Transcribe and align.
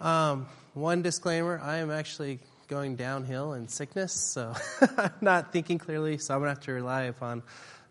Um, 0.00 0.46
one 0.74 1.02
disclaimer 1.02 1.60
I 1.62 1.76
am 1.76 1.90
actually 1.90 2.40
going 2.68 2.96
downhill 2.96 3.52
in 3.52 3.68
sickness, 3.68 4.12
so 4.12 4.54
I'm 4.98 5.12
not 5.20 5.52
thinking 5.52 5.78
clearly, 5.78 6.18
so 6.18 6.34
I'm 6.34 6.40
going 6.40 6.48
to 6.48 6.54
have 6.54 6.64
to 6.64 6.72
rely 6.72 7.02
upon 7.02 7.42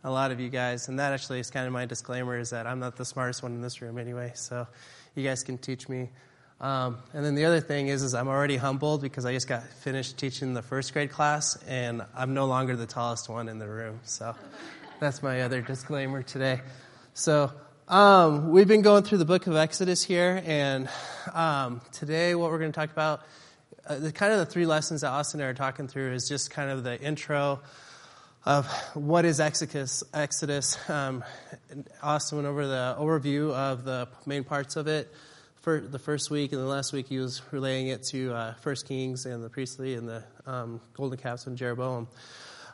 a 0.03 0.11
lot 0.11 0.31
of 0.31 0.39
you 0.39 0.49
guys. 0.49 0.89
And 0.89 0.99
that 0.99 1.13
actually 1.13 1.39
is 1.39 1.49
kind 1.49 1.65
of 1.65 1.71
my 1.71 1.85
disclaimer 1.85 2.37
is 2.37 2.49
that 2.49 2.67
I'm 2.67 2.79
not 2.79 2.97
the 2.97 3.05
smartest 3.05 3.41
one 3.41 3.53
in 3.53 3.61
this 3.61 3.81
room 3.81 3.97
anyway, 3.97 4.31
so 4.35 4.67
you 5.15 5.23
guys 5.23 5.43
can 5.43 5.57
teach 5.57 5.87
me. 5.87 6.09
Um, 6.59 6.97
and 7.13 7.25
then 7.25 7.35
the 7.35 7.45
other 7.45 7.59
thing 7.59 7.87
is, 7.87 8.03
is 8.03 8.13
I'm 8.13 8.27
already 8.27 8.57
humbled 8.57 9.01
because 9.01 9.25
I 9.25 9.33
just 9.33 9.47
got 9.47 9.63
finished 9.63 10.17
teaching 10.17 10.53
the 10.53 10.61
first 10.61 10.93
grade 10.93 11.11
class, 11.11 11.57
and 11.67 12.03
I'm 12.15 12.33
no 12.33 12.45
longer 12.45 12.75
the 12.75 12.85
tallest 12.85 13.29
one 13.29 13.49
in 13.49 13.59
the 13.59 13.67
room. 13.67 13.99
So 14.03 14.35
that's 14.99 15.23
my 15.23 15.41
other 15.41 15.61
disclaimer 15.61 16.23
today. 16.23 16.61
So 17.13 17.51
um, 17.87 18.51
we've 18.51 18.67
been 18.67 18.81
going 18.81 19.03
through 19.03 19.17
the 19.17 19.25
book 19.25 19.47
of 19.47 19.55
Exodus 19.55 20.03
here, 20.03 20.41
and 20.45 20.87
um, 21.33 21.81
today 21.91 22.33
what 22.33 22.49
we're 22.49 22.59
going 22.59 22.71
to 22.71 22.75
talk 22.75 22.91
about, 22.91 23.21
uh, 23.85 23.97
the 23.97 24.11
kind 24.11 24.31
of 24.31 24.39
the 24.39 24.45
three 24.45 24.65
lessons 24.65 25.01
that 25.01 25.09
Austin 25.09 25.41
and 25.41 25.47
I 25.47 25.49
are 25.51 25.53
talking 25.53 25.87
through 25.87 26.13
is 26.13 26.27
just 26.29 26.49
kind 26.49 26.69
of 26.69 26.83
the 26.83 26.99
intro 27.01 27.59
of 28.45 28.67
what 28.93 29.25
is 29.25 29.39
Exodus. 29.39 30.03
Exodus. 30.13 30.77
Um, 30.89 31.23
Austin 32.01 32.37
went 32.37 32.47
over 32.47 32.67
the 32.67 32.95
overview 32.97 33.51
of 33.53 33.83
the 33.83 34.07
main 34.25 34.43
parts 34.43 34.75
of 34.75 34.87
it 34.87 35.11
for 35.61 35.79
the 35.79 35.99
first 35.99 36.31
week, 36.31 36.53
and 36.53 36.61
the 36.61 36.65
last 36.65 36.93
week 36.93 37.07
he 37.07 37.19
was 37.19 37.41
relaying 37.51 37.87
it 37.87 38.03
to 38.03 38.33
uh, 38.33 38.53
First 38.55 38.87
Kings 38.87 39.25
and 39.25 39.43
the 39.43 39.49
priestly 39.49 39.95
and 39.95 40.07
the 40.07 40.23
um, 40.45 40.79
golden 40.93 41.17
calves 41.17 41.47
and 41.47 41.57
Jeroboam. 41.57 42.07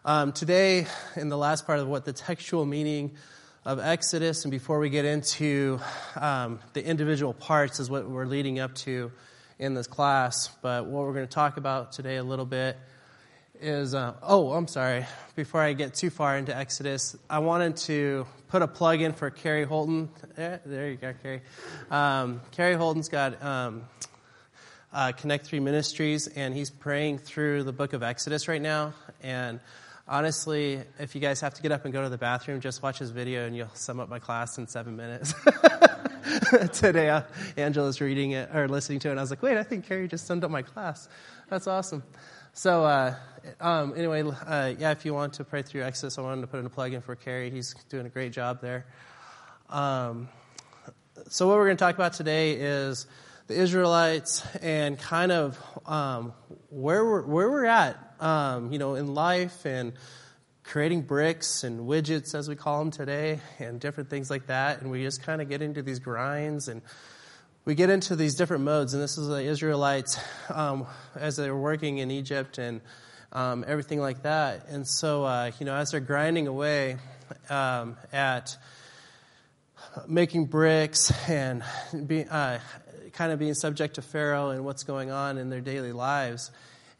Um, 0.05 0.33
today, 0.33 0.85
in 1.15 1.29
the 1.29 1.37
last 1.37 1.65
part 1.65 1.79
of 1.79 1.87
what 1.87 2.05
the 2.05 2.13
textual 2.13 2.65
meaning 2.65 3.17
of 3.65 3.79
Exodus, 3.79 4.45
and 4.45 4.51
before 4.51 4.79
we 4.79 4.89
get 4.89 5.03
into 5.05 5.79
um, 6.15 6.59
the 6.73 6.85
individual 6.85 7.33
parts, 7.33 7.79
is 7.79 7.89
what 7.89 8.09
we're 8.09 8.25
leading 8.25 8.59
up 8.59 8.73
to 8.73 9.11
in 9.57 9.73
this 9.73 9.87
class. 9.87 10.47
But 10.61 10.85
what 10.85 11.03
we're 11.03 11.13
going 11.13 11.27
to 11.27 11.33
talk 11.33 11.57
about 11.57 11.91
today 11.91 12.15
a 12.15 12.23
little 12.23 12.45
bit 12.45 12.77
is 13.59 13.93
uh, 13.93 14.13
oh, 14.23 14.53
I'm 14.53 14.67
sorry. 14.67 15.05
Before 15.35 15.61
I 15.61 15.73
get 15.73 15.93
too 15.93 16.09
far 16.09 16.37
into 16.37 16.55
Exodus, 16.55 17.17
I 17.29 17.39
wanted 17.39 17.75
to 17.77 18.25
put 18.47 18.61
a 18.61 18.67
plug 18.67 19.01
in 19.01 19.11
for 19.11 19.29
Carrie 19.29 19.65
Holton. 19.65 20.09
there 20.35 20.89
you 20.89 20.95
go, 20.95 21.13
Carrie. 21.21 21.41
Um, 21.91 22.39
Carrie 22.51 22.75
Holton's 22.75 23.09
got 23.09 23.43
um, 23.43 23.83
uh, 24.93 25.11
Connect 25.11 25.45
Three 25.45 25.59
Ministries, 25.59 26.27
and 26.27 26.55
he's 26.55 26.69
praying 26.69 27.17
through 27.17 27.63
the 27.63 27.73
book 27.73 27.91
of 27.91 28.03
Exodus 28.03 28.47
right 28.47 28.61
now. 28.61 28.93
And 29.21 29.59
honestly, 30.09 30.81
if 30.97 31.13
you 31.15 31.21
guys 31.21 31.39
have 31.41 31.53
to 31.53 31.61
get 31.61 31.71
up 31.71 31.85
and 31.85 31.93
go 31.93 32.01
to 32.01 32.09
the 32.09 32.17
bathroom, 32.17 32.59
just 32.59 32.81
watch 32.81 32.97
his 32.97 33.11
video, 33.11 33.45
and 33.45 33.55
you'll 33.55 33.69
sum 33.73 33.99
up 33.99 34.09
my 34.09 34.19
class 34.19 34.57
in 34.57 34.67
seven 34.67 34.97
minutes. 34.97 35.33
Today, 36.73 37.09
uh, 37.09 37.21
Angela's 37.55 38.01
reading 38.01 38.31
it 38.31 38.53
or 38.53 38.67
listening 38.67 38.99
to 38.99 39.07
it, 39.09 39.11
and 39.11 39.19
I 39.19 39.23
was 39.23 39.29
like, 39.29 39.43
wait, 39.43 39.57
I 39.57 39.63
think 39.63 39.85
Carrie 39.85 40.07
just 40.07 40.25
summed 40.25 40.43
up 40.43 40.51
my 40.51 40.63
class. 40.63 41.07
That's 41.49 41.67
awesome. 41.67 42.03
So, 42.53 42.83
uh, 42.83 43.15
um, 43.61 43.93
anyway, 43.95 44.23
uh, 44.23 44.73
yeah, 44.77 44.91
if 44.91 45.05
you 45.05 45.13
want 45.13 45.33
to 45.33 45.43
pray 45.43 45.61
through 45.61 45.83
Exodus, 45.83 46.17
I 46.17 46.21
wanted 46.21 46.41
to 46.41 46.47
put 46.47 46.59
in 46.59 46.65
a 46.65 46.69
plug 46.69 46.93
in 46.93 47.01
for 47.01 47.15
Carrie. 47.15 47.51
He's 47.51 47.75
doing 47.89 48.05
a 48.05 48.09
great 48.09 48.33
job 48.33 48.61
there. 48.61 48.85
Um, 49.69 50.27
so, 51.29 51.47
what 51.47 51.57
we're 51.57 51.65
going 51.65 51.77
to 51.77 51.83
talk 51.83 51.95
about 51.95 52.13
today 52.13 52.53
is 52.53 53.05
the 53.47 53.53
Israelites 53.55 54.43
and 54.61 54.97
kind 54.97 55.31
of 55.31 55.59
um, 55.85 56.33
where 56.69 57.05
we're 57.05 57.21
where 57.21 57.49
we're 57.49 57.65
at, 57.65 58.08
um, 58.19 58.71
you 58.71 58.79
know, 58.79 58.95
in 58.95 59.13
life 59.13 59.65
and 59.65 59.93
creating 60.63 61.01
bricks 61.01 61.63
and 61.63 61.87
widgets, 61.87 62.35
as 62.35 62.47
we 62.47 62.55
call 62.55 62.79
them 62.79 62.91
today, 62.91 63.39
and 63.59 63.79
different 63.79 64.09
things 64.09 64.29
like 64.29 64.47
that. 64.47 64.81
And 64.81 64.91
we 64.91 65.03
just 65.03 65.23
kind 65.23 65.41
of 65.41 65.49
get 65.49 65.61
into 65.61 65.81
these 65.81 65.99
grinds 65.99 66.67
and 66.67 66.81
we 67.65 67.75
get 67.75 67.89
into 67.89 68.15
these 68.15 68.35
different 68.35 68.63
modes, 68.63 68.93
and 68.93 69.03
this 69.03 69.17
is 69.17 69.27
the 69.27 69.43
Israelites 69.43 70.17
um, 70.49 70.87
as 71.15 71.35
they're 71.35 71.55
working 71.55 71.99
in 71.99 72.09
Egypt 72.09 72.57
and 72.57 72.81
um, 73.31 73.63
everything 73.67 73.99
like 73.99 74.23
that. 74.23 74.67
And 74.69 74.87
so, 74.87 75.23
uh, 75.25 75.51
you 75.59 75.65
know, 75.65 75.75
as 75.75 75.91
they're 75.91 75.99
grinding 75.99 76.47
away 76.47 76.97
um, 77.49 77.95
at 78.11 78.57
making 80.07 80.45
bricks 80.45 81.11
and 81.29 81.63
uh, 82.31 82.59
kind 83.13 83.31
of 83.31 83.39
being 83.39 83.53
subject 83.53 83.95
to 83.95 84.01
Pharaoh 84.01 84.49
and 84.49 84.65
what's 84.65 84.83
going 84.83 85.11
on 85.11 85.37
in 85.37 85.49
their 85.49 85.61
daily 85.61 85.91
lives. 85.91 86.51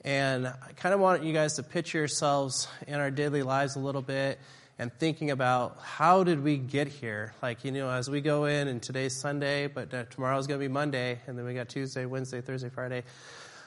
And 0.05 0.47
I 0.47 0.71
kind 0.77 0.95
of 0.95 1.01
want 1.01 1.23
you 1.23 1.33
guys 1.33 1.55
to 1.55 1.63
picture 1.63 1.97
yourselves 1.97 2.69
in 2.87 2.95
our 2.95 3.11
daily 3.11 3.43
lives 3.43 3.75
a 3.75 3.79
little 3.79 4.01
bit 4.01 4.39
and 4.77 4.93
thinking 4.93 5.29
about 5.29 5.77
how 5.83 6.23
did 6.23 6.41
we 6.41 6.55
get 6.55 6.87
here? 6.87 7.33
Like, 7.41 7.65
you 7.65 7.71
know, 7.73 7.89
as 7.89 8.09
we 8.09 8.21
go 8.21 8.45
in, 8.45 8.69
and 8.69 8.81
today's 8.81 9.19
Sunday, 9.19 9.67
but 9.67 10.09
tomorrow's 10.11 10.47
going 10.47 10.57
to 10.57 10.63
be 10.63 10.71
Monday, 10.71 11.19
and 11.27 11.37
then 11.37 11.45
we 11.45 11.53
got 11.53 11.67
Tuesday, 11.67 12.05
Wednesday, 12.05 12.39
Thursday, 12.39 12.69
Friday, 12.69 13.03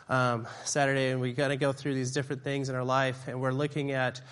um, 0.09 0.49
Saturday, 0.65 1.11
and 1.11 1.21
we 1.21 1.35
got 1.35 1.49
to 1.49 1.57
go 1.57 1.71
through 1.71 1.95
these 1.95 2.13
different 2.13 2.43
things 2.43 2.71
in 2.71 2.75
our 2.75 2.85
life, 2.85 3.29
and 3.29 3.43
we're 3.43 3.53
looking 3.53 3.93
at 3.93 4.23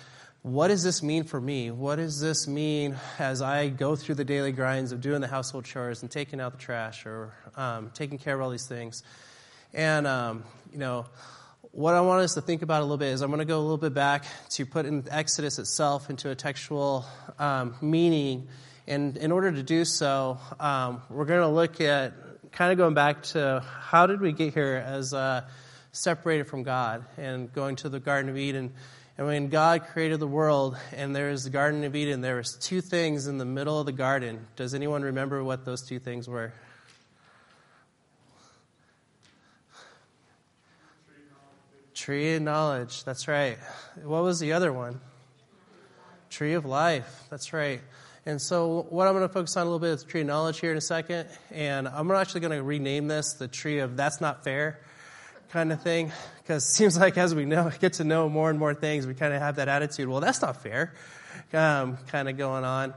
what 0.41 0.69
does 0.69 0.81
this 0.81 1.03
mean 1.03 1.23
for 1.23 1.39
me? 1.39 1.69
What 1.69 1.97
does 1.97 2.19
this 2.19 2.47
mean 2.47 2.97
as 3.19 3.43
I 3.43 3.69
go 3.69 3.95
through 3.95 4.15
the 4.15 4.25
daily 4.25 4.51
grinds 4.51 4.91
of 4.91 5.01
doing 5.01 5.21
the 5.21 5.27
household 5.27 5.65
chores 5.65 6.01
and 6.01 6.09
taking 6.09 6.41
out 6.41 6.53
the 6.53 6.57
trash 6.57 7.05
or 7.05 7.31
um, 7.55 7.91
taking 7.93 8.17
care 8.17 8.33
of 8.33 8.41
all 8.41 8.49
these 8.49 8.65
things? 8.65 9.03
And, 9.71 10.07
um, 10.07 10.43
you 10.71 10.79
know, 10.79 11.05
what 11.73 11.93
I 11.93 12.01
want 12.01 12.21
us 12.21 12.33
to 12.33 12.41
think 12.41 12.63
about 12.63 12.81
a 12.81 12.83
little 12.83 12.97
bit 12.97 13.13
is 13.13 13.21
I'm 13.21 13.29
going 13.29 13.39
to 13.39 13.45
go 13.45 13.57
a 13.57 13.61
little 13.61 13.77
bit 13.77 13.93
back 13.93 14.25
to 14.51 14.65
put 14.65 14.85
in 14.85 15.05
Exodus 15.09 15.57
itself 15.57 16.09
into 16.09 16.29
a 16.29 16.35
textual 16.35 17.05
um, 17.39 17.75
meaning. 17.81 18.49
And 18.87 19.15
in 19.15 19.31
order 19.31 19.53
to 19.53 19.63
do 19.63 19.85
so, 19.85 20.37
um, 20.59 21.01
we're 21.09 21.25
going 21.25 21.41
to 21.41 21.47
look 21.47 21.79
at 21.79 22.13
kind 22.51 22.73
of 22.73 22.77
going 22.77 22.93
back 22.93 23.23
to 23.23 23.63
how 23.65 24.05
did 24.05 24.19
we 24.19 24.33
get 24.33 24.53
here 24.53 24.83
as 24.85 25.13
uh, 25.13 25.45
separated 25.93 26.47
from 26.47 26.63
God 26.63 27.05
and 27.17 27.51
going 27.53 27.77
to 27.77 27.89
the 27.89 28.01
Garden 28.01 28.29
of 28.29 28.37
Eden. 28.37 28.73
And 29.17 29.27
when 29.27 29.47
God 29.47 29.83
created 29.93 30.19
the 30.19 30.27
world 30.27 30.77
and 30.91 31.15
there 31.15 31.29
is 31.29 31.45
the 31.45 31.51
Garden 31.51 31.85
of 31.85 31.95
Eden, 31.95 32.19
there 32.19 32.35
was 32.35 32.57
two 32.57 32.81
things 32.81 33.27
in 33.27 33.37
the 33.37 33.45
middle 33.45 33.79
of 33.79 33.85
the 33.85 33.93
garden. 33.93 34.45
Does 34.57 34.73
anyone 34.73 35.03
remember 35.03 35.41
what 35.41 35.63
those 35.63 35.83
two 35.83 35.99
things 35.99 36.27
were? 36.27 36.53
Tree 42.01 42.33
of 42.33 42.41
knowledge. 42.41 43.03
That's 43.03 43.27
right. 43.27 43.59
What 44.03 44.23
was 44.23 44.39
the 44.39 44.53
other 44.53 44.73
one? 44.73 44.99
Tree 46.31 46.53
of 46.53 46.65
life. 46.65 47.25
That's 47.29 47.53
right. 47.53 47.79
And 48.25 48.41
so, 48.41 48.87
what 48.89 49.05
I'm 49.05 49.13
going 49.13 49.27
to 49.27 49.31
focus 49.31 49.55
on 49.55 49.61
a 49.61 49.65
little 49.65 49.77
bit 49.77 49.91
is 49.91 50.03
tree 50.03 50.21
of 50.21 50.27
knowledge 50.27 50.59
here 50.59 50.71
in 50.71 50.77
a 50.77 50.81
second. 50.81 51.29
And 51.51 51.87
I'm 51.87 52.09
actually 52.09 52.41
going 52.41 52.57
to 52.57 52.63
rename 52.63 53.07
this 53.07 53.33
the 53.33 53.47
tree 53.47 53.77
of 53.77 53.97
that's 53.97 54.19
not 54.19 54.43
fair 54.43 54.79
kind 55.51 55.71
of 55.71 55.83
thing. 55.83 56.11
Because 56.41 56.63
it 56.63 56.71
seems 56.71 56.97
like 56.97 57.19
as 57.19 57.35
we 57.35 57.45
know, 57.45 57.71
get 57.79 57.93
to 57.93 58.03
know 58.03 58.27
more 58.29 58.49
and 58.49 58.57
more 58.57 58.73
things, 58.73 59.05
we 59.05 59.13
kind 59.13 59.35
of 59.35 59.39
have 59.39 59.57
that 59.57 59.67
attitude, 59.67 60.07
well, 60.07 60.21
that's 60.21 60.41
not 60.41 60.63
fair, 60.63 60.95
um, 61.53 61.99
kind 62.07 62.27
of 62.27 62.35
going 62.35 62.63
on. 62.63 62.95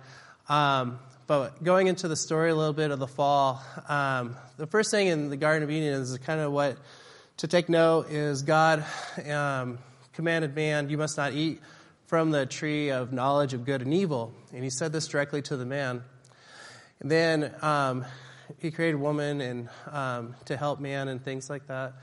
Um, 0.48 0.98
but 1.26 1.62
going 1.62 1.88
into 1.88 2.08
the 2.08 2.16
story 2.16 2.52
a 2.52 2.54
little 2.54 2.72
bit 2.72 2.90
of 2.90 3.00
the 3.00 3.06
fall, 3.06 3.62
um, 3.86 4.34
the 4.56 4.66
first 4.66 4.90
thing 4.90 5.08
in 5.08 5.28
the 5.28 5.36
Garden 5.36 5.62
of 5.62 5.70
Eden 5.70 5.92
is 5.92 6.16
kind 6.24 6.40
of 6.40 6.52
what 6.52 6.78
to 7.38 7.48
take 7.48 7.68
note 7.68 8.10
is 8.10 8.42
God 8.42 8.84
um, 9.28 9.78
commanded 10.12 10.54
man, 10.54 10.88
You 10.88 10.98
must 10.98 11.16
not 11.16 11.32
eat 11.32 11.60
from 12.06 12.30
the 12.30 12.46
tree 12.46 12.90
of 12.90 13.12
knowledge 13.12 13.54
of 13.54 13.64
good 13.64 13.82
and 13.82 13.92
evil. 13.92 14.32
And 14.52 14.62
he 14.62 14.70
said 14.70 14.92
this 14.92 15.08
directly 15.08 15.42
to 15.42 15.56
the 15.56 15.64
man. 15.64 16.04
And 17.00 17.10
then 17.10 17.52
um, 17.60 18.04
he 18.58 18.70
created 18.70 18.96
woman 18.96 19.40
and 19.40 19.68
um, 19.90 20.36
to 20.44 20.56
help 20.56 20.78
man 20.78 21.08
and 21.08 21.22
things 21.24 21.50
like 21.50 21.66
that. 21.66 21.94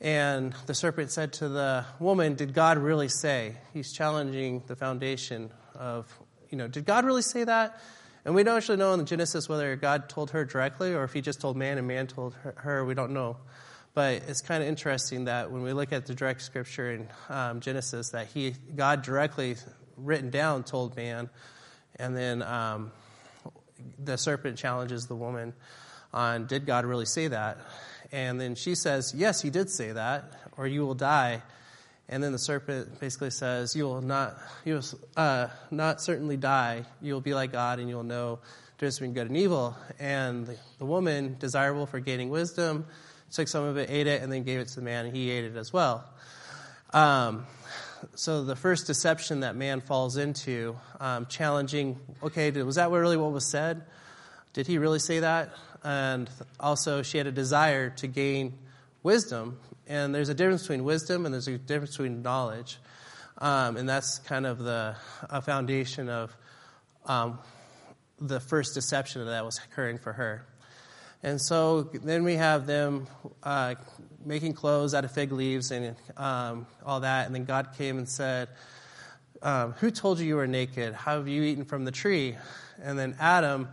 And 0.00 0.52
the 0.66 0.74
serpent 0.74 1.12
said 1.12 1.32
to 1.34 1.48
the 1.48 1.84
woman, 2.00 2.34
Did 2.34 2.52
God 2.52 2.78
really 2.78 3.08
say? 3.08 3.54
He's 3.72 3.92
challenging 3.92 4.64
the 4.66 4.74
foundation 4.74 5.52
of, 5.76 6.12
you 6.50 6.58
know, 6.58 6.66
did 6.66 6.86
God 6.86 7.04
really 7.04 7.22
say 7.22 7.44
that? 7.44 7.80
And 8.24 8.34
we 8.34 8.42
don't 8.42 8.56
actually 8.56 8.78
know 8.78 8.92
in 8.92 8.98
the 8.98 9.04
Genesis 9.04 9.48
whether 9.48 9.76
God 9.76 10.08
told 10.08 10.30
her 10.32 10.44
directly 10.44 10.92
or 10.92 11.04
if 11.04 11.12
he 11.12 11.20
just 11.20 11.40
told 11.40 11.56
man 11.56 11.78
and 11.78 11.86
man 11.86 12.08
told 12.08 12.34
her. 12.56 12.84
We 12.84 12.94
don't 12.94 13.12
know. 13.12 13.36
But 13.94 14.22
it's 14.26 14.40
kind 14.40 14.62
of 14.62 14.68
interesting 14.68 15.26
that 15.26 15.50
when 15.50 15.62
we 15.62 15.72
look 15.74 15.92
at 15.92 16.06
the 16.06 16.14
direct 16.14 16.40
scripture 16.42 16.92
in 16.92 17.08
um, 17.28 17.60
Genesis, 17.60 18.10
that 18.10 18.28
he 18.28 18.54
God 18.74 19.02
directly 19.02 19.56
written 19.96 20.30
down 20.30 20.64
told 20.64 20.96
man, 20.96 21.28
and 21.96 22.16
then 22.16 22.42
um, 22.42 22.90
the 24.02 24.16
serpent 24.16 24.56
challenges 24.56 25.06
the 25.06 25.16
woman 25.16 25.52
on 26.12 26.46
did 26.46 26.64
God 26.66 26.84
really 26.86 27.04
say 27.04 27.28
that? 27.28 27.58
And 28.12 28.40
then 28.40 28.54
she 28.54 28.74
says, 28.74 29.14
yes, 29.16 29.40
he 29.40 29.50
did 29.50 29.70
say 29.70 29.92
that, 29.92 30.24
or 30.56 30.66
you 30.66 30.82
will 30.82 30.94
die. 30.94 31.42
And 32.08 32.22
then 32.22 32.32
the 32.32 32.38
serpent 32.38 33.00
basically 33.00 33.30
says, 33.30 33.74
you 33.74 33.84
will 33.84 34.02
not, 34.02 34.36
you 34.64 34.74
will 34.74 34.84
uh, 35.16 35.48
not 35.70 36.02
certainly 36.02 36.36
die. 36.36 36.84
You 37.00 37.14
will 37.14 37.22
be 37.22 37.32
like 37.32 37.52
God, 37.52 37.78
and 37.78 37.88
you 37.88 37.96
will 37.96 38.02
know 38.04 38.40
difference 38.76 38.98
between 38.98 39.14
good 39.14 39.28
and 39.28 39.36
evil. 39.36 39.76
And 39.98 40.46
the, 40.46 40.56
the 40.78 40.84
woman, 40.84 41.36
desirable 41.38 41.86
for 41.86 42.00
gaining 42.00 42.28
wisdom, 42.28 42.86
took 43.32 43.48
some 43.48 43.64
of 43.64 43.76
it, 43.76 43.90
ate 43.90 44.06
it, 44.06 44.22
and 44.22 44.30
then 44.30 44.42
gave 44.44 44.60
it 44.60 44.68
to 44.68 44.76
the 44.76 44.82
man, 44.82 45.06
and 45.06 45.16
he 45.16 45.30
ate 45.30 45.44
it 45.44 45.56
as 45.56 45.72
well. 45.72 46.04
Um, 46.92 47.46
so 48.14 48.44
the 48.44 48.56
first 48.56 48.86
deception 48.86 49.40
that 49.40 49.56
man 49.56 49.80
falls 49.80 50.16
into, 50.16 50.76
um, 51.00 51.26
challenging, 51.26 51.98
okay, 52.22 52.50
was 52.50 52.76
that 52.76 52.90
really 52.90 53.16
what 53.16 53.32
was 53.32 53.50
said? 53.50 53.82
Did 54.52 54.66
he 54.66 54.78
really 54.78 54.98
say 54.98 55.20
that? 55.20 55.50
And 55.82 56.28
also, 56.60 57.02
she 57.02 57.18
had 57.18 57.26
a 57.26 57.32
desire 57.32 57.90
to 57.90 58.06
gain 58.06 58.58
wisdom. 59.02 59.58
And 59.86 60.14
there's 60.14 60.28
a 60.28 60.34
difference 60.34 60.62
between 60.62 60.84
wisdom 60.84 61.24
and 61.24 61.34
there's 61.34 61.48
a 61.48 61.58
difference 61.58 61.92
between 61.92 62.22
knowledge. 62.22 62.78
Um, 63.38 63.76
and 63.76 63.88
that's 63.88 64.18
kind 64.20 64.46
of 64.46 64.58
the 64.58 64.96
foundation 65.42 66.08
of 66.08 66.36
um, 67.06 67.38
the 68.20 68.40
first 68.40 68.74
deception 68.74 69.24
that 69.26 69.44
was 69.44 69.58
occurring 69.58 69.98
for 69.98 70.12
her. 70.12 70.46
And 71.22 71.40
so 71.40 71.82
then 71.82 72.24
we 72.24 72.34
have 72.34 72.66
them 72.66 73.06
uh, 73.42 73.76
making 74.24 74.54
clothes 74.54 74.92
out 74.92 75.04
of 75.04 75.12
fig 75.12 75.30
leaves 75.32 75.70
and 75.70 75.94
um, 76.16 76.66
all 76.84 77.00
that. 77.00 77.26
And 77.26 77.34
then 77.34 77.44
God 77.44 77.74
came 77.78 77.98
and 77.98 78.08
said, 78.08 78.48
um, 79.40 79.72
Who 79.74 79.90
told 79.90 80.18
you 80.18 80.26
you 80.26 80.36
were 80.36 80.46
naked? 80.46 80.94
How 80.94 81.18
have 81.18 81.28
you 81.28 81.42
eaten 81.42 81.64
from 81.64 81.84
the 81.84 81.92
tree? 81.92 82.36
And 82.82 82.98
then 82.98 83.16
Adam, 83.20 83.68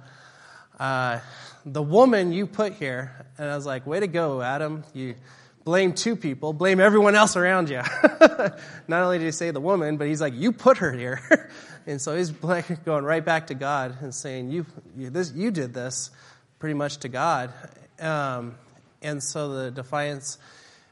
uh, 0.79 1.19
the 1.65 1.81
woman 1.81 2.31
you 2.31 2.45
put 2.45 2.73
here. 2.73 3.25
And 3.37 3.49
I 3.49 3.55
was 3.55 3.65
like, 3.65 3.87
Way 3.87 3.99
to 3.99 4.07
go, 4.07 4.41
Adam. 4.41 4.83
You 4.93 5.15
blame 5.63 5.93
two 5.93 6.15
people, 6.15 6.53
blame 6.53 6.79
everyone 6.79 7.15
else 7.15 7.35
around 7.35 7.69
you. 7.69 7.81
Not 8.87 9.03
only 9.03 9.17
did 9.17 9.25
he 9.25 9.31
say 9.31 9.51
the 9.51 9.61
woman, 9.61 9.97
but 9.97 10.07
he's 10.07 10.21
like, 10.21 10.33
You 10.35 10.51
put 10.51 10.77
her 10.77 10.91
here. 10.91 11.49
and 11.87 11.99
so 11.99 12.15
he's 12.15 12.29
going 12.85 13.05
right 13.05 13.25
back 13.25 13.47
to 13.47 13.55
God 13.55 13.97
and 14.01 14.13
saying, 14.13 14.51
You, 14.51 14.65
you, 14.95 15.09
this, 15.09 15.31
you 15.33 15.49
did 15.49 15.73
this 15.73 16.11
pretty 16.59 16.75
much 16.75 16.97
to 16.97 17.09
God. 17.09 17.53
Um, 17.99 18.55
and 19.01 19.23
so 19.23 19.63
the 19.63 19.71
defiance, 19.71 20.37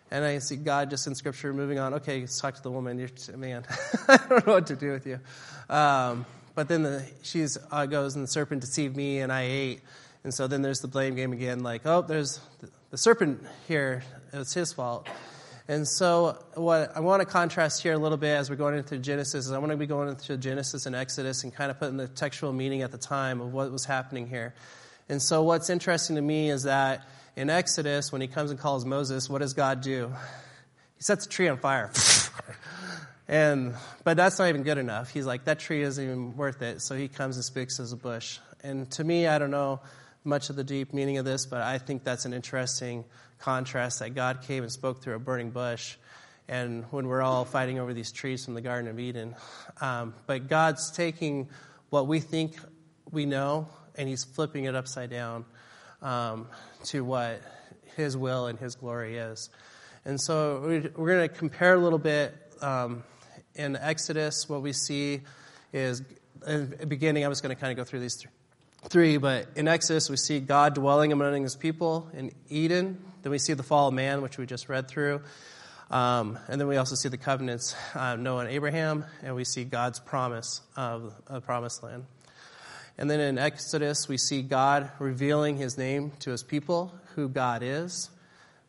and 0.10 0.24
I 0.24 0.40
see 0.40 0.56
God 0.56 0.90
just 0.90 1.08
in 1.08 1.16
Scripture 1.16 1.54
moving 1.54 1.78
on. 1.78 1.96
Okay, 1.96 2.22
let's 2.22 2.40
talk 2.40 2.56
to 2.56 2.64
the 2.64 2.72
woman. 2.72 2.98
You're, 2.98 3.10
a 3.34 3.38
man, 3.38 3.66
I 4.08 4.18
don't 4.18 4.48
know 4.48 4.54
what 4.54 4.68
to 4.68 4.76
do 4.76 4.92
with 4.92 5.06
you. 5.06 5.20
Um, 5.70 6.26
but 6.56 6.70
then 6.70 6.84
the, 6.84 7.06
she 7.22 7.46
uh, 7.72 7.86
goes, 7.86 8.16
and 8.16 8.24
the 8.24 8.28
serpent 8.28 8.62
deceived 8.62 8.96
me, 8.96 9.20
and 9.20 9.32
I 9.32 9.44
ate. 9.44 9.82
And 10.24 10.34
so 10.34 10.48
then 10.48 10.62
there's 10.62 10.80
the 10.80 10.88
blame 10.88 11.16
game 11.16 11.34
again, 11.34 11.62
like, 11.62 11.86
oh, 11.86 12.02
there's 12.02 12.40
the, 12.60 12.70
the 12.92 12.98
serpent 12.98 13.46
here. 13.68 14.04
It's 14.34 14.54
his 14.54 14.74
fault. 14.74 15.08
And 15.70 15.86
so, 15.86 16.38
what 16.54 16.96
I 16.96 17.02
want 17.02 17.20
to 17.22 17.26
contrast 17.26 17.84
here 17.84 17.92
a 17.92 17.98
little 17.98 18.18
bit 18.18 18.30
as 18.30 18.50
we're 18.50 18.56
going 18.56 18.76
into 18.76 18.98
Genesis 18.98 19.48
is 19.48 19.52
I 19.52 19.58
want 19.58 19.72
to 19.72 19.78
be 19.78 19.86
going 19.86 20.08
into 20.08 20.38
Genesis 20.38 20.86
and 20.86 20.96
Exodus 20.96 21.44
and 21.44 21.54
kind 21.54 21.70
of 21.70 21.78
putting 21.78 21.98
the 21.98 22.08
textual 22.08 22.54
meaning 22.54 22.84
at 22.84 22.92
the 22.94 22.98
time 22.98 23.42
of 23.42 23.52
what 23.52 23.70
was 23.70 23.84
happening 23.84 24.28
here. 24.28 24.54
And 25.10 25.22
so, 25.22 25.44
what's 25.44 25.70
interesting 25.70 26.18
to 26.18 26.22
me 26.22 26.50
is 26.50 26.64
that 26.64 27.08
in 27.36 27.50
Exodus, 27.50 28.12
when 28.12 28.20
he 28.20 28.28
comes 28.28 28.52
and 28.52 28.60
calls 28.60 28.84
Moses, 28.84 29.30
what 29.30 29.40
does 29.40 29.54
God 29.54 29.82
do? 29.82 30.12
He 30.98 31.04
sets 31.04 31.26
a 31.26 31.30
tree 31.30 31.48
on 31.48 31.58
fire. 31.58 31.92
and 33.28 33.76
but 34.04 34.18
that's 34.18 34.40
not 34.40 34.50
even 34.50 34.64
good 34.64 34.78
enough. 34.78 35.12
He's 35.12 35.26
like, 35.26 35.46
that 35.46 35.60
tree 35.60 35.82
isn't 35.84 36.04
even 36.04 36.36
worth 36.36 36.62
it. 36.62 36.82
So 36.82 36.96
he 36.96 37.08
comes 37.08 37.36
and 37.36 37.46
speaks 37.46 37.80
as 37.80 37.94
a 37.94 37.96
bush. 37.96 38.40
And 38.64 38.90
to 38.92 39.04
me, 39.04 39.28
I 39.28 39.38
don't 39.38 39.52
know 39.52 39.82
much 40.24 40.50
of 40.50 40.56
the 40.56 40.64
deep 40.64 40.94
meaning 40.94 41.20
of 41.20 41.26
this, 41.26 41.46
but 41.46 41.62
I 41.62 41.78
think 41.78 42.04
that's 42.04 42.26
an 42.26 42.34
interesting 42.34 43.06
contrast 43.40 44.00
that 44.00 44.16
God 44.16 44.42
came 44.42 44.64
and 44.64 44.72
spoke 44.72 45.02
through 45.02 45.16
a 45.16 45.20
burning 45.20 45.52
bush. 45.52 45.96
And 46.50 46.86
when 46.92 47.08
we're 47.08 47.22
all 47.22 47.46
fighting 47.46 47.80
over 47.80 47.94
these 47.94 48.12
trees 48.12 48.44
from 48.44 48.56
the 48.56 48.62
Garden 48.62 48.90
of 48.90 49.00
Eden. 49.00 49.36
Um, 49.80 50.16
but 50.26 50.48
God's 50.48 50.92
taking 50.92 51.50
what 51.90 52.08
we 52.08 52.20
think 52.20 52.58
we 53.12 53.26
know 53.26 53.70
and 53.98 54.08
he's 54.08 54.24
flipping 54.24 54.66
it 54.66 54.76
upside 54.76 55.10
down 55.10 55.46
um, 56.02 56.48
to 56.86 57.04
what 57.04 57.42
his 57.96 58.16
will 58.16 58.48
and 58.48 58.60
his 58.60 58.76
glory 58.76 59.18
is. 59.18 59.50
And 60.06 60.22
so 60.22 60.62
we're 60.96 61.16
going 61.16 61.28
to 61.28 61.36
compare 61.36 61.74
a 61.74 61.80
little 61.80 62.00
bit. 62.00 62.34
Um, 62.62 63.04
in 63.56 63.76
Exodus, 63.76 64.48
what 64.48 64.62
we 64.62 64.72
see 64.72 65.22
is, 65.74 66.02
beginning, 66.88 67.26
I 67.26 67.28
was 67.28 67.42
going 67.42 67.56
to 67.56 67.60
kind 67.60 67.72
of 67.72 67.78
go 67.78 67.84
through 67.84 68.00
these 68.02 68.16
three, 68.16 68.32
three, 68.84 69.18
but 69.18 69.48
in 69.56 69.68
Exodus, 69.68 70.10
we 70.10 70.18
see 70.18 70.40
God 70.40 70.76
dwelling 70.76 71.12
among 71.12 71.42
his 71.42 71.56
people 71.56 72.10
in 72.14 72.32
Eden. 72.50 73.04
Then 73.24 73.32
we 73.32 73.40
see 73.40 73.54
the 73.54 73.64
fall 73.64 73.88
of 73.90 73.94
man, 73.96 74.22
which 74.22 74.38
we 74.38 74.46
just 74.46 74.70
read 74.70 74.88
through. 74.88 75.22
Um, 75.90 76.38
and 76.48 76.60
then 76.60 76.68
we 76.68 76.78
also 76.78 76.96
see 76.96 77.10
the 77.10 77.18
covenants, 77.18 77.76
uh, 77.96 78.16
Noah 78.16 78.42
and 78.42 78.50
Abraham, 78.50 79.06
and 79.24 79.36
we 79.36 79.44
see 79.44 79.64
God's 79.64 80.00
promise 80.00 80.62
of 80.76 81.14
a 81.28 81.42
promised 81.42 81.82
land. 81.82 82.06
And 82.98 83.10
then 83.10 83.20
in 83.20 83.38
Exodus, 83.38 84.08
we 84.08 84.18
see 84.18 84.42
God 84.42 84.92
revealing 85.00 85.58
his 85.58 85.78
name 85.78 86.12
to 86.20 86.32
his 86.32 86.42
people, 86.42 86.94
who 87.16 87.30
God 87.30 87.62
is. 87.62 88.10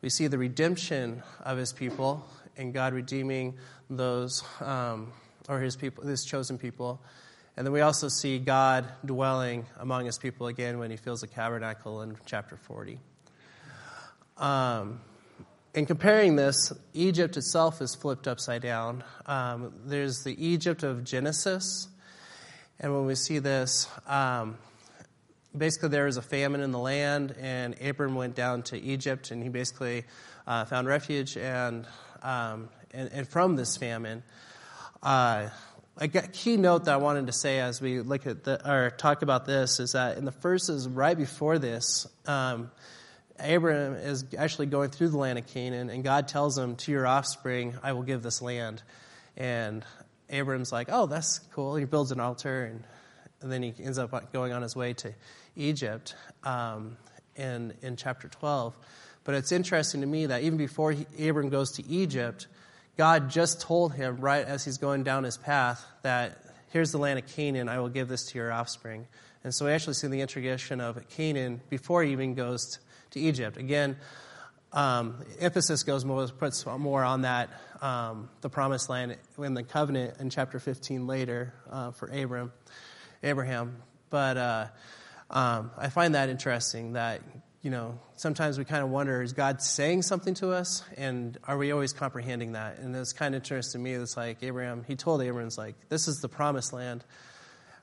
We 0.01 0.09
see 0.09 0.27
the 0.27 0.37
redemption 0.37 1.23
of 1.41 1.57
his 1.57 1.73
people 1.73 2.25
and 2.55 2.73
God 2.73 2.93
redeeming 2.93 3.57
those, 3.89 4.43
um, 4.61 5.11
or 5.47 5.59
his 5.59 5.75
people, 5.75 6.05
his 6.05 6.23
chosen 6.25 6.57
people. 6.57 7.01
And 7.57 7.65
then 7.65 7.73
we 7.73 7.81
also 7.81 8.07
see 8.07 8.37
God 8.39 8.87
dwelling 9.03 9.65
among 9.79 10.05
his 10.05 10.17
people 10.17 10.47
again 10.47 10.79
when 10.79 10.91
he 10.91 10.97
fills 10.97 11.21
the 11.21 11.27
tabernacle 11.27 12.01
in 12.01 12.15
chapter 12.25 12.55
40. 12.55 12.99
Um, 14.37 15.01
in 15.73 15.85
comparing 15.85 16.35
this, 16.35 16.71
Egypt 16.93 17.35
itself 17.35 17.81
is 17.81 17.95
flipped 17.95 18.27
upside 18.27 18.61
down. 18.61 19.03
Um, 19.25 19.73
there's 19.85 20.23
the 20.23 20.35
Egypt 20.43 20.83
of 20.83 21.03
Genesis, 21.03 21.87
and 22.79 22.93
when 22.93 23.05
we 23.05 23.15
see 23.15 23.39
this, 23.39 23.87
um, 24.07 24.57
basically 25.57 25.89
there 25.89 26.05
was 26.05 26.17
a 26.17 26.21
famine 26.21 26.61
in 26.61 26.71
the 26.71 26.79
land, 26.79 27.35
and 27.39 27.75
Abram 27.81 28.15
went 28.15 28.35
down 28.35 28.63
to 28.63 28.79
Egypt, 28.79 29.31
and 29.31 29.43
he 29.43 29.49
basically 29.49 30.05
uh, 30.47 30.63
found 30.65 30.87
refuge. 30.87 31.35
And, 31.35 31.85
um, 32.23 32.69
and, 32.93 33.11
and, 33.11 33.27
from 33.27 33.57
this 33.57 33.75
famine, 33.75 34.23
uh, 35.03 35.49
a 35.97 36.07
key 36.07 36.55
note 36.55 36.85
that 36.85 36.93
I 36.93 36.97
wanted 36.97 37.27
to 37.27 37.33
say 37.33 37.59
as 37.59 37.81
we 37.81 37.99
look 37.99 38.25
at 38.25 38.45
the, 38.45 38.69
or 38.69 38.91
talk 38.91 39.21
about 39.23 39.45
this 39.45 39.81
is 39.81 39.91
that 39.91 40.17
in 40.17 40.23
the 40.23 40.31
verses 40.31 40.87
right 40.87 41.17
before 41.17 41.59
this, 41.59 42.07
um, 42.25 42.71
Abraham 43.41 43.95
is 43.95 44.23
actually 44.37 44.67
going 44.67 44.89
through 44.89 45.09
the 45.09 45.17
land 45.17 45.37
of 45.37 45.47
Canaan, 45.47 45.89
and 45.89 46.03
God 46.03 46.29
tells 46.29 46.57
him, 46.57 46.75
"To 46.77 46.91
your 46.91 47.05
offspring, 47.05 47.77
I 47.83 47.91
will 47.91 48.03
give 48.03 48.23
this 48.23 48.41
land." 48.41 48.81
And 49.35 49.83
Abram's 50.29 50.71
like, 50.71 50.89
oh, 50.91 51.05
that's 51.05 51.39
cool. 51.53 51.75
He 51.75 51.85
builds 51.85 52.11
an 52.11 52.19
altar, 52.19 52.65
and, 52.65 52.83
and 53.41 53.51
then 53.51 53.63
he 53.63 53.73
ends 53.83 53.97
up 53.97 54.31
going 54.31 54.53
on 54.53 54.61
his 54.61 54.75
way 54.75 54.93
to 54.93 55.13
Egypt 55.55 56.15
um, 56.43 56.97
in, 57.35 57.73
in 57.81 57.95
chapter 57.95 58.27
12. 58.27 58.75
But 59.23 59.35
it's 59.35 59.51
interesting 59.51 60.01
to 60.01 60.07
me 60.07 60.27
that 60.27 60.43
even 60.43 60.57
before 60.57 60.91
he, 60.91 61.05
Abram 61.27 61.49
goes 61.49 61.71
to 61.73 61.87
Egypt, 61.87 62.47
God 62.97 63.29
just 63.29 63.61
told 63.61 63.93
him, 63.93 64.17
right 64.17 64.45
as 64.45 64.65
he's 64.65 64.77
going 64.77 65.03
down 65.03 65.23
his 65.23 65.37
path, 65.37 65.85
that 66.01 66.37
here's 66.69 66.91
the 66.91 66.97
land 66.97 67.19
of 67.19 67.27
Canaan, 67.27 67.69
I 67.69 67.79
will 67.79 67.89
give 67.89 68.07
this 68.07 68.25
to 68.27 68.37
your 68.37 68.51
offspring. 68.51 69.07
And 69.43 69.53
so 69.53 69.65
we 69.65 69.71
actually 69.71 69.93
see 69.93 70.07
the 70.07 70.21
introduction 70.21 70.81
of 70.81 71.07
Canaan 71.09 71.61
before 71.69 72.03
he 72.03 72.11
even 72.11 72.33
goes 72.33 72.79
to 73.11 73.19
Egypt. 73.19 73.57
Again, 73.57 73.97
um, 74.71 75.23
emphasis 75.39 75.83
goes 75.83 76.05
more, 76.05 76.27
puts 76.27 76.65
more 76.65 77.03
on 77.03 77.23
that, 77.23 77.49
um, 77.81 78.29
the 78.41 78.49
promised 78.49 78.89
land 78.89 79.17
in 79.37 79.53
the 79.53 79.63
covenant 79.63 80.19
in 80.19 80.29
chapter 80.29 80.59
15 80.59 81.07
later 81.07 81.53
uh, 81.71 81.91
for 81.91 82.07
Abram, 82.07 82.51
Abraham. 83.23 83.77
But 84.09 84.37
uh, 84.37 84.67
um, 85.29 85.71
I 85.77 85.89
find 85.89 86.15
that 86.15 86.29
interesting 86.29 86.93
that, 86.93 87.21
you 87.61 87.71
know, 87.71 87.99
sometimes 88.15 88.57
we 88.57 88.65
kind 88.65 88.83
of 88.83 88.89
wonder, 88.89 89.21
is 89.21 89.33
God 89.33 89.61
saying 89.61 90.03
something 90.03 90.33
to 90.35 90.51
us? 90.51 90.83
And 90.97 91.37
are 91.47 91.57
we 91.57 91.71
always 91.71 91.93
comprehending 91.93 92.53
that? 92.53 92.79
And 92.79 92.95
it's 92.95 93.13
kind 93.13 93.33
of 93.33 93.41
interesting 93.41 93.79
to 93.79 93.83
me. 93.83 93.93
It's 93.93 94.15
like 94.15 94.43
Abraham, 94.43 94.83
he 94.87 94.95
told 94.95 95.21
Abraham, 95.21 95.49
like, 95.57 95.75
this 95.89 96.07
is 96.07 96.21
the 96.21 96.29
promised 96.29 96.73
land. 96.73 97.03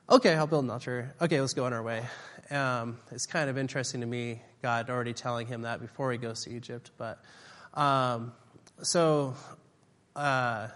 Okay, 0.09 0.35
I'll 0.35 0.47
build 0.47 0.63
an 0.63 0.71
altar. 0.71 1.13
Okay, 1.21 1.41
let's 1.41 1.53
go 1.53 1.65
on 1.65 1.73
our 1.73 1.83
way. 1.83 2.01
Um, 2.49 2.97
it's 3.11 3.25
kind 3.25 3.49
of 3.49 3.57
interesting 3.57 3.99
to 4.01 4.07
me, 4.07 4.41
God 4.61 4.89
already 4.89 5.13
telling 5.13 5.47
him 5.47 5.63
that 5.63 5.81
before 5.81 6.11
he 6.11 6.17
goes 6.17 6.43
to 6.43 6.51
Egypt. 6.51 6.91
But 6.97 7.19
um, 7.73 8.33
so, 8.81 9.35
uh, 10.15 10.67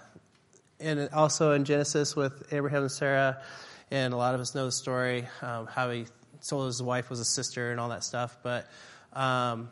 and 0.80 1.10
also 1.14 1.54
in 1.54 1.66
Genesis 1.66 2.16
with 2.16 2.52
Abraham 2.52 2.84
and 2.84 2.92
Sarah, 2.92 3.42
and 3.90 4.14
a 4.14 4.18
lot 4.18 4.36
of 4.36 4.42
us 4.42 4.56
know 4.56 4.66
the 4.66 4.72
story 4.72 5.28
um, 5.42 5.68
how 5.68 5.90
he 5.90 6.06
told 6.48 6.68
his 6.68 6.82
wife 6.82 7.10
was 7.10 7.20
a 7.20 7.26
sister 7.26 7.72
and 7.72 7.80
all 7.80 7.90
that 7.90 8.04
stuff. 8.04 8.38
But 8.42 8.68
um, 9.14 9.70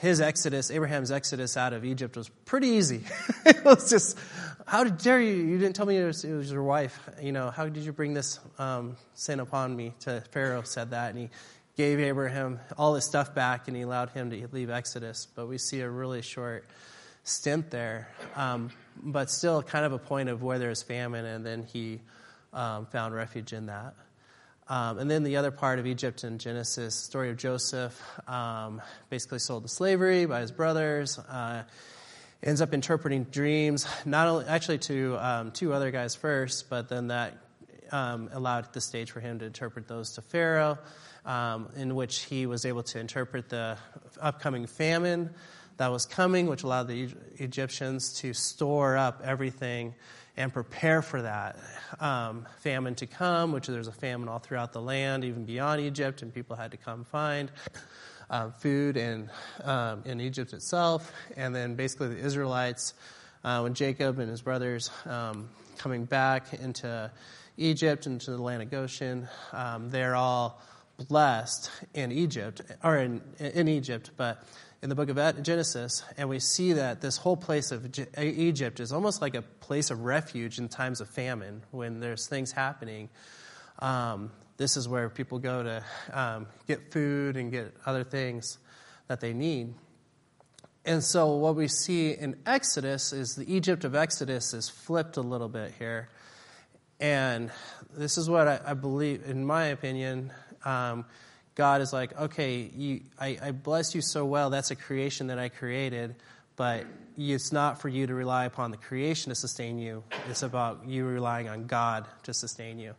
his 0.00 0.20
exodus, 0.20 0.70
Abraham's 0.70 1.10
exodus 1.10 1.56
out 1.56 1.72
of 1.72 1.84
Egypt, 1.84 2.16
was 2.16 2.28
pretty 2.44 2.68
easy. 2.68 3.02
it 3.46 3.64
was 3.64 3.90
just, 3.90 4.18
how 4.66 4.84
dare 4.84 5.20
you? 5.20 5.34
You 5.34 5.58
didn't 5.58 5.76
tell 5.76 5.86
me 5.86 5.96
it 5.96 6.04
was, 6.04 6.24
it 6.24 6.34
was 6.34 6.50
your 6.50 6.62
wife. 6.62 6.98
You 7.22 7.32
know, 7.32 7.50
how 7.50 7.68
did 7.68 7.84
you 7.84 7.92
bring 7.92 8.14
this 8.14 8.40
um, 8.58 8.96
sin 9.14 9.40
upon 9.40 9.74
me? 9.74 9.94
To 10.00 10.22
Pharaoh 10.32 10.62
said 10.62 10.90
that, 10.90 11.10
and 11.10 11.18
he 11.18 11.30
gave 11.76 12.00
Abraham 12.00 12.60
all 12.78 12.94
his 12.94 13.04
stuff 13.04 13.34
back, 13.34 13.68
and 13.68 13.76
he 13.76 13.82
allowed 13.82 14.10
him 14.10 14.30
to 14.30 14.48
leave 14.52 14.70
Exodus. 14.70 15.26
But 15.34 15.48
we 15.48 15.58
see 15.58 15.80
a 15.80 15.90
really 15.90 16.22
short 16.22 16.64
stint 17.24 17.70
there, 17.70 18.08
um, 18.36 18.70
but 19.02 19.30
still 19.30 19.62
kind 19.62 19.84
of 19.84 19.92
a 19.92 19.98
point 19.98 20.28
of 20.28 20.42
where 20.42 20.58
there's 20.58 20.82
famine, 20.82 21.24
and 21.24 21.44
then 21.44 21.64
he 21.64 22.00
um, 22.52 22.86
found 22.86 23.14
refuge 23.14 23.52
in 23.52 23.66
that. 23.66 23.94
Um, 24.66 24.98
and 24.98 25.10
then 25.10 25.24
the 25.24 25.36
other 25.36 25.50
part 25.50 25.78
of 25.78 25.86
Egypt 25.86 26.24
in 26.24 26.38
Genesis, 26.38 26.94
story 26.94 27.28
of 27.30 27.36
Joseph, 27.36 28.00
um, 28.26 28.80
basically 29.10 29.38
sold 29.38 29.64
to 29.64 29.68
slavery 29.68 30.24
by 30.24 30.40
his 30.40 30.50
brothers, 30.50 31.18
uh, 31.18 31.64
ends 32.42 32.62
up 32.62 32.72
interpreting 32.72 33.24
dreams, 33.24 33.86
not 34.06 34.26
only 34.26 34.46
actually 34.46 34.78
to 34.78 35.16
um, 35.18 35.50
two 35.50 35.72
other 35.72 35.90
guys 35.90 36.14
first, 36.14 36.70
but 36.70 36.88
then 36.88 37.08
that 37.08 37.36
um, 37.92 38.30
allowed 38.32 38.72
the 38.72 38.80
stage 38.80 39.10
for 39.10 39.20
him 39.20 39.38
to 39.38 39.44
interpret 39.44 39.86
those 39.86 40.12
to 40.14 40.22
Pharaoh, 40.22 40.78
um, 41.24 41.68
in 41.76 41.94
which 41.94 42.20
he 42.20 42.46
was 42.46 42.64
able 42.64 42.82
to 42.82 42.98
interpret 42.98 43.48
the 43.48 43.76
upcoming 44.20 44.66
famine 44.66 45.30
that 45.76 45.90
was 45.90 46.06
coming, 46.06 46.46
which 46.46 46.62
allowed 46.62 46.88
the 46.88 47.08
Egyptians 47.36 48.20
to 48.20 48.32
store 48.32 48.96
up 48.96 49.22
everything 49.24 49.94
and 50.36 50.52
prepare 50.52 51.02
for 51.02 51.22
that 51.22 51.56
um, 52.00 52.46
famine 52.60 52.94
to 52.96 53.06
come, 53.06 53.52
which 53.52 53.66
there's 53.66 53.88
a 53.88 53.92
famine 53.92 54.28
all 54.28 54.38
throughout 54.38 54.72
the 54.72 54.80
land, 54.80 55.24
even 55.24 55.44
beyond 55.44 55.80
Egypt, 55.80 56.22
and 56.22 56.34
people 56.34 56.56
had 56.56 56.72
to 56.72 56.76
come 56.76 57.04
find 57.04 57.50
uh, 58.30 58.50
food 58.50 58.96
in, 58.96 59.30
um, 59.62 60.02
in 60.04 60.20
Egypt 60.20 60.52
itself. 60.52 61.12
And 61.36 61.54
then 61.54 61.74
basically 61.74 62.08
the 62.08 62.18
Israelites, 62.18 62.94
uh, 63.44 63.60
when 63.60 63.74
Jacob 63.74 64.18
and 64.18 64.28
his 64.28 64.42
brothers 64.42 64.90
um, 65.06 65.48
coming 65.78 66.04
back 66.04 66.52
into 66.54 67.10
Egypt, 67.56 68.06
into 68.06 68.32
the 68.32 68.42
land 68.42 68.62
of 68.62 68.70
Goshen, 68.70 69.28
um, 69.52 69.90
they're 69.90 70.16
all 70.16 70.60
blessed 70.96 71.70
in 71.92 72.12
Egypt, 72.12 72.60
or 72.82 72.96
in, 72.96 73.22
in 73.38 73.68
Egypt, 73.68 74.10
but 74.16 74.44
in 74.82 74.90
the 74.90 74.94
book 74.94 75.08
of 75.08 75.42
Genesis, 75.42 76.04
and 76.18 76.28
we 76.28 76.38
see 76.38 76.74
that 76.74 77.00
this 77.00 77.16
whole 77.16 77.38
place 77.38 77.72
of 77.72 77.88
Egypt 78.18 78.80
is 78.80 78.92
almost 78.92 79.22
like 79.22 79.34
a 79.34 79.40
place 79.40 79.90
of 79.90 80.04
refuge 80.04 80.58
in 80.58 80.68
times 80.68 81.00
of 81.00 81.08
famine 81.08 81.62
when 81.70 82.00
there's 82.00 82.26
things 82.26 82.52
happening. 82.52 83.08
Um, 83.78 84.30
this 84.58 84.76
is 84.76 84.86
where 84.86 85.08
people 85.08 85.38
go 85.38 85.62
to 85.62 85.84
um, 86.12 86.46
get 86.68 86.92
food 86.92 87.36
and 87.36 87.50
get 87.50 87.74
other 87.86 88.04
things 88.04 88.58
that 89.08 89.20
they 89.20 89.32
need. 89.32 89.74
And 90.84 91.02
so, 91.02 91.36
what 91.36 91.56
we 91.56 91.66
see 91.66 92.10
in 92.12 92.36
Exodus 92.44 93.14
is 93.14 93.36
the 93.36 93.50
Egypt 93.50 93.84
of 93.84 93.94
Exodus 93.94 94.52
is 94.52 94.68
flipped 94.68 95.16
a 95.16 95.22
little 95.22 95.48
bit 95.48 95.72
here. 95.78 96.10
And 97.00 97.50
this 97.96 98.18
is 98.18 98.28
what 98.28 98.48
I, 98.48 98.60
I 98.66 98.74
believe, 98.74 99.24
in 99.24 99.46
my 99.46 99.64
opinion, 99.66 100.30
um, 100.64 101.04
God 101.54 101.80
is 101.80 101.92
like, 101.92 102.18
okay, 102.18 102.70
you, 102.76 103.00
I, 103.18 103.38
I 103.40 103.50
bless 103.52 103.94
you 103.94 104.02
so 104.02 104.24
well. 104.24 104.50
That's 104.50 104.70
a 104.70 104.76
creation 104.76 105.28
that 105.28 105.38
I 105.38 105.48
created, 105.48 106.16
but 106.56 106.84
it's 107.16 107.52
not 107.52 107.80
for 107.80 107.88
you 107.88 108.06
to 108.06 108.14
rely 108.14 108.44
upon 108.44 108.70
the 108.70 108.76
creation 108.76 109.30
to 109.30 109.36
sustain 109.36 109.78
you. 109.78 110.02
It's 110.28 110.42
about 110.42 110.86
you 110.86 111.06
relying 111.06 111.48
on 111.48 111.66
God 111.66 112.06
to 112.24 112.34
sustain 112.34 112.78
you. 112.78 112.94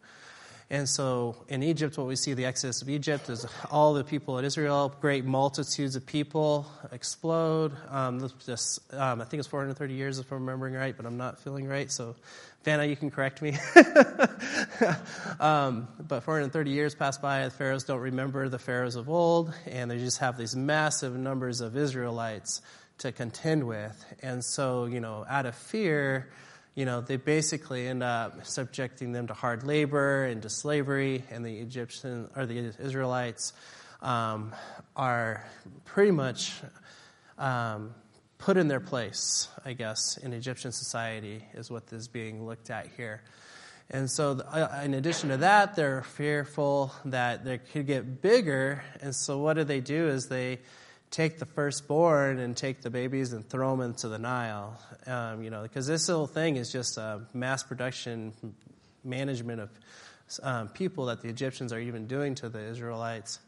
And 0.69 0.89
so 0.89 1.35
in 1.47 1.61
Egypt, 1.61 1.97
what 1.97 2.07
we 2.07 2.15
see 2.15 2.33
the 2.33 2.45
exodus 2.45 2.81
of 2.81 2.89
Egypt 2.89 3.29
is 3.29 3.45
all 3.69 3.93
the 3.93 4.03
people 4.03 4.39
in 4.39 4.45
Israel, 4.45 4.95
great 4.99 5.23
multitudes 5.23 5.95
of 5.95 6.05
people 6.07 6.65
explode. 6.91 7.71
Um, 7.89 8.31
um, 8.93 9.21
I 9.21 9.25
think 9.25 9.39
it's 9.39 9.47
430 9.47 9.93
years 9.93 10.17
if 10.17 10.31
I'm 10.31 10.39
remembering 10.39 10.73
right, 10.73 10.95
but 10.97 11.05
I'm 11.05 11.17
not 11.17 11.39
feeling 11.39 11.67
right. 11.67 11.91
So, 11.91 12.15
Vanna, 12.65 12.83
you 12.85 12.95
can 12.95 13.11
correct 13.11 13.43
me. 13.43 13.55
um, 15.39 15.87
but 15.99 16.23
430 16.23 16.71
years 16.71 16.95
pass 16.95 17.15
by, 17.15 17.43
the 17.43 17.51
pharaohs 17.51 17.83
don't 17.83 17.99
remember 17.99 18.49
the 18.49 18.57
pharaohs 18.57 18.95
of 18.95 19.07
old, 19.07 19.53
and 19.67 19.91
they 19.91 19.99
just 19.99 20.17
have 20.17 20.35
these 20.35 20.55
massive 20.55 21.15
numbers 21.15 21.61
of 21.61 21.77
Israelites 21.77 22.63
to 22.97 23.11
contend 23.11 23.67
with. 23.67 24.03
And 24.23 24.43
so, 24.43 24.85
you 24.85 24.99
know, 24.99 25.27
out 25.29 25.45
of 25.45 25.53
fear, 25.53 26.31
you 26.73 26.85
know, 26.85 27.01
they 27.01 27.17
basically 27.17 27.87
end 27.87 28.01
up 28.01 28.47
subjecting 28.47 29.11
them 29.11 29.27
to 29.27 29.35
hard 29.35 29.61
labor 29.61 30.25
and 30.25 30.41
to 30.41 30.49
slavery, 30.49 31.23
and 31.29 31.45
the 31.45 31.59
Egyptian 31.59 32.31
or 32.35 32.47
the 32.47 32.73
Israelites 32.79 33.53
um, 34.01 34.55
are 34.95 35.45
pretty 35.83 36.09
much 36.09 36.51
um, 37.37 37.93
put 38.37 38.57
in 38.57 38.67
their 38.67 38.79
place, 38.79 39.47
I 39.63 39.73
guess, 39.73 40.17
in 40.17 40.33
Egyptian 40.33 40.71
society, 40.71 41.43
is 41.53 41.71
what 41.71 41.83
is 41.91 42.07
being 42.07 42.45
looked 42.45 42.69
at 42.69 42.87
here. 42.97 43.21
And 43.89 44.09
so, 44.09 44.39
uh, 44.39 44.81
in 44.83 44.93
addition 44.95 45.29
to 45.29 45.37
that, 45.37 45.75
they're 45.75 46.03
fearful 46.03 46.91
that 47.05 47.45
they 47.45 47.59
could 47.59 47.85
get 47.85 48.21
bigger. 48.21 48.83
And 49.01 49.15
so, 49.15 49.37
what 49.37 49.53
do 49.53 49.63
they 49.63 49.79
do? 49.79 50.07
Is 50.07 50.27
they 50.27 50.59
take 51.11 51.39
the 51.39 51.45
firstborn 51.45 52.39
and 52.39 52.57
take 52.57 52.81
the 52.81 52.89
babies 52.89 53.31
and 53.31 53.47
throw 53.47 53.71
them 53.71 53.81
into 53.81 54.07
the 54.07 54.17
Nile. 54.19 54.77
Um, 55.05 55.43
you 55.43 55.49
know, 55.49 55.61
because 55.61 55.87
this 55.87 56.07
whole 56.07 56.27
thing 56.27 56.57
is 56.57 56.71
just 56.71 56.97
a 56.97 57.21
mass 57.33 57.63
production 57.63 58.33
management 59.03 59.61
of 59.61 59.69
um, 60.41 60.67
people 60.69 61.05
that 61.05 61.21
the 61.21 61.29
Egyptians 61.29 61.71
are 61.71 61.79
even 61.79 62.07
doing 62.07 62.35
to 62.35 62.49
the 62.49 62.59
Israelites. 62.59 63.39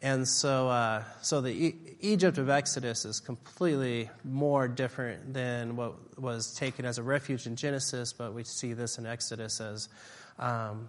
And 0.00 0.28
so, 0.28 0.68
uh, 0.68 1.02
so 1.22 1.40
the 1.40 1.50
e- 1.50 1.76
Egypt 2.00 2.38
of 2.38 2.48
Exodus 2.48 3.04
is 3.04 3.18
completely 3.18 4.08
more 4.24 4.68
different 4.68 5.34
than 5.34 5.74
what 5.74 6.18
was 6.18 6.54
taken 6.54 6.84
as 6.84 6.98
a 6.98 7.02
refuge 7.02 7.46
in 7.46 7.56
Genesis, 7.56 8.12
but 8.12 8.32
we 8.32 8.44
see 8.44 8.74
this 8.74 8.98
in 8.98 9.06
Exodus 9.06 9.60
as 9.60 9.88
um, 10.38 10.88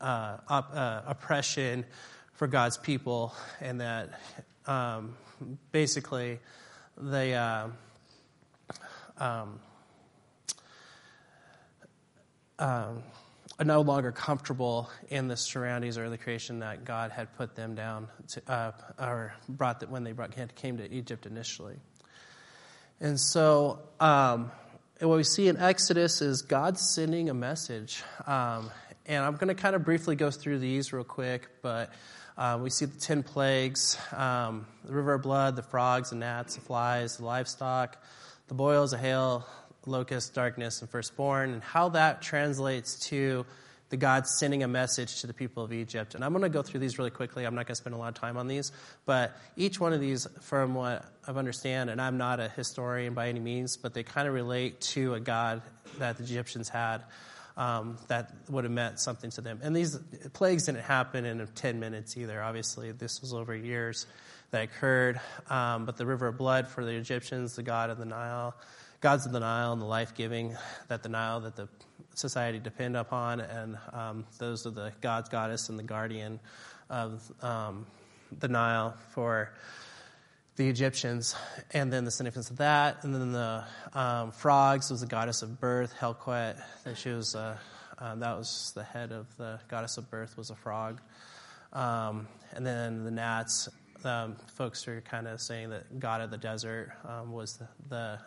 uh, 0.00 0.38
op- 0.48 0.74
uh, 0.74 1.02
oppression 1.06 1.84
for 2.32 2.46
God's 2.46 2.78
people, 2.78 3.34
and 3.60 3.82
that 3.82 4.18
um, 4.66 5.14
basically 5.70 6.38
they 6.96 7.34
uh, 7.34 7.68
um, 9.18 9.60
um, 12.58 13.02
no 13.64 13.82
longer 13.82 14.12
comfortable 14.12 14.90
in 15.08 15.28
the 15.28 15.36
surroundings 15.36 15.98
or 15.98 16.08
the 16.08 16.18
creation 16.18 16.60
that 16.60 16.84
God 16.84 17.10
had 17.10 17.36
put 17.36 17.54
them 17.54 17.74
down 17.74 18.08
to, 18.28 18.42
uh, 18.52 18.72
or 18.98 19.34
brought 19.48 19.80
that 19.80 19.90
when 19.90 20.04
they 20.04 20.12
brought, 20.12 20.34
came 20.54 20.78
to 20.78 20.92
Egypt 20.92 21.26
initially. 21.26 21.76
And 23.00 23.18
so, 23.18 23.80
um, 23.98 24.50
what 25.00 25.16
we 25.16 25.24
see 25.24 25.48
in 25.48 25.56
Exodus 25.56 26.20
is 26.20 26.42
God 26.42 26.78
sending 26.78 27.30
a 27.30 27.34
message. 27.34 28.02
Um, 28.26 28.70
and 29.06 29.24
I'm 29.24 29.36
going 29.36 29.48
to 29.48 29.54
kind 29.54 29.74
of 29.74 29.84
briefly 29.84 30.14
go 30.14 30.30
through 30.30 30.58
these 30.58 30.92
real 30.92 31.04
quick, 31.04 31.48
but 31.62 31.90
uh, 32.36 32.58
we 32.62 32.70
see 32.70 32.84
the 32.84 33.00
10 33.00 33.22
plagues 33.22 33.98
um, 34.14 34.66
the 34.84 34.92
river 34.92 35.14
of 35.14 35.22
blood, 35.22 35.56
the 35.56 35.62
frogs, 35.62 36.10
the 36.10 36.16
gnats, 36.16 36.54
the 36.54 36.60
flies, 36.60 37.16
the 37.16 37.24
livestock, 37.24 37.96
the 38.48 38.54
boils, 38.54 38.90
the 38.90 38.98
hail, 38.98 39.46
locust, 39.86 40.34
darkness, 40.34 40.80
and 40.80 40.90
firstborn, 40.90 41.50
and 41.50 41.62
how 41.62 41.90
that 41.90 42.22
translates 42.22 43.08
to 43.08 43.46
the 43.90 43.96
God 43.96 44.26
sending 44.26 44.62
a 44.62 44.68
message 44.68 45.20
to 45.20 45.26
the 45.26 45.34
people 45.34 45.64
of 45.64 45.72
Egypt. 45.72 46.14
And 46.14 46.24
I'm 46.24 46.32
going 46.32 46.42
to 46.42 46.48
go 46.48 46.62
through 46.62 46.80
these 46.80 46.96
really 46.98 47.10
quickly. 47.10 47.44
I'm 47.44 47.56
not 47.56 47.66
going 47.66 47.74
to 47.74 47.80
spend 47.80 47.94
a 47.94 47.98
lot 47.98 48.08
of 48.08 48.14
time 48.14 48.36
on 48.36 48.46
these, 48.46 48.70
but 49.04 49.36
each 49.56 49.80
one 49.80 49.92
of 49.92 50.00
these, 50.00 50.28
from 50.42 50.74
what 50.74 51.04
I 51.26 51.32
understand, 51.32 51.90
and 51.90 52.00
I'm 52.00 52.16
not 52.16 52.38
a 52.38 52.48
historian 52.48 53.14
by 53.14 53.28
any 53.28 53.40
means, 53.40 53.76
but 53.76 53.92
they 53.92 54.04
kind 54.04 54.28
of 54.28 54.34
relate 54.34 54.80
to 54.80 55.14
a 55.14 55.20
God 55.20 55.62
that 55.98 56.18
the 56.18 56.22
Egyptians 56.22 56.68
had 56.68 57.02
um, 57.56 57.98
that 58.06 58.32
would 58.48 58.64
have 58.64 58.72
meant 58.72 59.00
something 59.00 59.30
to 59.32 59.40
them. 59.40 59.58
And 59.62 59.74
these 59.74 59.98
plagues 60.32 60.66
didn't 60.66 60.82
happen 60.82 61.24
in 61.24 61.44
10 61.46 61.80
minutes 61.80 62.16
either. 62.16 62.40
Obviously, 62.42 62.92
this 62.92 63.20
was 63.20 63.34
over 63.34 63.54
years 63.56 64.06
that 64.52 64.62
occurred. 64.62 65.20
Um, 65.48 65.84
but 65.84 65.96
the 65.96 66.06
river 66.06 66.28
of 66.28 66.38
blood 66.38 66.68
for 66.68 66.84
the 66.84 66.92
Egyptians, 66.92 67.56
the 67.56 67.62
god 67.62 67.90
of 67.90 67.98
the 67.98 68.04
Nile, 68.04 68.54
gods 69.00 69.24
of 69.24 69.32
the 69.32 69.40
Nile, 69.40 69.72
and 69.72 69.80
the 69.80 69.86
life 69.86 70.14
giving 70.14 70.56
that 70.88 71.02
the 71.02 71.08
Nile, 71.08 71.40
that 71.40 71.56
the 71.56 71.68
society 72.14 72.58
depend 72.58 72.96
upon, 72.96 73.40
and 73.40 73.78
um, 73.92 74.26
those 74.38 74.66
are 74.66 74.70
the 74.70 74.92
gods, 75.00 75.28
goddess, 75.28 75.70
and 75.70 75.78
the 75.78 75.82
guardian 75.82 76.38
of 76.90 77.22
um, 77.42 77.86
the 78.38 78.48
Nile 78.48 78.94
for 79.12 79.52
the 80.56 80.68
Egyptians, 80.68 81.34
and 81.70 81.90
then 81.90 82.04
the 82.04 82.10
significance 82.10 82.50
of 82.50 82.58
that, 82.58 83.02
and 83.02 83.14
then 83.14 83.32
the 83.32 83.64
um, 83.94 84.32
frogs 84.32 84.90
was 84.90 85.00
the 85.00 85.06
goddess 85.06 85.40
of 85.40 85.58
birth, 85.58 85.94
Heqet. 85.98 86.60
That 86.84 86.98
she 86.98 87.08
was, 87.08 87.34
uh, 87.34 87.56
um, 87.98 88.20
that 88.20 88.36
was 88.36 88.72
the 88.74 88.84
head 88.84 89.12
of 89.12 89.34
the 89.38 89.60
goddess 89.68 89.96
of 89.96 90.10
birth 90.10 90.36
was 90.36 90.50
a 90.50 90.56
frog, 90.56 91.00
um, 91.72 92.28
and 92.52 92.66
then 92.66 93.04
the 93.04 93.10
gnats. 93.10 93.68
Um, 94.02 94.36
folks 94.54 94.88
are 94.88 95.02
kind 95.02 95.28
of 95.28 95.42
saying 95.42 95.68
that 95.70 96.00
god 96.00 96.22
of 96.22 96.30
the 96.30 96.38
desert 96.38 96.90
um, 97.06 97.32
was 97.32 97.58
the, 97.58 97.68
the 97.90 98.18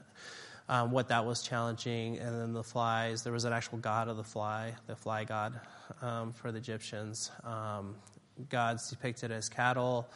um, 0.70 0.92
what 0.92 1.10
that 1.10 1.26
was 1.26 1.42
challenging, 1.44 2.18
and 2.18 2.40
then 2.40 2.54
the 2.54 2.64
flies. 2.64 3.24
There 3.24 3.34
was 3.34 3.46
an 3.46 3.54
actual 3.54 3.78
god 3.78 4.08
of 4.08 4.18
the 4.18 4.24
fly, 4.24 4.74
the 4.88 4.96
fly 4.96 5.24
god 5.24 5.60
for 6.36 6.52
the 6.52 6.58
Egyptians. 6.58 7.32
gods 8.50 8.90
depicted 8.90 9.32
as 9.32 9.48
cattle 9.48 10.08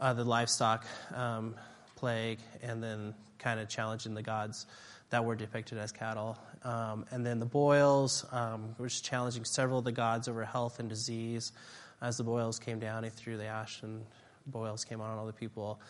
uh, 0.00 0.14
the 0.14 0.24
livestock 0.24 0.84
um, 1.14 1.54
plague, 1.96 2.38
and 2.62 2.82
then 2.82 3.14
kind 3.38 3.60
of 3.60 3.68
challenging 3.68 4.14
the 4.14 4.22
gods 4.22 4.66
that 5.10 5.24
were 5.24 5.34
depicted 5.34 5.78
as 5.78 5.92
cattle. 5.92 6.38
Um, 6.62 7.04
and 7.10 7.24
then 7.24 7.38
the 7.38 7.46
boils, 7.46 8.24
um, 8.32 8.74
which 8.78 9.02
challenging 9.02 9.44
several 9.44 9.78
of 9.78 9.84
the 9.84 9.92
gods 9.92 10.28
over 10.28 10.44
health 10.44 10.78
and 10.78 10.88
disease. 10.88 11.52
As 12.00 12.16
the 12.16 12.24
boils 12.24 12.58
came 12.58 12.78
down, 12.78 13.04
he 13.04 13.10
threw 13.10 13.36
the 13.36 13.46
ash, 13.46 13.82
and 13.82 14.04
boils 14.46 14.84
came 14.84 15.00
on 15.00 15.18
all 15.18 15.26
the 15.26 15.32
people. 15.32 15.80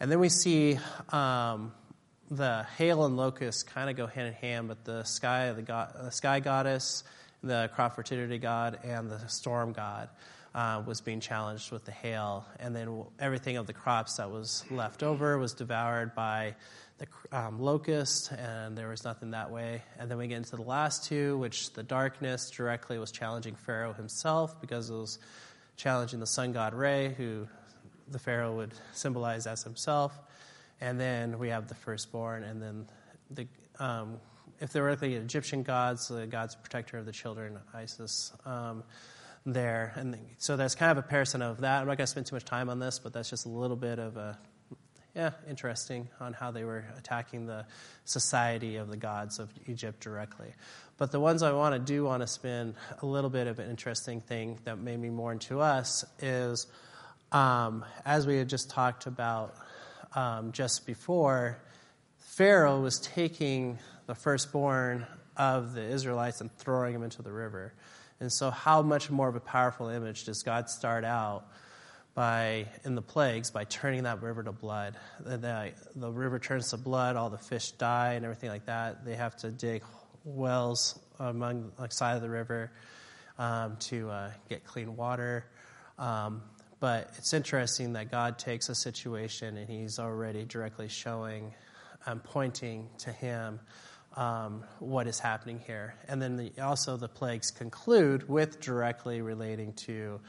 And 0.00 0.10
then 0.10 0.20
we 0.20 0.28
see 0.28 0.78
um, 1.10 1.72
the 2.30 2.66
hail 2.76 3.04
and 3.04 3.16
locusts 3.16 3.62
kind 3.62 3.88
of 3.88 3.96
go 3.96 4.06
hand 4.06 4.28
in 4.28 4.34
hand, 4.34 4.68
but 4.68 4.84
the 4.84 5.04
sky, 5.04 5.52
the, 5.52 5.62
the 5.62 6.10
sky 6.10 6.40
goddess, 6.40 7.04
the 7.42 7.70
crop 7.74 7.96
fertility 7.96 8.38
god, 8.38 8.78
and 8.84 9.10
the 9.10 9.26
storm 9.28 9.72
god 9.72 10.08
uh, 10.54 10.82
was 10.86 11.00
being 11.00 11.20
challenged 11.20 11.70
with 11.70 11.84
the 11.84 11.92
hail, 11.92 12.44
and 12.58 12.74
then 12.74 13.04
everything 13.18 13.56
of 13.56 13.66
the 13.66 13.72
crops 13.72 14.16
that 14.16 14.30
was 14.30 14.64
left 14.70 15.02
over 15.02 15.38
was 15.38 15.54
devoured 15.54 16.14
by 16.14 16.54
the 16.98 17.06
um, 17.30 17.60
locust, 17.60 18.32
and 18.32 18.76
there 18.76 18.88
was 18.88 19.04
nothing 19.04 19.30
that 19.30 19.50
way. 19.50 19.82
And 19.98 20.10
then 20.10 20.18
we 20.18 20.26
get 20.26 20.38
into 20.38 20.56
the 20.56 20.62
last 20.62 21.04
two, 21.04 21.38
which 21.38 21.72
the 21.74 21.82
darkness 21.82 22.50
directly 22.50 22.98
was 22.98 23.12
challenging 23.12 23.54
Pharaoh 23.54 23.92
himself 23.92 24.60
because 24.60 24.90
it 24.90 24.94
was 24.94 25.18
challenging 25.76 26.18
the 26.18 26.26
sun 26.26 26.52
god 26.52 26.74
Re, 26.74 27.14
who 27.16 27.46
the 28.10 28.18
Pharaoh 28.18 28.56
would 28.56 28.74
symbolize 28.92 29.46
as 29.46 29.62
himself. 29.62 30.18
And 30.80 30.98
then 30.98 31.38
we 31.38 31.48
have 31.48 31.68
the 31.68 31.74
firstborn, 31.74 32.42
and 32.42 32.62
then 32.62 32.86
the 33.30 33.46
um, 33.82 34.18
if 34.60 34.72
they 34.72 34.80
were 34.80 34.96
the 34.96 35.14
Egyptian 35.14 35.62
gods, 35.62 36.08
the 36.08 36.26
God's 36.26 36.56
protector 36.56 36.98
of 36.98 37.06
the 37.06 37.12
children, 37.12 37.58
Isis. 37.74 38.32
Um, 38.44 38.84
there, 39.46 39.92
and 39.96 40.18
so 40.36 40.56
that's 40.56 40.74
kind 40.74 40.90
of 40.90 40.98
a 40.98 41.02
comparison 41.02 41.40
of 41.40 41.60
that. 41.62 41.80
I'm 41.80 41.86
not 41.86 41.96
going 41.96 42.04
to 42.04 42.06
spend 42.06 42.26
too 42.26 42.34
much 42.34 42.44
time 42.44 42.68
on 42.68 42.80
this, 42.80 42.98
but 42.98 43.14
that's 43.14 43.30
just 43.30 43.46
a 43.46 43.48
little 43.48 43.76
bit 43.76 43.98
of 43.98 44.16
a 44.16 44.38
yeah, 45.14 45.32
interesting 45.48 46.08
on 46.20 46.32
how 46.32 46.52
they 46.52 46.64
were 46.64 46.84
attacking 46.96 47.46
the 47.46 47.66
society 48.04 48.76
of 48.76 48.88
the 48.88 48.96
gods 48.96 49.40
of 49.40 49.50
Egypt 49.66 50.00
directly. 50.00 50.52
But 50.96 51.10
the 51.10 51.18
ones 51.18 51.42
I 51.42 51.52
want 51.52 51.74
to 51.74 51.78
do 51.80 52.04
want 52.04 52.22
to 52.22 52.26
spend 52.28 52.74
a 53.02 53.06
little 53.06 53.30
bit 53.30 53.48
of 53.48 53.58
an 53.58 53.68
interesting 53.68 54.20
thing 54.20 54.60
that 54.64 54.78
made 54.78 54.98
me 54.98 55.10
more 55.10 55.32
into 55.32 55.60
us 55.60 56.04
is, 56.20 56.68
um, 57.32 57.84
as 58.04 58.28
we 58.28 58.36
had 58.36 58.48
just 58.48 58.70
talked 58.70 59.06
about 59.06 59.56
um, 60.14 60.52
just 60.52 60.86
before, 60.86 61.58
Pharaoh 62.18 62.80
was 62.80 63.00
taking 63.00 63.78
the 64.06 64.14
firstborn 64.14 65.06
of 65.36 65.74
the 65.74 65.82
Israelites 65.82 66.40
and 66.40 66.50
throwing 66.58 66.92
them 66.92 67.02
into 67.02 67.22
the 67.22 67.32
river. 67.32 67.72
And 68.20 68.32
so, 68.32 68.50
how 68.50 68.82
much 68.82 69.10
more 69.10 69.28
of 69.28 69.36
a 69.36 69.40
powerful 69.40 69.88
image 69.88 70.24
does 70.24 70.42
God 70.42 70.68
start 70.68 71.04
out 71.04 71.44
by 72.14 72.66
in 72.84 72.96
the 72.96 73.02
plagues 73.02 73.50
by 73.50 73.64
turning 73.64 74.04
that 74.04 74.22
river 74.22 74.42
to 74.42 74.52
blood? 74.52 74.96
The, 75.20 75.72
the 75.94 76.10
river 76.10 76.38
turns 76.38 76.70
to 76.70 76.76
blood, 76.76 77.16
all 77.16 77.30
the 77.30 77.38
fish 77.38 77.70
die, 77.72 78.14
and 78.14 78.24
everything 78.24 78.50
like 78.50 78.66
that. 78.66 79.04
They 79.04 79.14
have 79.14 79.36
to 79.38 79.50
dig 79.50 79.84
wells 80.24 80.98
among 81.20 81.72
like 81.78 81.92
side 81.92 82.16
of 82.16 82.22
the 82.22 82.30
river 82.30 82.72
um, 83.38 83.76
to 83.80 84.10
uh, 84.10 84.30
get 84.48 84.64
clean 84.64 84.96
water. 84.96 85.44
Um, 85.98 86.42
but 86.80 87.10
it's 87.18 87.32
interesting 87.32 87.94
that 87.94 88.10
God 88.10 88.38
takes 88.38 88.68
a 88.68 88.74
situation 88.74 89.56
and 89.56 89.68
He's 89.68 89.98
already 89.98 90.44
directly 90.44 90.88
showing 90.88 91.54
and 92.06 92.22
pointing 92.22 92.88
to 92.98 93.12
Him 93.12 93.60
um, 94.16 94.64
what 94.80 95.06
is 95.06 95.18
happening 95.18 95.60
here. 95.66 95.94
And 96.08 96.20
then 96.20 96.36
the, 96.36 96.52
also 96.60 96.96
the 96.96 97.08
plagues 97.08 97.50
conclude 97.50 98.28
with 98.28 98.60
directly 98.60 99.22
relating 99.22 99.72
to 99.84 100.20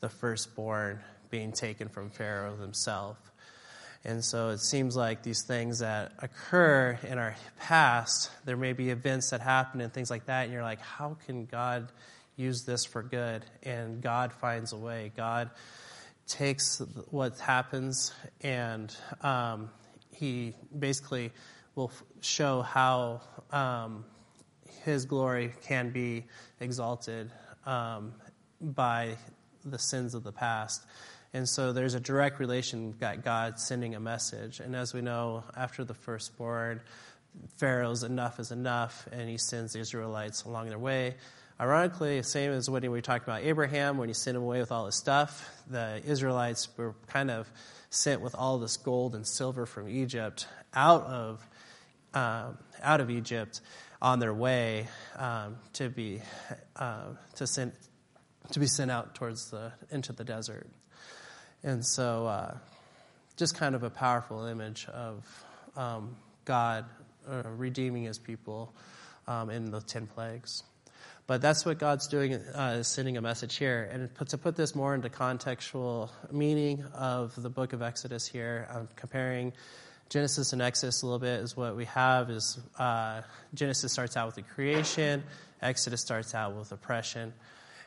the 0.00 0.08
firstborn 0.08 1.00
being 1.30 1.52
taken 1.52 1.88
from 1.88 2.10
Pharaoh 2.10 2.56
himself. 2.56 3.18
And 4.04 4.22
so 4.22 4.50
it 4.50 4.60
seems 4.60 4.96
like 4.96 5.22
these 5.22 5.44
things 5.46 5.78
that 5.78 6.12
occur 6.18 6.98
in 7.02 7.18
our 7.18 7.34
past, 7.58 8.30
there 8.44 8.56
may 8.56 8.74
be 8.74 8.90
events 8.90 9.30
that 9.30 9.40
happen 9.40 9.80
and 9.80 9.92
things 9.92 10.10
like 10.10 10.26
that, 10.26 10.44
and 10.44 10.52
you're 10.52 10.62
like, 10.62 10.80
how 10.80 11.16
can 11.26 11.46
God 11.46 11.90
use 12.36 12.64
this 12.64 12.84
for 12.84 13.02
good? 13.02 13.44
And 13.62 14.02
God 14.02 14.32
finds 14.32 14.72
a 14.72 14.76
way. 14.76 15.10
God 15.16 15.50
takes 16.26 16.80
what 17.10 17.38
happens 17.38 18.12
and 18.40 18.94
um, 19.20 19.70
he 20.12 20.54
basically 20.78 21.32
will 21.74 21.90
show 22.20 22.62
how 22.62 23.20
um, 23.50 24.04
his 24.84 25.04
glory 25.04 25.52
can 25.66 25.90
be 25.90 26.24
exalted 26.60 27.30
um, 27.66 28.14
by 28.60 29.16
the 29.64 29.78
sins 29.78 30.14
of 30.14 30.22
the 30.22 30.32
past. 30.32 30.84
And 31.32 31.48
so 31.48 31.72
there's 31.72 31.94
a 31.94 32.00
direct 32.00 32.38
relation 32.38 32.94
that 33.00 33.24
God 33.24 33.58
sending 33.58 33.94
a 33.94 34.00
message. 34.00 34.60
And 34.60 34.76
as 34.76 34.94
we 34.94 35.00
know, 35.00 35.42
after 35.56 35.82
the 35.82 35.94
firstborn, 35.94 36.80
Pharaoh's 37.56 38.04
enough 38.04 38.38
is 38.38 38.52
enough, 38.52 39.08
and 39.10 39.28
he 39.28 39.36
sends 39.36 39.72
the 39.72 39.80
Israelites 39.80 40.44
along 40.44 40.68
their 40.68 40.78
way. 40.78 41.16
Ironically, 41.60 42.20
same 42.24 42.50
as 42.50 42.68
when 42.68 42.90
we 42.90 43.00
talked 43.00 43.22
about 43.22 43.42
Abraham, 43.44 43.96
when 43.96 44.08
he 44.08 44.14
sent 44.14 44.36
him 44.36 44.42
away 44.42 44.58
with 44.58 44.72
all 44.72 44.86
his 44.86 44.96
stuff, 44.96 45.48
the 45.70 46.02
Israelites 46.04 46.68
were 46.76 46.96
kind 47.06 47.30
of 47.30 47.48
sent 47.90 48.20
with 48.20 48.34
all 48.34 48.58
this 48.58 48.76
gold 48.76 49.14
and 49.14 49.24
silver 49.24 49.64
from 49.64 49.88
Egypt 49.88 50.48
out 50.74 51.04
of 51.04 51.46
um, 52.12 52.58
out 52.82 53.00
of 53.00 53.08
Egypt 53.08 53.60
on 54.02 54.18
their 54.18 54.34
way 54.34 54.88
um, 55.16 55.56
to 55.74 55.88
be 55.88 56.20
uh, 56.74 57.04
to 57.36 57.46
send 57.46 57.70
to 58.50 58.58
be 58.58 58.66
sent 58.66 58.90
out 58.90 59.14
towards 59.14 59.50
the 59.52 59.72
into 59.92 60.12
the 60.12 60.24
desert, 60.24 60.66
and 61.62 61.86
so 61.86 62.26
uh, 62.26 62.56
just 63.36 63.56
kind 63.56 63.76
of 63.76 63.84
a 63.84 63.90
powerful 63.90 64.44
image 64.46 64.86
of 64.86 65.44
um, 65.76 66.16
God 66.44 66.84
uh, 67.28 67.42
redeeming 67.56 68.02
His 68.02 68.18
people 68.18 68.74
um, 69.28 69.50
in 69.50 69.70
the 69.70 69.80
ten 69.80 70.08
plagues. 70.08 70.64
But 71.26 71.40
that's 71.40 71.64
what 71.64 71.78
God's 71.78 72.06
doing, 72.06 72.34
uh, 72.34 72.76
is 72.80 72.88
sending 72.88 73.16
a 73.16 73.22
message 73.22 73.56
here. 73.56 73.88
And 73.90 74.10
to 74.28 74.36
put 74.36 74.56
this 74.56 74.74
more 74.74 74.94
into 74.94 75.08
contextual 75.08 76.10
meaning 76.30 76.84
of 76.94 77.40
the 77.40 77.48
book 77.48 77.72
of 77.72 77.80
Exodus 77.80 78.26
here, 78.26 78.68
I'm 78.70 78.88
comparing 78.94 79.54
Genesis 80.10 80.52
and 80.52 80.60
Exodus 80.60 81.02
a 81.02 81.06
little 81.06 81.18
bit 81.18 81.40
is 81.40 81.56
what 81.56 81.76
we 81.76 81.86
have 81.86 82.28
is 82.28 82.58
uh, 82.78 83.22
Genesis 83.54 83.92
starts 83.92 84.16
out 84.18 84.26
with 84.26 84.34
the 84.34 84.42
creation, 84.42 85.24
Exodus 85.62 86.02
starts 86.02 86.34
out 86.34 86.54
with 86.54 86.70
oppression, 86.72 87.32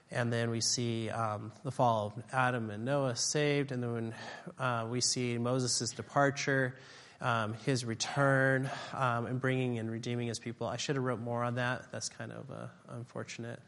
and 0.10 0.34
then 0.34 0.50
we 0.50 0.60
see 0.60 1.10
um, 1.12 1.52
the 1.64 1.72
fall 1.72 2.08
of 2.08 2.24
Adam 2.34 2.72
and 2.72 2.86
Noah 2.86 3.16
saved, 3.16 3.72
and 3.72 3.84
then 3.84 4.16
uh, 4.58 4.88
we 4.90 5.00
see 5.00 5.38
Moses' 5.38 5.92
departure, 5.92 6.76
um, 7.22 7.54
his 7.66 7.86
return, 7.86 8.70
um, 8.94 9.26
and 9.26 9.42
bringing 9.42 9.80
and 9.80 9.90
redeeming 9.92 10.28
his 10.28 10.40
people. 10.40 10.68
I 10.68 10.78
should 10.78 10.96
have 10.96 11.04
wrote 11.04 11.20
more 11.20 11.44
on 11.44 11.56
that. 11.56 11.92
That's 11.92 12.10
kind 12.10 12.32
of 12.32 12.50
uh, 12.52 12.68
unfortunate. 12.90 13.60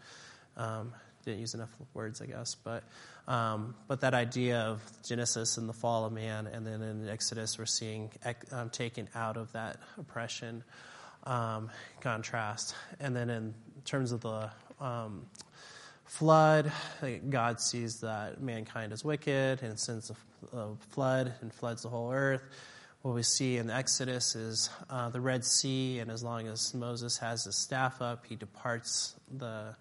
Um, 0.58 0.94
didn't 1.26 1.40
use 1.40 1.54
enough 1.54 1.70
words, 1.94 2.22
I 2.22 2.26
guess, 2.28 2.56
but 2.56 2.84
um, 3.28 3.76
but 3.88 4.02
that 4.02 4.14
idea 4.14 4.60
of 4.60 4.82
Genesis 5.04 5.58
and 5.58 5.70
the 5.70 5.74
fall 5.74 6.06
of 6.06 6.14
man, 6.14 6.48
and 6.48 6.66
then 6.66 6.82
in 6.82 7.08
Exodus, 7.08 7.58
we're 7.60 7.66
seeing 7.66 8.10
um, 8.52 8.70
taken 8.70 9.08
out 9.14 9.38
of 9.38 9.52
that 9.52 9.78
oppression 9.98 10.64
um, 11.26 11.70
contrast. 12.02 12.76
And 13.00 13.16
then 13.16 13.30
in 13.30 13.54
terms 13.86 14.12
of 14.12 14.22
the 14.22 14.50
flood, 16.10 16.72
God 17.30 17.62
sees 17.62 18.02
that 18.02 18.42
mankind 18.42 18.92
is 18.92 19.06
wicked 19.06 19.62
and 19.62 19.80
sends 19.80 20.12
a, 20.12 20.58
a, 20.58 20.76
flood 20.90 21.34
and 21.42 21.54
floods 21.54 21.84
the 21.84 21.90
whole 21.90 22.12
earth. 22.12 22.42
What 23.02 23.16
we 23.16 23.24
see 23.24 23.56
in 23.56 23.70
Exodus 23.70 24.36
is 24.36 24.70
uh, 24.90 25.08
the 25.08 25.22
Red 25.22 25.46
Sea, 25.46 26.00
and 26.00 26.12
as 26.12 26.22
long 26.22 26.48
as 26.48 26.74
Moses 26.74 27.18
has 27.20 27.46
his 27.46 27.56
staff 27.56 28.02
up, 28.02 28.26
he 28.26 28.36
departs 28.36 29.16
the 29.38 29.74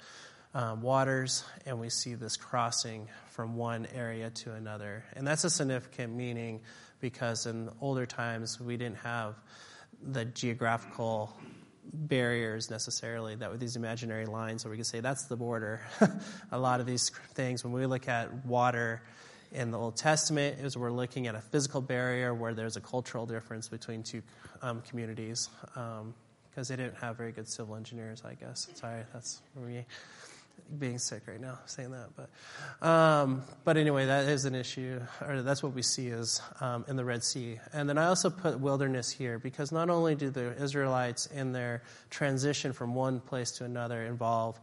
um, 0.54 0.83
waters, 0.83 1.42
and 1.66 1.81
we 1.81 1.90
see 1.90 2.14
this 2.14 2.37
crossing 2.37 3.09
from 3.31 3.57
one 3.57 3.88
area 3.92 4.31
to 4.31 4.52
another. 4.52 5.04
And 5.16 5.26
that's 5.26 5.42
a 5.42 5.50
significant 5.50 6.14
meaning 6.14 6.61
because 7.00 7.46
in 7.46 7.70
older 7.81 8.07
times 8.07 8.61
we 8.61 8.76
didn't 8.76 8.98
have 8.98 9.35
the 10.00 10.24
geographical 10.24 11.37
barriers 11.92 12.70
necessarily 12.70 13.35
that 13.35 13.50
with 13.50 13.59
these 13.59 13.74
imaginary 13.74 14.26
lines 14.26 14.64
where 14.64 14.70
we 14.70 14.76
can 14.76 14.85
say 14.85 15.00
that's 15.00 15.24
the 15.24 15.37
border. 15.37 15.81
a 16.52 16.59
lot 16.59 16.78
of 16.78 16.87
these 16.87 17.11
things, 17.35 17.64
when 17.64 17.72
we 17.72 17.85
look 17.85 18.07
at 18.07 18.46
water 18.46 19.02
in 19.52 19.70
the 19.70 19.78
Old 19.78 19.96
Testament, 19.96 20.58
is 20.61 20.76
we're 20.76 20.90
looking 20.90 21.26
at 21.26 21.34
a 21.34 21.40
physical 21.40 21.80
barrier 21.80 22.34
where 22.34 22.54
there's 22.54 22.76
a 22.76 22.80
cultural 22.80 23.26
difference 23.26 23.68
between 23.68 24.02
two 24.02 24.22
um, 24.62 24.82
communities 24.82 25.48
because 25.72 26.00
um, 26.00 26.14
they 26.54 26.76
didn't 26.76 26.96
have 26.96 27.16
very 27.16 27.32
good 27.32 27.48
civil 27.48 27.76
engineers, 27.76 28.22
I 28.24 28.34
guess. 28.34 28.68
Sorry, 28.74 29.02
that's 29.12 29.40
me 29.56 29.84
being 30.78 30.98
sick 30.98 31.22
right 31.26 31.40
now 31.40 31.58
saying 31.66 31.92
that, 31.92 32.08
but 32.16 32.87
um, 32.87 33.42
but 33.64 33.76
anyway, 33.76 34.06
that 34.06 34.28
is 34.28 34.44
an 34.44 34.54
issue, 34.54 35.00
or 35.26 35.42
that's 35.42 35.62
what 35.62 35.72
we 35.72 35.82
see 35.82 36.08
is 36.08 36.42
um, 36.61 36.84
in 36.88 36.96
the 36.96 37.04
Red 37.04 37.24
Sea. 37.24 37.58
And 37.72 37.88
then 37.88 37.96
I 37.96 38.06
also 38.06 38.28
put 38.28 38.58
wilderness 38.61 39.11
here 39.11 39.38
because 39.38 39.72
not 39.72 39.88
only 39.88 40.14
do 40.14 40.30
the 40.30 40.61
Israelites 40.62 41.26
in 41.26 41.52
their 41.52 41.82
transition 42.11 42.72
from 42.72 42.94
one 42.94 43.20
place 43.20 43.52
to 43.52 43.64
another 43.64 44.02
involve 44.02 44.61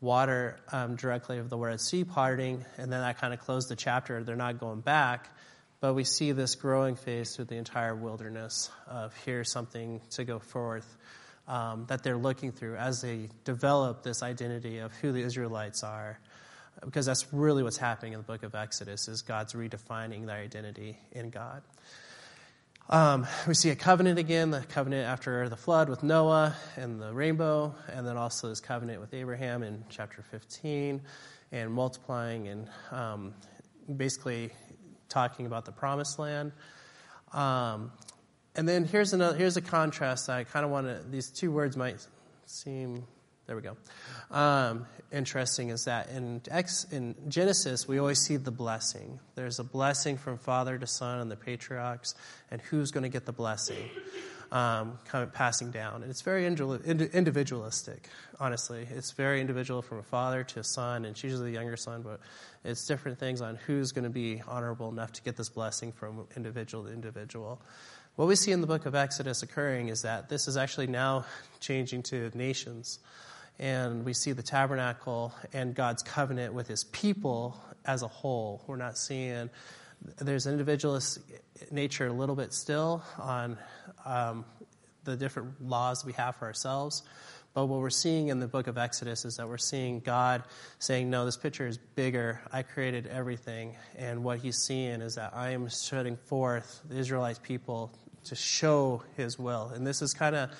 water 0.00 0.58
um, 0.72 0.96
directly 0.96 1.38
of 1.38 1.50
the 1.50 1.56
Red 1.56 1.80
Sea 1.80 2.04
parting, 2.04 2.64
and 2.76 2.92
then 2.92 3.00
that 3.00 3.18
kind 3.18 3.34
of 3.34 3.40
closed 3.40 3.68
the 3.68 3.76
chapter. 3.76 4.22
They're 4.22 4.36
not 4.36 4.58
going 4.58 4.80
back. 4.80 5.28
But 5.80 5.94
we 5.94 6.02
see 6.02 6.32
this 6.32 6.56
growing 6.56 6.96
phase 6.96 7.36
through 7.36 7.44
the 7.46 7.56
entire 7.56 7.94
wilderness 7.94 8.68
of 8.88 9.14
here's 9.24 9.52
something 9.52 10.00
to 10.10 10.24
go 10.24 10.40
forth 10.40 10.96
um, 11.46 11.86
that 11.88 12.02
they're 12.02 12.16
looking 12.16 12.50
through 12.50 12.76
as 12.76 13.00
they 13.00 13.28
develop 13.44 14.02
this 14.02 14.22
identity 14.22 14.78
of 14.78 14.92
who 14.94 15.12
the 15.12 15.22
Israelites 15.22 15.84
are. 15.84 16.18
Because 16.84 17.06
that's 17.06 17.32
really 17.32 17.62
what's 17.62 17.76
happening 17.76 18.12
in 18.12 18.18
the 18.18 18.24
book 18.24 18.42
of 18.42 18.54
Exodus 18.54 19.08
is 19.08 19.22
God's 19.22 19.52
redefining 19.52 20.26
their 20.26 20.38
identity 20.38 20.98
in 21.12 21.30
God. 21.30 21.62
Um, 22.90 23.26
we 23.46 23.52
see 23.52 23.68
a 23.68 23.76
covenant 23.76 24.18
again, 24.18 24.50
the 24.50 24.62
covenant 24.62 25.06
after 25.06 25.50
the 25.50 25.58
flood 25.58 25.90
with 25.90 26.02
Noah 26.02 26.56
and 26.74 26.98
the 26.98 27.12
rainbow, 27.12 27.74
and 27.92 28.06
then 28.06 28.16
also 28.16 28.48
this 28.48 28.60
covenant 28.60 29.02
with 29.02 29.12
Abraham 29.12 29.62
in 29.62 29.84
chapter 29.90 30.22
15, 30.22 31.02
and 31.52 31.70
multiplying 31.70 32.48
and 32.48 32.68
um, 32.90 33.34
basically 33.94 34.52
talking 35.10 35.44
about 35.44 35.66
the 35.66 35.72
promised 35.72 36.18
land. 36.18 36.52
Um, 37.34 37.92
and 38.54 38.66
then 38.66 38.86
here's 38.86 39.12
another 39.12 39.36
here's 39.36 39.58
a 39.58 39.62
contrast. 39.62 40.30
I 40.30 40.44
kind 40.44 40.64
of 40.64 40.70
want 40.70 40.86
to. 40.86 41.02
These 41.10 41.28
two 41.30 41.52
words 41.52 41.76
might 41.76 42.06
seem 42.46 43.06
There 43.48 43.56
we 43.56 43.62
go. 43.62 43.78
Um, 44.30 44.86
interesting 45.10 45.70
is 45.70 45.86
that 45.86 46.10
in, 46.10 46.42
in 46.92 47.14
Genesis, 47.28 47.88
we 47.88 47.98
always 47.98 48.20
see 48.20 48.36
the 48.36 48.50
blessing. 48.50 49.20
There's 49.36 49.58
a 49.58 49.64
blessing 49.64 50.18
from 50.18 50.36
father 50.36 50.76
to 50.76 50.86
son 50.86 51.20
and 51.20 51.30
the 51.30 51.36
patriarchs, 51.36 52.14
and 52.50 52.60
who's 52.60 52.90
going 52.90 53.04
to 53.04 53.08
get 53.08 53.24
the 53.24 53.32
blessing 53.32 53.88
um, 54.52 54.98
kind 55.06 55.24
of 55.24 55.32
passing 55.32 55.70
down. 55.70 56.02
And 56.02 56.10
it's 56.10 56.20
very 56.20 56.44
individualistic, 56.44 58.10
honestly. 58.38 58.86
It's 58.94 59.12
very 59.12 59.40
individual 59.40 59.80
from 59.80 59.96
a 59.98 60.02
father 60.02 60.44
to 60.44 60.60
a 60.60 60.64
son, 60.64 61.06
and 61.06 61.06
it's 61.06 61.24
usually 61.24 61.50
the 61.50 61.56
younger 61.56 61.78
son, 61.78 62.02
but 62.02 62.20
it's 62.66 62.86
different 62.86 63.18
things 63.18 63.40
on 63.40 63.56
who's 63.66 63.92
going 63.92 64.04
to 64.04 64.10
be 64.10 64.42
honorable 64.46 64.90
enough 64.90 65.12
to 65.12 65.22
get 65.22 65.38
this 65.38 65.48
blessing 65.48 65.92
from 65.92 66.26
individual 66.36 66.84
to 66.84 66.92
individual. 66.92 67.62
What 68.16 68.28
we 68.28 68.36
see 68.36 68.52
in 68.52 68.60
the 68.60 68.66
book 68.66 68.84
of 68.84 68.94
Exodus 68.94 69.42
occurring 69.42 69.88
is 69.88 70.02
that 70.02 70.28
this 70.28 70.48
is 70.48 70.58
actually 70.58 70.88
now 70.88 71.24
changing 71.60 72.02
to 72.04 72.30
nations. 72.34 72.98
And 73.58 74.04
we 74.04 74.12
see 74.12 74.32
the 74.32 74.42
tabernacle 74.42 75.34
and 75.52 75.74
God's 75.74 76.02
covenant 76.02 76.54
with 76.54 76.68
his 76.68 76.84
people 76.84 77.60
as 77.84 78.02
a 78.02 78.08
whole. 78.08 78.62
We're 78.66 78.76
not 78.76 78.96
seeing, 78.96 79.50
there's 80.18 80.46
an 80.46 80.52
individualist 80.52 81.18
nature 81.70 82.06
a 82.06 82.12
little 82.12 82.36
bit 82.36 82.52
still 82.52 83.02
on 83.18 83.58
um, 84.04 84.44
the 85.04 85.16
different 85.16 85.66
laws 85.66 86.04
we 86.04 86.12
have 86.12 86.36
for 86.36 86.46
ourselves. 86.46 87.02
But 87.54 87.66
what 87.66 87.80
we're 87.80 87.90
seeing 87.90 88.28
in 88.28 88.38
the 88.38 88.46
book 88.46 88.68
of 88.68 88.78
Exodus 88.78 89.24
is 89.24 89.36
that 89.36 89.48
we're 89.48 89.58
seeing 89.58 90.00
God 90.00 90.44
saying, 90.78 91.10
No, 91.10 91.24
this 91.24 91.36
picture 91.36 91.66
is 91.66 91.78
bigger. 91.78 92.40
I 92.52 92.62
created 92.62 93.06
everything. 93.08 93.74
And 93.96 94.22
what 94.22 94.38
he's 94.38 94.58
seeing 94.58 95.00
is 95.00 95.16
that 95.16 95.34
I 95.34 95.50
am 95.50 95.68
shutting 95.68 96.16
forth 96.16 96.82
the 96.88 96.98
Israelite 96.98 97.42
people 97.42 97.92
to 98.24 98.36
show 98.36 99.02
his 99.16 99.38
will. 99.38 99.72
And 99.74 99.86
this 99.86 100.02
is 100.02 100.12
kind 100.12 100.36
of 100.36 100.50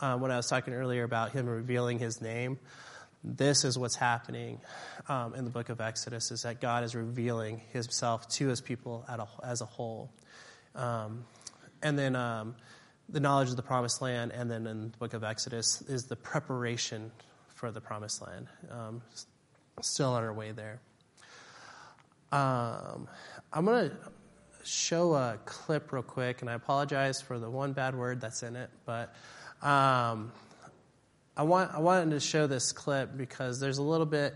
uh, 0.00 0.16
when 0.18 0.30
I 0.30 0.36
was 0.36 0.46
talking 0.46 0.74
earlier 0.74 1.04
about 1.04 1.32
him 1.32 1.46
revealing 1.46 1.98
his 1.98 2.20
name. 2.20 2.58
This 3.24 3.64
is 3.64 3.78
what's 3.78 3.94
happening 3.94 4.60
um, 5.08 5.34
in 5.34 5.44
the 5.44 5.50
book 5.50 5.68
of 5.68 5.80
Exodus 5.80 6.32
is 6.32 6.42
that 6.42 6.60
God 6.60 6.82
is 6.82 6.94
revealing 6.94 7.60
himself 7.72 8.28
to 8.30 8.48
his 8.48 8.60
people 8.60 9.04
a, 9.08 9.26
as 9.46 9.60
a 9.60 9.64
whole. 9.64 10.10
Um, 10.74 11.24
and 11.82 11.96
then 11.98 12.16
um, 12.16 12.56
the 13.08 13.20
knowledge 13.20 13.50
of 13.50 13.56
the 13.56 13.62
promised 13.62 14.02
land, 14.02 14.32
and 14.32 14.50
then 14.50 14.66
in 14.66 14.90
the 14.90 14.98
book 14.98 15.14
of 15.14 15.22
Exodus 15.22 15.82
is 15.82 16.04
the 16.04 16.16
preparation 16.16 17.12
for 17.54 17.70
the 17.70 17.80
promised 17.80 18.22
land. 18.22 18.48
Um, 18.70 19.02
still 19.80 20.14
on 20.14 20.24
our 20.24 20.32
way 20.32 20.52
there. 20.52 20.80
Um, 22.32 23.08
I'm 23.52 23.66
going 23.66 23.90
to 23.90 23.96
show 24.64 25.14
a 25.14 25.38
clip 25.44 25.92
real 25.92 26.02
quick, 26.02 26.40
and 26.40 26.50
I 26.50 26.54
apologize 26.54 27.20
for 27.20 27.38
the 27.38 27.50
one 27.50 27.72
bad 27.72 27.94
word 27.94 28.20
that's 28.20 28.42
in 28.42 28.56
it, 28.56 28.70
but 28.86 29.14
um, 29.62 30.32
I 31.36 31.44
want 31.44 31.72
I 31.72 31.78
wanted 31.78 32.10
to 32.10 32.20
show 32.20 32.46
this 32.46 32.72
clip 32.72 33.16
because 33.16 33.60
there's 33.60 33.78
a 33.78 33.82
little 33.82 34.06
bit, 34.06 34.34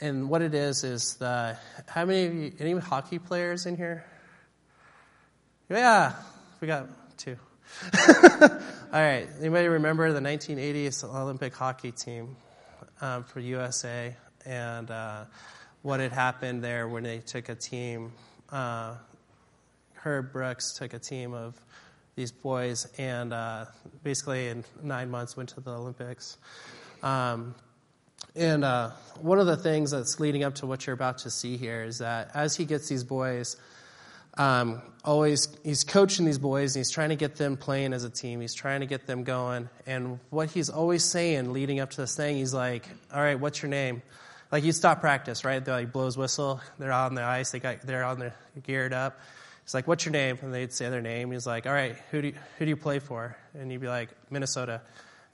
and 0.00 0.28
what 0.28 0.42
it 0.42 0.54
is 0.54 0.84
is 0.84 1.16
the 1.16 1.56
how 1.88 2.04
many 2.04 2.26
of 2.26 2.34
you 2.34 2.52
any 2.58 2.72
hockey 2.80 3.18
players 3.18 3.66
in 3.66 3.76
here? 3.76 4.04
Yeah, 5.68 6.12
we 6.60 6.68
got 6.68 6.88
two. 7.16 7.36
All 8.42 8.50
right, 8.92 9.26
anybody 9.40 9.68
remember 9.68 10.12
the 10.12 10.20
1980s 10.20 11.02
Olympic 11.02 11.54
hockey 11.54 11.90
team 11.90 12.36
um, 13.00 13.24
for 13.24 13.40
USA 13.40 14.14
and 14.44 14.90
uh, 14.90 15.24
what 15.82 16.00
had 16.00 16.12
happened 16.12 16.62
there 16.62 16.86
when 16.86 17.02
they 17.02 17.18
took 17.18 17.48
a 17.48 17.54
team? 17.54 18.12
Uh, 18.50 18.94
Herb 19.94 20.32
Brooks 20.32 20.74
took 20.74 20.94
a 20.94 20.98
team 20.98 21.34
of 21.34 21.60
these 22.16 22.32
boys 22.32 22.88
and 22.98 23.32
uh, 23.32 23.66
basically 24.02 24.48
in 24.48 24.64
nine 24.82 25.10
months 25.10 25.36
went 25.36 25.50
to 25.50 25.60
the 25.60 25.70
Olympics. 25.70 26.38
Um, 27.02 27.54
and 28.34 28.64
uh, 28.64 28.90
one 29.20 29.38
of 29.38 29.46
the 29.46 29.56
things 29.56 29.90
that's 29.90 30.18
leading 30.18 30.42
up 30.42 30.56
to 30.56 30.66
what 30.66 30.86
you're 30.86 30.94
about 30.94 31.18
to 31.18 31.30
see 31.30 31.56
here 31.56 31.82
is 31.82 31.98
that 31.98 32.30
as 32.34 32.56
he 32.56 32.64
gets 32.64 32.88
these 32.88 33.04
boys, 33.04 33.56
um, 34.38 34.82
always 35.04 35.48
he's 35.62 35.84
coaching 35.84 36.26
these 36.26 36.38
boys 36.38 36.74
and 36.74 36.80
he's 36.80 36.90
trying 36.90 37.10
to 37.10 37.16
get 37.16 37.36
them 37.36 37.56
playing 37.56 37.92
as 37.92 38.04
a 38.04 38.10
team. 38.10 38.40
He's 38.40 38.54
trying 38.54 38.80
to 38.80 38.86
get 38.86 39.06
them 39.06 39.24
going. 39.24 39.68
And 39.86 40.18
what 40.30 40.50
he's 40.50 40.68
always 40.68 41.04
saying 41.04 41.52
leading 41.52 41.80
up 41.80 41.90
to 41.90 42.00
this 42.02 42.16
thing, 42.16 42.36
he's 42.36 42.52
like, 42.52 42.86
"All 43.12 43.20
right, 43.20 43.38
what's 43.38 43.62
your 43.62 43.70
name?" 43.70 44.02
Like 44.52 44.64
you 44.64 44.72
stop 44.72 45.00
practice, 45.00 45.44
right? 45.44 45.64
They're 45.64 45.74
like 45.74 45.92
blows 45.92 46.18
whistle. 46.18 46.60
They're 46.78 46.92
on 46.92 47.14
the 47.14 47.22
ice. 47.22 47.50
They 47.50 47.60
got 47.60 47.80
they're 47.82 48.04
on 48.04 48.18
the 48.18 48.32
geared 48.62 48.92
up. 48.92 49.18
He's 49.66 49.74
like, 49.74 49.88
"What's 49.88 50.04
your 50.04 50.12
name?" 50.12 50.38
And 50.42 50.54
they'd 50.54 50.72
say 50.72 50.90
their 50.90 51.02
name. 51.02 51.32
He's 51.32 51.44
like, 51.44 51.66
"All 51.66 51.72
right, 51.72 51.96
who 52.12 52.22
do 52.22 52.28
you, 52.28 52.34
who 52.56 52.66
do 52.66 52.68
you 52.68 52.76
play 52.76 53.00
for?" 53.00 53.36
And 53.52 53.72
you'd 53.72 53.80
be 53.80 53.88
like, 53.88 54.10
"Minnesota." 54.30 54.80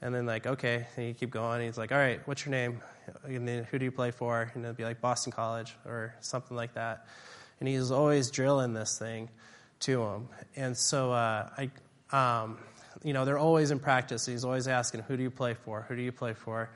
And 0.01 0.13
then 0.13 0.25
like, 0.25 0.47
"Okay." 0.47 0.87
And 0.97 1.07
you 1.07 1.13
keep 1.13 1.29
going. 1.29 1.61
He's 1.61 1.77
like, 1.77 1.91
"All 1.91 1.99
right, 1.99 2.19
what's 2.27 2.43
your 2.43 2.49
name?" 2.49 2.81
And 3.25 3.47
then 3.47 3.65
who 3.65 3.77
do 3.77 3.85
you 3.85 3.91
play 3.91 4.09
for? 4.09 4.51
And 4.55 4.65
it'd 4.65 4.75
be 4.75 4.85
like 4.85 5.01
Boston 5.01 5.31
College 5.31 5.75
or 5.85 6.15
something 6.19 6.57
like 6.57 6.73
that. 6.73 7.05
And 7.59 7.69
he's 7.69 7.91
always 7.91 8.31
drilling 8.31 8.73
this 8.73 8.97
thing 8.97 9.29
to 9.81 9.97
them. 9.97 10.29
And 10.55 10.75
so 10.75 11.11
uh, 11.11 11.49
I, 11.55 12.41
um, 12.43 12.57
you 13.03 13.13
know, 13.13 13.25
they're 13.25 13.37
always 13.37 13.69
in 13.69 13.77
practice. 13.77 14.25
He's 14.25 14.45
always 14.45 14.67
asking, 14.67 15.01
"Who 15.01 15.15
do 15.15 15.21
you 15.21 15.31
play 15.31 15.53
for? 15.53 15.85
Who 15.87 15.95
do 15.95 16.01
you 16.01 16.11
play 16.11 16.33
for?" 16.33 16.71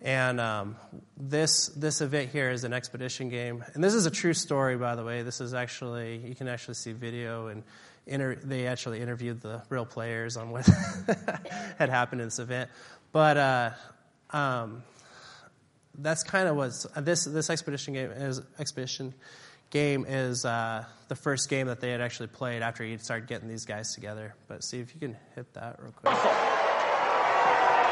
And 0.00 0.40
um, 0.40 0.76
this 1.16 1.68
this 1.68 2.00
event 2.00 2.30
here 2.30 2.50
is 2.50 2.62
an 2.62 2.72
expedition 2.72 3.30
game, 3.30 3.64
and 3.74 3.82
this 3.82 3.94
is 3.94 4.06
a 4.06 4.10
true 4.10 4.34
story, 4.34 4.76
by 4.76 4.94
the 4.94 5.04
way. 5.04 5.22
This 5.22 5.40
is 5.40 5.54
actually 5.54 6.18
you 6.18 6.36
can 6.36 6.46
actually 6.46 6.74
see 6.74 6.92
video, 6.92 7.48
and 7.48 7.64
inter- 8.06 8.36
they 8.36 8.68
actually 8.68 9.00
interviewed 9.00 9.40
the 9.40 9.62
real 9.70 9.84
players 9.84 10.36
on 10.36 10.50
what 10.50 10.66
had 11.78 11.88
happened 11.88 12.20
in 12.20 12.28
this 12.28 12.38
event. 12.38 12.70
But 13.10 13.36
uh, 13.36 13.70
um, 14.30 14.84
that's 15.98 16.22
kind 16.22 16.48
of 16.48 16.54
what 16.54 16.72
this 17.04 17.24
this 17.24 17.50
expedition 17.50 17.94
game 17.94 18.12
is. 18.12 18.40
Expedition 18.60 19.14
game 19.70 20.06
is 20.08 20.44
uh, 20.44 20.84
the 21.08 21.16
first 21.16 21.50
game 21.50 21.66
that 21.66 21.80
they 21.80 21.90
had 21.90 22.00
actually 22.00 22.28
played 22.28 22.62
after 22.62 22.84
he 22.84 22.96
started 22.98 23.26
getting 23.26 23.48
these 23.48 23.64
guys 23.64 23.94
together. 23.94 24.36
But 24.46 24.62
see 24.62 24.78
if 24.78 24.94
you 24.94 25.00
can 25.00 25.16
hit 25.34 25.52
that 25.54 25.82
real 25.82 25.92
quick. 25.92 26.14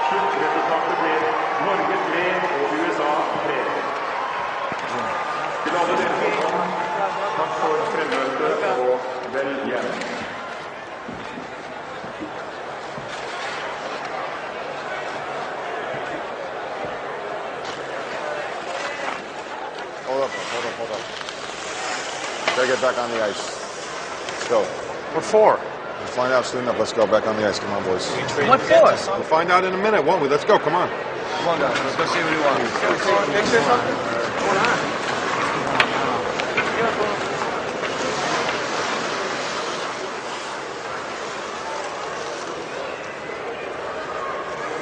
Sluttresultatet 0.09 0.99
blir 1.03 1.21
Norge 1.67 1.97
3 2.11 2.27
og 2.57 2.75
USA 2.79 3.13
3. 3.47 3.57
Til 5.65 5.77
alle 5.81 5.97
dere 6.01 6.15
som 6.21 6.37
kom, 6.43 6.75
takk 7.39 7.57
for 7.63 7.81
fremmøtet 7.95 8.65
og 8.71 9.01
vel 9.35 9.51
hjem. 9.67 9.89
Hold 20.07 20.23
up, 20.23 20.31
hold 20.55 20.67
up, 20.71 20.77
hold 20.79 20.91
up. 20.91 21.05
Gotta 22.55 22.67
get 22.69 22.81
back 22.81 22.97
on 22.99 23.11
the 23.11 23.25
ice. 23.31 23.45
Let's 24.29 24.49
go. 24.49 24.63
What 25.15 25.25
for? 25.25 25.76
We'll 26.17 26.25
find 26.25 26.35
out 26.35 26.47
soon 26.47 26.63
enough. 26.63 26.79
Let's 26.79 26.95
go 26.95 27.07
back 27.07 27.27
on 27.27 27.37
the 27.37 27.47
ice. 27.47 27.59
Come 27.59 27.73
on, 27.73 27.85
boys. 27.85 28.09
What 28.49 28.59
for? 28.63 29.13
We'll 29.13 29.23
find 29.25 29.51
out 29.51 29.65
in 29.65 29.75
a 29.75 29.77
minute, 29.77 30.03
won't 30.03 30.23
we? 30.23 30.29
Let's 30.29 30.47
go. 30.47 30.59
Come 30.59 30.75
on. 30.75 30.89
Come 30.89 31.49
on, 31.49 31.61
guys. 31.61 31.79
Let's 31.79 31.97
go 31.97 32.07
see 32.07 32.21
what 32.25 32.33
he 32.33 32.39
wants. 32.41 32.73
Picture 33.37 33.61
something? 33.61 33.97
What's 34.17 34.31
going 34.41 34.57
on? 34.57 34.97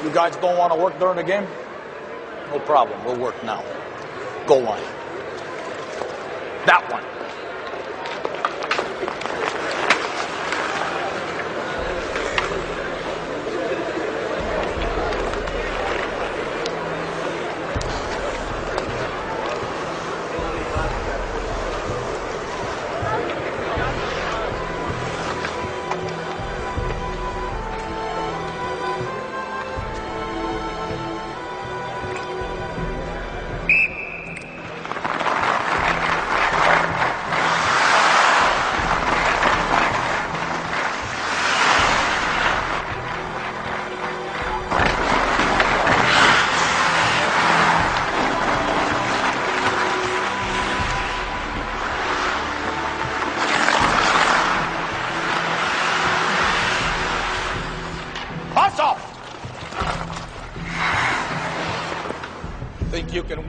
You 0.05 0.11
guys 0.14 0.37
don't 0.37 0.57
want 0.57 0.73
to 0.73 0.79
work 0.79 0.97
during 1.01 1.16
the 1.16 1.25
game? 1.25 1.49
No 2.53 2.61
problem. 2.61 3.05
We'll 3.05 3.16
work 3.18 3.42
now. 3.42 3.64
Goal 4.47 4.62
line. 4.62 4.85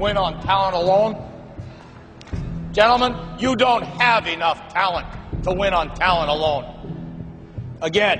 Win 0.06 0.18
on 0.18 0.40
talent 0.44 0.76
alone? 0.76 1.16
Gentlemen, 2.72 3.16
you 3.40 3.56
don't 3.56 3.82
have 3.82 4.28
enough 4.28 4.72
talent 4.72 5.08
to 5.44 5.52
win 5.52 5.74
on 5.74 5.96
talent 5.96 6.30
alone. 6.30 6.64
Again. 7.82 8.20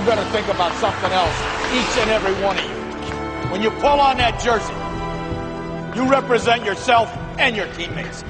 You 0.00 0.04
better 0.04 0.24
think 0.32 0.48
about 0.48 0.72
something 0.80 1.12
else, 1.12 1.47
each 1.72 1.96
and 1.98 2.10
every 2.10 2.32
one 2.42 2.56
of 2.56 2.64
you. 2.64 3.50
When 3.50 3.62
you 3.62 3.70
pull 3.70 4.00
on 4.00 4.16
that 4.18 4.40
jersey, 4.40 4.74
you 5.98 6.10
represent 6.10 6.64
yourself 6.64 7.08
and 7.38 7.56
your 7.56 7.66
teammates. 7.74 8.22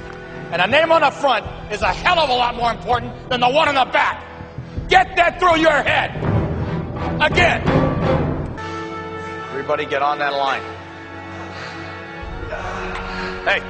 And 0.51 0.61
a 0.61 0.67
name 0.67 0.91
on 0.91 1.01
the 1.01 1.11
front 1.11 1.45
is 1.71 1.81
a 1.81 1.93
hell 1.93 2.19
of 2.19 2.29
a 2.29 2.33
lot 2.33 2.55
more 2.55 2.71
important 2.71 3.29
than 3.29 3.39
the 3.39 3.49
one 3.49 3.67
on 3.67 3.75
the 3.75 3.91
back. 3.91 4.25
Get 4.87 5.15
that 5.17 5.39
through 5.39 5.59
your 5.59 5.71
head. 5.71 6.15
Again. 7.21 7.61
Everybody 9.51 9.85
get 9.85 10.01
on 10.01 10.19
that 10.19 10.33
line. 10.33 10.63
Hey. 13.45 13.61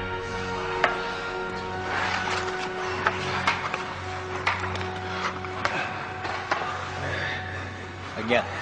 Again. 8.24 8.59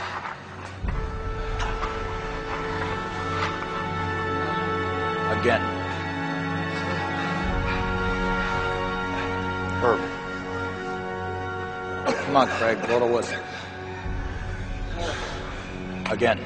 Again. 5.47 5.62
Herb. 9.79 10.01
Come 12.25 12.36
on, 12.36 12.47
Craig, 12.49 12.86
blow 12.86 12.99
the 12.99 13.05
whistle. 13.05 13.39
Again. 16.12 16.39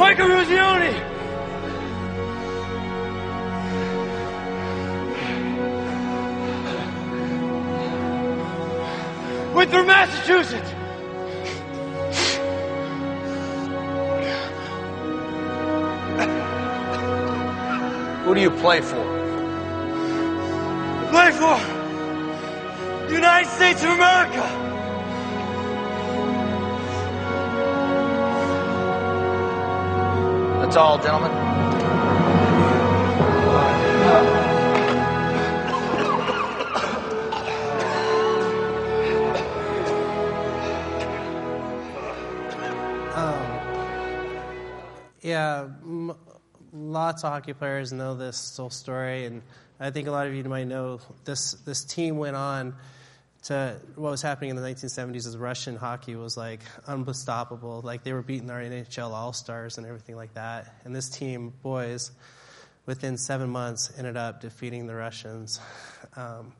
Mike 0.00 0.18
Eruzione! 0.18 0.92
Winthrop, 9.54 9.86
Massachusetts! 9.86 10.79
Who 18.30 18.36
do 18.36 18.42
you 18.42 18.50
play 18.52 18.80
for? 18.80 19.02
Play 21.10 21.32
for 21.32 21.58
the 23.08 23.14
United 23.14 23.50
States 23.50 23.82
of 23.82 23.90
America! 23.90 24.46
That's 30.60 30.76
all, 30.76 30.98
gentlemen. 31.02 31.32
Um, 43.16 43.42
yeah, 45.20 45.62
m- 45.64 45.79
lots 46.90 47.24
of 47.24 47.30
hockey 47.30 47.52
players 47.52 47.92
know 47.92 48.14
this 48.14 48.56
whole 48.56 48.70
story, 48.70 49.24
and 49.24 49.42
I 49.78 49.90
think 49.90 50.08
a 50.08 50.10
lot 50.10 50.26
of 50.26 50.34
you 50.34 50.44
might 50.44 50.66
know 50.66 51.00
this. 51.24 51.52
This 51.52 51.84
team 51.84 52.18
went 52.18 52.36
on 52.36 52.74
to 53.44 53.76
what 53.94 54.10
was 54.10 54.20
happening 54.20 54.50
in 54.50 54.56
the 54.56 54.62
1970s 54.62 55.26
as 55.26 55.36
Russian 55.36 55.76
hockey 55.76 56.14
was 56.14 56.36
like 56.36 56.60
unstoppable. 56.86 57.80
Like 57.82 58.02
they 58.02 58.12
were 58.12 58.22
beating 58.22 58.50
our 58.50 58.60
NHL 58.60 59.10
All 59.10 59.32
Stars 59.32 59.78
and 59.78 59.86
everything 59.86 60.16
like 60.16 60.34
that. 60.34 60.74
And 60.84 60.94
this 60.94 61.08
team, 61.08 61.54
boys, 61.62 62.10
within 62.84 63.16
seven 63.16 63.48
months, 63.48 63.92
ended 63.96 64.16
up 64.16 64.40
defeating 64.40 64.86
the 64.86 64.94
Russians 64.94 65.60
um, 66.16 66.52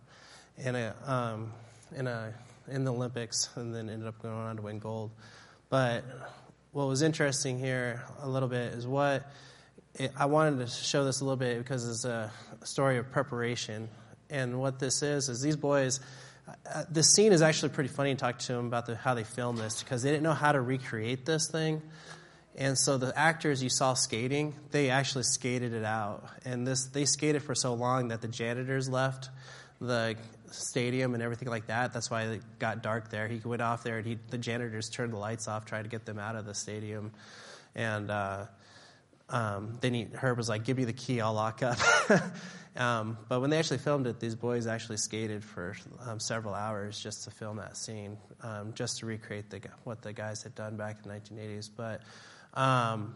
in 0.57 0.77
a 0.77 0.95
um, 1.07 1.53
in 1.95 2.07
a 2.07 2.33
in 2.69 2.85
the 2.85 2.93
Olympics, 2.93 3.49
and 3.57 3.75
then 3.75 3.91
ended 3.91 4.07
up 4.07 4.23
going 4.23 4.35
on 4.35 4.57
to 4.57 4.63
win 4.63 4.79
gold. 4.79 5.11
But 5.69 6.05
what 6.73 6.87
was 6.87 7.03
interesting 7.03 7.59
here 7.59 8.03
a 8.23 8.29
little 8.29 8.49
bit 8.49 8.73
is 8.75 8.87
what 8.87 9.27
it, 9.95 10.13
I 10.17 10.27
wanted 10.27 10.59
to 10.59 10.67
show 10.67 11.05
this 11.05 11.21
a 11.21 11.25
little 11.25 11.37
bit 11.37 11.59
because 11.59 11.89
it's 11.89 12.05
a 12.05 12.31
story 12.65 12.99
of 12.99 13.11
preparation. 13.11 13.89
And 14.29 14.61
what 14.61 14.79
this 14.79 15.03
is 15.03 15.29
is 15.29 15.41
these 15.41 15.57
boys. 15.57 16.01
Uh, 16.49 16.85
the 16.91 17.03
scene 17.03 17.33
is 17.33 17.43
actually 17.43 17.69
pretty 17.69 17.91
funny 17.91 18.15
to 18.15 18.19
talk 18.19 18.39
to 18.39 18.53
them 18.53 18.67
about 18.67 18.87
the, 18.87 18.97
how 18.97 19.15
they 19.15 19.25
filmed 19.25 19.59
this 19.59 19.83
because 19.83 20.03
they 20.03 20.11
didn't 20.11 20.23
know 20.23 20.33
how 20.33 20.53
to 20.53 20.61
recreate 20.61 21.25
this 21.25 21.49
thing. 21.49 21.83
And 22.57 22.77
so 22.77 22.99
the 22.99 23.17
actors 23.17 23.63
you 23.63 23.69
saw 23.69 23.95
skating, 23.95 24.55
they 24.71 24.91
actually 24.91 25.23
skated 25.25 25.73
it 25.73 25.85
out. 25.85 26.25
And 26.45 26.67
this 26.67 26.87
they 26.87 27.05
skated 27.05 27.43
for 27.43 27.55
so 27.55 27.75
long 27.75 28.09
that 28.09 28.21
the 28.21 28.29
janitors 28.29 28.89
left 28.89 29.31
the 29.81 30.17
stadium 30.51 31.15
and 31.15 31.23
everything 31.23 31.49
like 31.49 31.69
that. 31.69 31.93
That's 31.93 32.11
why 32.11 32.23
it 32.25 32.43
got 32.59 32.83
dark 32.83 33.11
there. 33.11 33.29
He 33.29 33.41
went 33.45 33.63
off 33.63 33.83
there 33.83 33.99
and 33.99 34.07
he, 34.07 34.19
the 34.31 34.39
janitors 34.39 34.91
turned 34.91 35.13
the 35.13 35.19
lights 35.19 35.49
off, 35.49 35.65
tried 35.65 35.83
to 35.83 35.89
get 35.89 36.05
them 36.05 36.19
out 36.19 36.37
of 36.37 36.45
the 36.45 36.55
stadium. 36.55 37.13
And 37.75 38.11
uh, 38.11 38.47
um, 39.31 39.79
then 39.81 39.95
he, 39.95 40.09
Herb 40.13 40.37
was 40.37 40.49
like, 40.49 40.65
"Give 40.65 40.77
me 40.77 40.85
the 40.85 40.93
key, 40.93 41.21
I'll 41.21 41.33
lock 41.33 41.63
up." 41.63 41.79
um, 42.77 43.17
but 43.29 43.41
when 43.41 43.51
they 43.51 43.59
actually 43.59 43.79
filmed 43.79 44.07
it, 44.07 44.21
these 44.21 44.35
boys 44.35 44.67
actually 44.67 44.99
skated 44.99 45.45
for 45.45 45.77
um, 46.07 46.21
several 46.21 46.55
hours 46.55 47.01
just 47.01 47.25
to 47.25 47.31
film 47.31 47.57
that 47.59 47.77
scene, 47.77 48.19
um, 48.43 48.73
just 48.75 48.99
to 48.99 49.07
recreate 49.07 49.51
the, 49.51 49.61
what 49.85 50.03
the 50.03 50.13
guys 50.13 50.43
had 50.43 50.55
done 50.55 50.77
back 50.77 50.99
in 51.05 51.09
the 51.09 51.17
1980s. 51.17 51.71
But 51.75 52.03
um, 52.55 53.15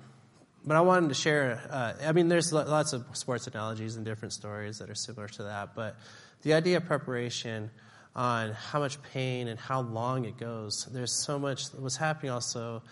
but 0.64 0.76
I 0.76 0.80
wanted 0.80 1.08
to 1.08 1.14
share. 1.14 1.60
Uh, 1.68 1.92
I 2.04 2.12
mean, 2.12 2.28
there's 2.28 2.52
lots 2.52 2.92
of 2.92 3.04
sports 3.12 3.46
analogies 3.46 3.96
and 3.96 4.04
different 4.04 4.32
stories 4.32 4.78
that 4.78 4.88
are 4.88 4.94
similar 4.94 5.28
to 5.28 5.44
that, 5.44 5.74
but 5.74 5.96
the 6.42 6.54
idea 6.54 6.76
of 6.76 6.86
preparation 6.86 7.70
on 8.14 8.52
how 8.52 8.78
much 8.78 9.02
pain 9.02 9.48
and 9.48 9.58
how 9.58 9.80
long 9.80 10.24
it 10.24 10.36
goes. 10.36 10.86
There's 10.92 11.12
so 11.12 11.38
much. 11.38 11.66
What's 11.76 11.96
happening 11.96 12.30
also 12.30 12.82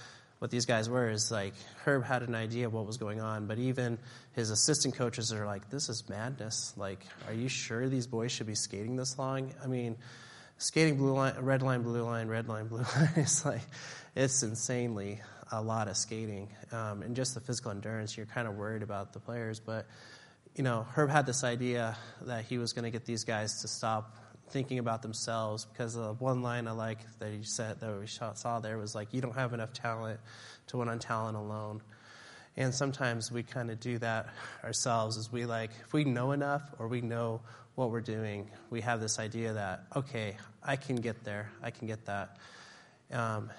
what 0.43 0.51
these 0.51 0.67
guys 0.67 0.91
were 0.91 1.09
is 1.09 1.31
like 1.31 1.55
Herb 1.85 2.03
had 2.03 2.23
an 2.23 2.35
idea 2.35 2.67
of 2.67 2.73
what 2.73 2.85
was 2.85 2.97
going 2.97 3.21
on, 3.21 3.47
but 3.47 3.61
even 3.61 3.97
his 4.33 4.51
assistant 4.51 4.97
coaches 4.97 5.33
are 5.33 5.47
like, 5.47 5.71
"This 5.71 5.89
is 5.89 6.09
madness. 6.09 6.75
Like, 6.77 7.07
are 7.29 7.33
you 7.33 7.49
sure 7.49 7.89
these 7.89 8.09
boys 8.09 8.33
should 8.33 8.49
be 8.49 8.57
skating 8.57 8.97
this 8.97 9.17
long? 9.21 9.55
I 9.63 9.69
mean, 9.69 9.97
skating 10.59 10.97
blue 10.97 11.13
line, 11.13 11.37
red 11.39 11.63
line, 11.63 11.83
blue 11.83 12.03
line, 12.03 12.27
red 12.27 12.49
line, 12.49 12.67
blue 12.73 12.83
line. 12.97 13.11
It's 13.15 13.47
like 13.47 13.63
it's 14.17 14.43
insanely 14.43 15.21
a 15.53 15.63
lot 15.63 15.87
of 15.87 15.97
skating, 15.97 16.49
um, 16.73 17.03
and 17.03 17.15
just 17.15 17.35
the 17.35 17.41
physical 17.41 17.71
endurance. 17.71 18.17
You're 18.17 18.27
kind 18.27 18.49
of 18.49 18.57
worried 18.57 18.83
about 18.83 19.13
the 19.13 19.21
players, 19.21 19.61
but 19.61 19.87
you 20.57 20.65
know, 20.65 20.85
Herb 20.93 21.09
had 21.09 21.25
this 21.25 21.45
idea 21.45 21.97
that 22.23 22.47
he 22.47 22.59
was 22.59 22.73
going 22.73 22.83
to 22.83 22.91
get 22.91 23.05
these 23.05 23.23
guys 23.23 23.61
to 23.61 23.69
stop 23.69 24.17
thinking 24.53 24.79
about 24.79 25.03
themselves 25.03 25.65
because 25.65 25.95
the 25.95 26.13
one 26.15 26.43
line 26.43 26.69
I 26.69 26.73
like 26.73 26.99
that 27.19 27.33
he 27.33 27.43
said 27.43 27.81
that 27.81 27.99
we 27.99 28.07
saw 28.07 28.61
there 28.61 28.79
was 28.79 28.95
like, 28.95 29.13
"You 29.13 29.21
don't 29.21 29.35
have 29.35 29.55
enough 29.55 29.73
talent 29.73 30.21
to 30.69 30.77
win 30.77 30.89
on 30.89 30.99
talent 30.99 31.37
alone." 31.37 31.83
And 32.57 32.75
sometimes 32.75 33.33
we 33.33 33.43
kind 33.43 33.71
of 33.71 33.81
do 33.81 33.99
that 33.99 34.29
ourselves. 34.63 35.17
Is 35.17 35.33
we 35.33 35.47
like 35.47 35.71
if 35.85 35.93
we 35.93 36.05
know 36.05 36.33
enough 36.33 36.63
or 36.79 36.87
we 36.87 37.01
know 37.01 37.41
what 37.75 37.91
we're 37.91 38.03
doing, 38.03 38.51
we 38.71 38.83
have 38.83 39.01
this 39.01 39.19
idea 39.19 39.55
that 39.55 39.85
okay, 39.97 40.37
I 40.63 40.77
can 40.77 40.97
get 40.97 41.25
there, 41.25 41.51
I 41.63 41.71
can 41.71 41.89
get 41.89 42.05
that, 42.07 42.37
um, 43.11 43.51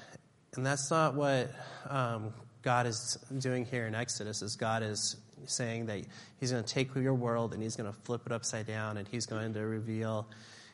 and 0.56 0.66
that's 0.66 0.92
not 0.92 1.16
what 1.16 1.52
um, 1.90 2.34
God 2.62 2.86
is 2.86 3.18
doing 3.40 3.66
here 3.66 3.88
in 3.88 3.96
Exodus. 3.96 4.42
Is 4.44 4.56
God 4.56 4.84
is 4.84 5.18
saying 5.46 5.88
that 5.88 6.02
He's 6.40 6.52
going 6.52 6.64
to 6.64 6.74
take 6.74 6.94
your 6.96 7.14
world 7.14 7.54
and 7.54 7.64
He's 7.64 7.76
going 7.76 7.92
to 7.92 8.00
flip 8.02 8.22
it 8.26 8.32
upside 8.32 8.68
down 8.68 8.98
and 8.98 9.08
He's 9.08 9.26
going 9.26 9.54
to 9.54 9.62
reveal 9.62 10.28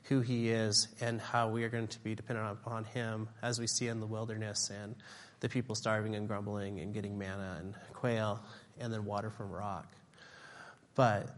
who 0.09 0.21
he 0.21 0.49
is 0.49 0.87
and 0.99 1.21
how 1.21 1.49
we 1.49 1.63
are 1.63 1.69
going 1.69 1.87
to 1.87 1.99
be 1.99 2.15
dependent 2.15 2.51
upon 2.51 2.83
him 2.83 3.29
as 3.43 3.59
we 3.59 3.67
see 3.67 3.87
in 3.87 3.99
the 3.99 4.07
wilderness 4.07 4.71
and 4.71 4.95
the 5.39 5.47
people 5.47 5.75
starving 5.75 6.15
and 6.15 6.27
grumbling 6.27 6.79
and 6.79 6.93
getting 6.93 7.17
manna 7.17 7.57
and 7.59 7.75
quail 7.93 8.43
and 8.79 8.91
then 8.91 9.05
water 9.05 9.29
from 9.29 9.51
rock. 9.51 9.85
But 10.95 11.29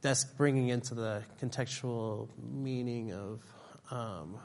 that's 0.00 0.24
bringing 0.24 0.68
into 0.68 0.94
the 0.94 1.22
contextual 1.40 2.28
meaning 2.42 3.12
of 3.12 3.42
um, 3.90 4.38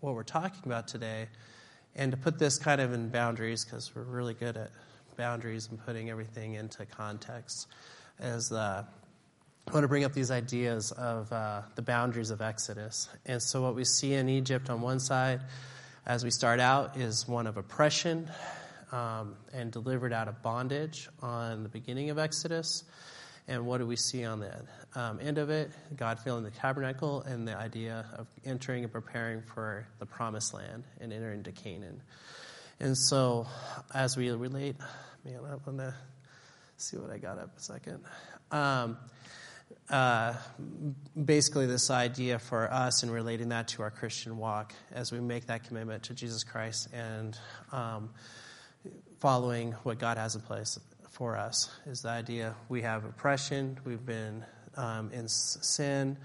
what 0.00 0.14
we're 0.14 0.22
talking 0.22 0.62
about 0.64 0.88
today. 0.88 1.28
And 1.94 2.12
to 2.12 2.16
put 2.16 2.38
this 2.38 2.58
kind 2.58 2.80
of 2.80 2.92
in 2.92 3.10
boundaries, 3.10 3.64
because 3.64 3.94
we're 3.94 4.02
really 4.02 4.34
good 4.34 4.56
at 4.56 4.70
boundaries 5.16 5.68
and 5.70 5.78
putting 5.84 6.08
everything 6.08 6.54
into 6.54 6.86
context, 6.86 7.68
is 8.20 8.48
the 8.48 8.86
I 9.68 9.72
want 9.72 9.82
to 9.82 9.88
bring 9.88 10.04
up 10.04 10.12
these 10.12 10.30
ideas 10.30 10.92
of 10.92 11.32
uh, 11.32 11.62
the 11.74 11.82
boundaries 11.82 12.30
of 12.30 12.40
Exodus. 12.40 13.08
And 13.24 13.42
so, 13.42 13.62
what 13.62 13.74
we 13.74 13.84
see 13.84 14.14
in 14.14 14.28
Egypt 14.28 14.70
on 14.70 14.80
one 14.80 15.00
side, 15.00 15.40
as 16.06 16.22
we 16.22 16.30
start 16.30 16.60
out, 16.60 16.96
is 16.96 17.26
one 17.26 17.48
of 17.48 17.56
oppression 17.56 18.30
um, 18.92 19.34
and 19.52 19.72
delivered 19.72 20.12
out 20.12 20.28
of 20.28 20.40
bondage 20.40 21.08
on 21.20 21.64
the 21.64 21.68
beginning 21.68 22.10
of 22.10 22.18
Exodus. 22.18 22.84
And 23.48 23.66
what 23.66 23.78
do 23.78 23.86
we 23.86 23.96
see 23.96 24.24
on 24.24 24.38
the 24.38 24.52
um, 24.94 25.18
end 25.20 25.36
of 25.36 25.50
it? 25.50 25.72
God 25.96 26.20
filling 26.20 26.44
the 26.44 26.52
tabernacle 26.52 27.22
and 27.22 27.46
the 27.46 27.56
idea 27.56 28.06
of 28.16 28.28
entering 28.44 28.84
and 28.84 28.92
preparing 28.92 29.42
for 29.42 29.84
the 29.98 30.06
promised 30.06 30.54
land 30.54 30.84
and 31.00 31.12
entering 31.12 31.38
into 31.38 31.50
Canaan. 31.50 32.00
And 32.78 32.96
so, 32.96 33.48
as 33.92 34.16
we 34.16 34.30
relate, 34.30 34.76
man, 35.24 35.40
I'm 35.50 35.58
going 35.64 35.78
to 35.78 35.94
see 36.76 36.98
what 36.98 37.10
I 37.10 37.18
got 37.18 37.38
up 37.38 37.50
a 37.56 37.60
second. 37.60 38.04
Um, 38.52 38.96
uh, 39.90 40.34
basically 41.24 41.66
this 41.66 41.90
idea 41.90 42.38
for 42.38 42.72
us 42.72 43.02
and 43.02 43.12
relating 43.12 43.50
that 43.50 43.68
to 43.68 43.82
our 43.82 43.90
Christian 43.90 44.36
walk 44.36 44.74
as 44.92 45.12
we 45.12 45.20
make 45.20 45.46
that 45.46 45.64
commitment 45.64 46.04
to 46.04 46.14
Jesus 46.14 46.42
Christ 46.44 46.88
and 46.92 47.38
um, 47.72 48.10
following 49.20 49.72
what 49.82 49.98
God 49.98 50.18
has 50.18 50.34
in 50.34 50.40
place 50.40 50.78
for 51.10 51.36
us 51.36 51.70
is 51.86 52.02
the 52.02 52.10
idea 52.10 52.54
we 52.68 52.82
have 52.82 53.04
oppression, 53.04 53.78
we've 53.84 54.04
been 54.04 54.44
um, 54.76 55.10
in 55.12 55.28
sin, 55.28 56.16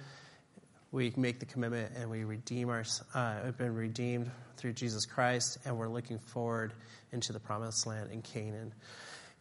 we 0.91 1.13
make 1.15 1.39
the 1.39 1.45
commitment 1.45 1.93
and 1.95 2.10
we 2.10 2.24
redeem 2.24 2.69
our, 2.69 2.84
uh, 3.13 3.43
have 3.43 3.58
been 3.58 3.76
redeemed 3.76 4.30
through 4.58 4.74
Jesus 4.74 5.06
Christ, 5.06 5.58
and 5.65 5.78
we're 5.78 5.88
looking 5.88 6.19
forward 6.19 6.74
into 7.12 7.32
the 7.32 7.39
promised 7.39 7.88
land 7.88 8.12
in 8.12 8.21
Canaan. 8.21 8.74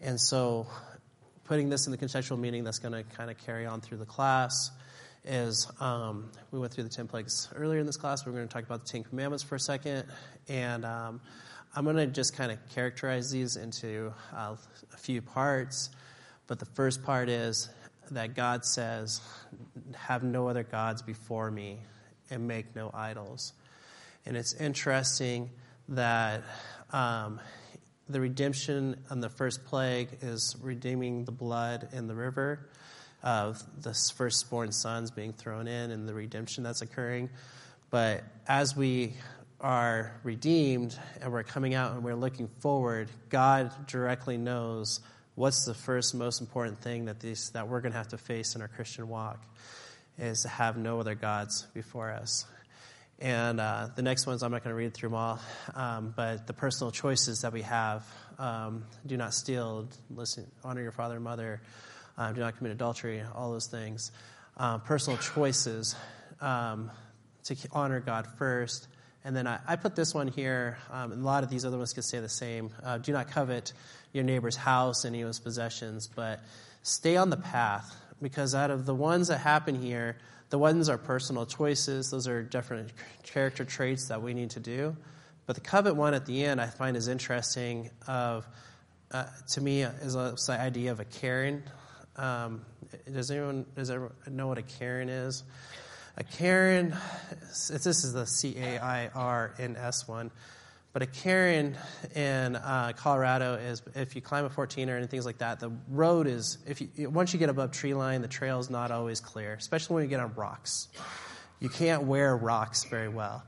And 0.00 0.20
so 0.20 0.66
putting 1.50 1.68
this 1.68 1.86
in 1.86 1.90
the 1.90 1.98
contextual 1.98 2.38
meaning 2.38 2.62
that's 2.62 2.78
going 2.78 2.92
to 2.92 3.02
kind 3.16 3.28
of 3.28 3.36
carry 3.38 3.66
on 3.66 3.80
through 3.80 3.98
the 3.98 4.04
class 4.04 4.70
is 5.24 5.66
um, 5.80 6.30
we 6.52 6.60
went 6.60 6.72
through 6.72 6.84
the 6.84 6.88
10 6.88 7.08
plagues 7.08 7.48
earlier 7.56 7.80
in 7.80 7.86
this 7.86 7.96
class. 7.96 8.24
We're 8.24 8.30
going 8.30 8.46
to 8.46 8.54
talk 8.54 8.62
about 8.62 8.86
the 8.86 8.92
Ten 8.92 9.02
Commandments 9.02 9.42
for 9.42 9.56
a 9.56 9.60
second. 9.60 10.04
And 10.48 10.84
um, 10.84 11.20
I'm 11.74 11.82
going 11.82 11.96
to 11.96 12.06
just 12.06 12.36
kind 12.36 12.52
of 12.52 12.58
characterize 12.72 13.32
these 13.32 13.56
into 13.56 14.14
uh, 14.32 14.54
a 14.94 14.96
few 14.96 15.22
parts. 15.22 15.90
But 16.46 16.60
the 16.60 16.66
first 16.66 17.02
part 17.02 17.28
is 17.28 17.68
that 18.12 18.36
God 18.36 18.64
says, 18.64 19.20
Have 19.96 20.22
no 20.22 20.46
other 20.46 20.62
gods 20.62 21.02
before 21.02 21.50
me 21.50 21.80
and 22.30 22.46
make 22.46 22.76
no 22.76 22.92
idols. 22.94 23.54
And 24.24 24.36
it's 24.36 24.54
interesting 24.54 25.50
that 25.88 26.44
um, 26.92 27.40
the 28.10 28.20
redemption 28.20 28.96
on 29.10 29.20
the 29.20 29.28
first 29.28 29.64
plague 29.64 30.08
is 30.22 30.56
redeeming 30.60 31.24
the 31.24 31.32
blood 31.32 31.88
in 31.92 32.06
the 32.06 32.14
river 32.14 32.68
of 33.22 33.62
the 33.82 33.94
firstborn 34.16 34.72
sons 34.72 35.10
being 35.10 35.32
thrown 35.32 35.68
in 35.68 35.90
and 35.90 36.08
the 36.08 36.14
redemption 36.14 36.64
that's 36.64 36.82
occurring. 36.82 37.30
But 37.90 38.24
as 38.46 38.76
we 38.76 39.14
are 39.60 40.18
redeemed 40.22 40.98
and 41.20 41.32
we're 41.32 41.42
coming 41.42 41.74
out 41.74 41.92
and 41.92 42.02
we're 42.02 42.14
looking 42.14 42.48
forward, 42.60 43.08
God 43.28 43.72
directly 43.86 44.38
knows 44.38 45.00
what's 45.34 45.64
the 45.64 45.74
first 45.74 46.14
most 46.14 46.40
important 46.40 46.80
thing 46.80 47.06
that 47.06 47.20
these 47.20 47.50
that 47.50 47.68
we're 47.68 47.80
going 47.80 47.92
to 47.92 47.98
have 47.98 48.08
to 48.08 48.18
face 48.18 48.54
in 48.54 48.62
our 48.62 48.68
Christian 48.68 49.08
walk 49.08 49.42
is 50.18 50.42
to 50.42 50.48
have 50.48 50.76
no 50.76 51.00
other 51.00 51.14
gods 51.14 51.66
before 51.74 52.10
us. 52.10 52.46
And 53.20 53.60
uh, 53.60 53.88
the 53.94 54.00
next 54.00 54.26
ones, 54.26 54.42
I'm 54.42 54.50
not 54.50 54.64
going 54.64 54.72
to 54.72 54.78
read 54.78 54.94
through 54.94 55.10
them 55.10 55.18
all, 55.18 55.40
um, 55.74 56.14
but 56.16 56.46
the 56.46 56.54
personal 56.54 56.90
choices 56.90 57.42
that 57.42 57.52
we 57.52 57.60
have 57.62 58.02
um, 58.38 58.84
do 59.06 59.18
not 59.18 59.34
steal, 59.34 59.88
listen, 60.08 60.46
honor 60.64 60.80
your 60.80 60.92
father 60.92 61.16
and 61.16 61.24
mother, 61.24 61.60
um, 62.16 62.32
do 62.34 62.40
not 62.40 62.56
commit 62.56 62.72
adultery, 62.72 63.22
all 63.34 63.52
those 63.52 63.66
things. 63.66 64.10
Uh, 64.56 64.78
personal 64.78 65.18
choices 65.18 65.94
um, 66.40 66.90
to 67.44 67.56
honor 67.72 68.00
God 68.00 68.26
first. 68.38 68.88
And 69.22 69.36
then 69.36 69.46
I, 69.46 69.60
I 69.68 69.76
put 69.76 69.94
this 69.94 70.14
one 70.14 70.28
here, 70.28 70.78
um, 70.90 71.12
and 71.12 71.22
a 71.22 71.24
lot 71.24 71.44
of 71.44 71.50
these 71.50 71.66
other 71.66 71.76
ones 71.76 71.92
could 71.92 72.04
say 72.04 72.20
the 72.20 72.28
same. 72.28 72.70
Uh, 72.82 72.96
do 72.96 73.12
not 73.12 73.30
covet 73.30 73.74
your 74.14 74.24
neighbor's 74.24 74.56
house, 74.56 75.04
of 75.04 75.12
his 75.12 75.38
possessions, 75.40 76.08
but 76.08 76.40
stay 76.82 77.18
on 77.18 77.28
the 77.28 77.36
path, 77.36 77.94
because 78.22 78.54
out 78.54 78.70
of 78.70 78.86
the 78.86 78.94
ones 78.94 79.28
that 79.28 79.40
happen 79.40 79.74
here, 79.74 80.16
the 80.50 80.58
ones 80.58 80.88
are 80.88 80.98
personal 80.98 81.46
choices, 81.46 82.10
those 82.10 82.28
are 82.28 82.42
different 82.42 82.90
character 83.22 83.64
traits 83.64 84.08
that 84.08 84.20
we 84.22 84.34
need 84.34 84.50
to 84.50 84.60
do. 84.60 84.96
But 85.46 85.54
the 85.54 85.62
covet 85.62 85.96
one 85.96 86.14
at 86.14 86.26
the 86.26 86.44
end 86.44 86.60
I 86.60 86.66
find 86.66 86.96
is 86.96 87.08
interesting. 87.08 87.90
Of 88.06 88.46
uh, 89.10 89.24
to 89.52 89.60
me 89.60 89.82
is 89.82 90.14
a, 90.14 90.36
the 90.46 90.52
idea 90.60 90.92
of 90.92 91.00
a 91.00 91.04
cairn. 91.04 91.62
Um, 92.16 92.62
does 93.12 93.30
anyone 93.30 93.66
does 93.74 93.90
everyone 93.90 94.14
know 94.28 94.48
what 94.48 94.58
a 94.58 94.62
cairn 94.62 95.08
is? 95.08 95.42
A 96.16 96.24
cairn, 96.24 96.96
this 97.48 97.86
is 97.86 98.12
the 98.12 98.26
C 98.26 98.56
A 98.58 98.78
I 98.78 99.08
R 99.14 99.54
N 99.58 99.76
S 99.76 100.06
one. 100.06 100.30
But 100.92 101.02
a 101.02 101.06
cairn 101.06 101.76
in 102.16 102.56
uh, 102.56 102.92
Colorado 102.96 103.54
is 103.54 103.80
if 103.94 104.16
you 104.16 104.22
climb 104.22 104.44
a 104.44 104.50
14 104.50 104.90
or 104.90 104.96
anything 104.96 105.22
like 105.22 105.38
that, 105.38 105.60
the 105.60 105.70
road 105.88 106.26
is 106.26 106.58
if 106.66 106.80
you, 106.80 107.08
once 107.08 107.32
you 107.32 107.38
get 107.38 107.48
above 107.48 107.70
tree 107.70 107.94
line, 107.94 108.22
the 108.22 108.28
trail 108.28 108.58
is 108.58 108.70
not 108.70 108.90
always 108.90 109.20
clear, 109.20 109.54
especially 109.54 109.94
when 109.94 110.02
you 110.04 110.10
get 110.10 110.18
on 110.18 110.34
rocks. 110.34 110.88
You 111.60 111.68
can't 111.68 112.04
wear 112.04 112.36
rocks 112.36 112.84
very 112.84 113.08
well, 113.08 113.44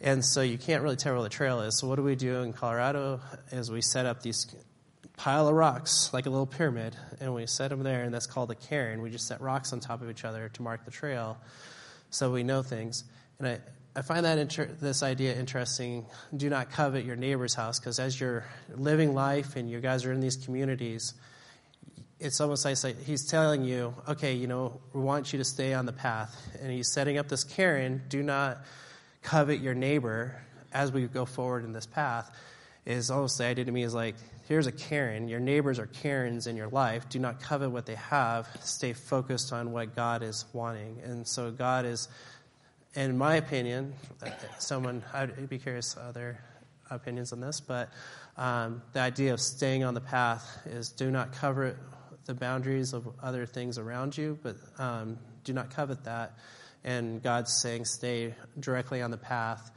and 0.00 0.24
so 0.24 0.40
you 0.40 0.58
can't 0.58 0.82
really 0.82 0.96
tell 0.96 1.12
where 1.12 1.22
the 1.22 1.28
trail 1.28 1.60
is. 1.60 1.78
So 1.78 1.86
what 1.86 1.96
do 1.96 2.02
we 2.02 2.16
do 2.16 2.42
in 2.42 2.52
Colorado? 2.52 3.20
Is 3.52 3.70
we 3.70 3.82
set 3.82 4.06
up 4.06 4.22
these 4.22 4.52
pile 5.16 5.46
of 5.46 5.54
rocks 5.54 6.10
like 6.12 6.26
a 6.26 6.30
little 6.30 6.46
pyramid, 6.46 6.96
and 7.20 7.34
we 7.34 7.46
set 7.46 7.68
them 7.68 7.84
there, 7.84 8.02
and 8.02 8.12
that's 8.12 8.26
called 8.26 8.50
a 8.50 8.54
cairn. 8.56 9.00
We 9.00 9.10
just 9.10 9.28
set 9.28 9.40
rocks 9.40 9.72
on 9.72 9.78
top 9.78 10.02
of 10.02 10.10
each 10.10 10.24
other 10.24 10.48
to 10.48 10.62
mark 10.62 10.84
the 10.86 10.90
trail, 10.90 11.38
so 12.08 12.32
we 12.32 12.42
know 12.42 12.62
things. 12.64 13.04
And 13.38 13.46
I, 13.46 13.58
I 13.94 14.02
find 14.02 14.24
that 14.24 14.38
inter- 14.38 14.70
this 14.80 15.02
idea 15.02 15.34
interesting. 15.34 16.06
Do 16.36 16.48
not 16.48 16.70
covet 16.70 17.04
your 17.04 17.16
neighbor's 17.16 17.54
house 17.54 17.80
because 17.80 17.98
as 17.98 18.20
you're 18.20 18.44
living 18.76 19.14
life 19.14 19.56
and 19.56 19.68
you 19.68 19.80
guys 19.80 20.04
are 20.04 20.12
in 20.12 20.20
these 20.20 20.36
communities, 20.36 21.14
it's 22.20 22.40
almost 22.40 22.64
like 22.64 23.02
he's 23.02 23.26
telling 23.26 23.64
you, 23.64 23.94
okay, 24.06 24.34
you 24.34 24.46
know, 24.46 24.80
we 24.92 25.00
want 25.00 25.32
you 25.32 25.38
to 25.38 25.44
stay 25.44 25.74
on 25.74 25.86
the 25.86 25.92
path. 25.92 26.36
And 26.62 26.70
he's 26.70 26.92
setting 26.92 27.18
up 27.18 27.28
this 27.28 27.42
cairn. 27.42 28.02
Do 28.08 28.22
not 28.22 28.58
covet 29.22 29.60
your 29.60 29.74
neighbor 29.74 30.40
as 30.72 30.92
we 30.92 31.06
go 31.06 31.24
forward 31.24 31.64
in 31.64 31.72
this 31.72 31.86
path. 31.86 32.30
Is 32.86 33.10
almost 33.10 33.38
the 33.38 33.44
idea 33.44 33.64
to 33.64 33.72
me 33.72 33.82
is 33.82 33.94
like, 33.94 34.14
here's 34.48 34.66
a 34.66 34.72
cairn. 34.72 35.28
Your 35.28 35.40
neighbors 35.40 35.78
are 35.78 35.86
cairns 35.86 36.46
in 36.46 36.56
your 36.56 36.68
life. 36.68 37.08
Do 37.08 37.18
not 37.18 37.40
covet 37.40 37.70
what 37.70 37.86
they 37.86 37.96
have. 37.96 38.48
Stay 38.60 38.92
focused 38.92 39.52
on 39.52 39.72
what 39.72 39.94
God 39.96 40.22
is 40.22 40.44
wanting. 40.52 40.98
And 41.04 41.26
so 41.26 41.50
God 41.50 41.84
is 41.84 42.08
in 42.94 43.16
my 43.16 43.36
opinion, 43.36 43.94
someone, 44.58 45.02
I'd 45.12 45.48
be 45.48 45.58
curious 45.58 45.96
other 45.96 46.40
opinions 46.90 47.32
on 47.32 47.40
this, 47.40 47.60
but 47.60 47.88
um, 48.36 48.82
the 48.92 49.00
idea 49.00 49.32
of 49.32 49.40
staying 49.40 49.84
on 49.84 49.94
the 49.94 50.00
path 50.00 50.62
is 50.66 50.90
do 50.90 51.10
not 51.10 51.32
cover 51.32 51.76
the 52.26 52.34
boundaries 52.34 52.92
of 52.92 53.08
other 53.22 53.46
things 53.46 53.78
around 53.78 54.16
you, 54.16 54.38
but 54.42 54.56
um, 54.78 55.18
do 55.44 55.52
not 55.52 55.70
covet 55.70 56.04
that. 56.04 56.38
And 56.82 57.22
God's 57.22 57.60
saying 57.60 57.84
stay 57.84 58.34
directly 58.58 59.02
on 59.02 59.10
the 59.10 59.18
path 59.18 59.70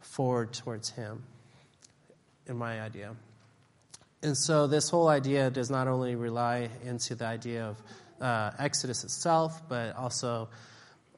forward 0.00 0.52
towards 0.52 0.90
Him, 0.90 1.22
in 2.46 2.56
my 2.56 2.80
idea. 2.80 3.14
And 4.22 4.36
so 4.36 4.66
this 4.66 4.90
whole 4.90 5.08
idea 5.08 5.50
does 5.50 5.70
not 5.70 5.86
only 5.86 6.16
rely 6.16 6.68
into 6.84 7.14
the 7.14 7.24
idea 7.24 7.66
of 7.66 7.82
uh, 8.20 8.50
Exodus 8.58 9.04
itself, 9.04 9.62
but 9.68 9.94
also 9.94 10.48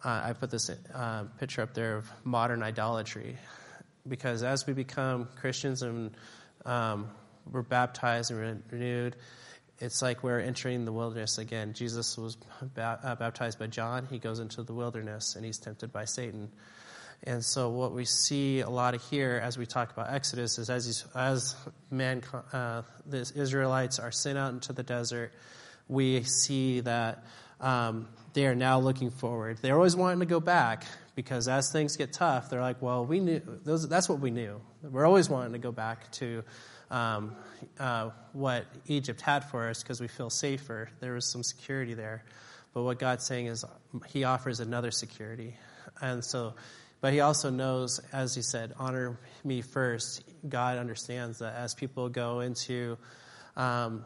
uh, 0.04 0.22
I 0.24 0.32
put 0.32 0.50
this 0.50 0.70
uh, 0.94 1.24
picture 1.38 1.62
up 1.62 1.74
there 1.74 1.96
of 1.96 2.10
modern 2.24 2.62
idolatry. 2.62 3.36
Because 4.08 4.42
as 4.42 4.66
we 4.66 4.72
become 4.72 5.28
Christians 5.40 5.82
and 5.82 6.12
um, 6.64 7.10
we're 7.50 7.62
baptized 7.62 8.30
and 8.30 8.62
renewed, 8.70 9.16
it's 9.78 10.02
like 10.02 10.22
we're 10.22 10.40
entering 10.40 10.84
the 10.84 10.92
wilderness 10.92 11.38
again. 11.38 11.72
Jesus 11.74 12.16
was 12.16 12.36
ba- 12.74 12.98
uh, 13.02 13.14
baptized 13.14 13.58
by 13.58 13.66
John. 13.66 14.06
He 14.10 14.18
goes 14.18 14.38
into 14.38 14.62
the 14.62 14.74
wilderness 14.74 15.36
and 15.36 15.44
he's 15.44 15.58
tempted 15.58 15.92
by 15.92 16.04
Satan. 16.04 16.50
And 17.22 17.44
so, 17.44 17.68
what 17.68 17.92
we 17.92 18.06
see 18.06 18.60
a 18.60 18.70
lot 18.70 18.94
of 18.94 19.02
here 19.02 19.38
as 19.42 19.58
we 19.58 19.66
talk 19.66 19.92
about 19.92 20.10
Exodus 20.10 20.58
is 20.58 20.70
as, 20.70 21.04
as 21.14 21.54
man, 21.90 22.22
uh, 22.52 22.82
the 23.04 23.30
Israelites 23.36 23.98
are 23.98 24.10
sent 24.10 24.38
out 24.38 24.54
into 24.54 24.72
the 24.72 24.82
desert, 24.82 25.32
we 25.86 26.22
see 26.22 26.80
that 26.80 27.24
um, 27.60 28.08
they 28.32 28.46
are 28.46 28.54
now 28.54 28.78
looking 28.78 29.10
forward. 29.10 29.58
They're 29.60 29.76
always 29.76 29.96
wanting 29.96 30.20
to 30.20 30.26
go 30.26 30.40
back 30.40 30.84
because 31.14 31.48
as 31.48 31.70
things 31.70 31.96
get 31.96 32.12
tough, 32.12 32.50
they're 32.50 32.60
like, 32.60 32.80
well, 32.80 33.04
we 33.04 33.20
knew 33.20 33.42
those, 33.64 33.88
that's 33.88 34.08
what 34.08 34.20
we 34.20 34.30
knew. 34.30 34.60
We're 34.82 35.06
always 35.06 35.28
wanting 35.28 35.52
to 35.52 35.58
go 35.58 35.72
back 35.72 36.10
to 36.12 36.42
um, 36.90 37.36
uh, 37.78 38.10
what 38.32 38.66
Egypt 38.86 39.20
had 39.20 39.44
for 39.44 39.68
us 39.68 39.82
because 39.82 40.00
we 40.00 40.08
feel 40.08 40.30
safer. 40.30 40.90
There 41.00 41.14
was 41.14 41.30
some 41.30 41.42
security 41.42 41.94
there. 41.94 42.24
But 42.72 42.82
what 42.84 42.98
God's 42.98 43.26
saying 43.26 43.46
is 43.46 43.64
He 44.08 44.24
offers 44.24 44.60
another 44.60 44.90
security. 44.90 45.56
And 46.00 46.24
so, 46.24 46.54
but 47.00 47.12
He 47.12 47.20
also 47.20 47.50
knows, 47.50 48.00
as 48.12 48.34
He 48.34 48.42
said, 48.42 48.74
honor 48.78 49.18
me 49.44 49.60
first. 49.60 50.22
God 50.48 50.78
understands 50.78 51.40
that 51.40 51.54
as 51.56 51.74
people 51.74 52.08
go 52.08 52.40
into 52.40 52.96
um, 53.56 54.04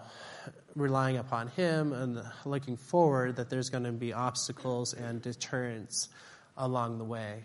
relying 0.76 1.16
upon 1.16 1.48
Him 1.48 1.92
and 1.92 2.22
looking 2.44 2.76
forward, 2.76 3.36
that 3.36 3.50
there's 3.50 3.70
going 3.70 3.84
to 3.84 3.92
be 3.92 4.12
obstacles 4.12 4.92
and 4.92 5.22
deterrence 5.22 6.08
along 6.56 6.98
the 6.98 7.04
way. 7.04 7.44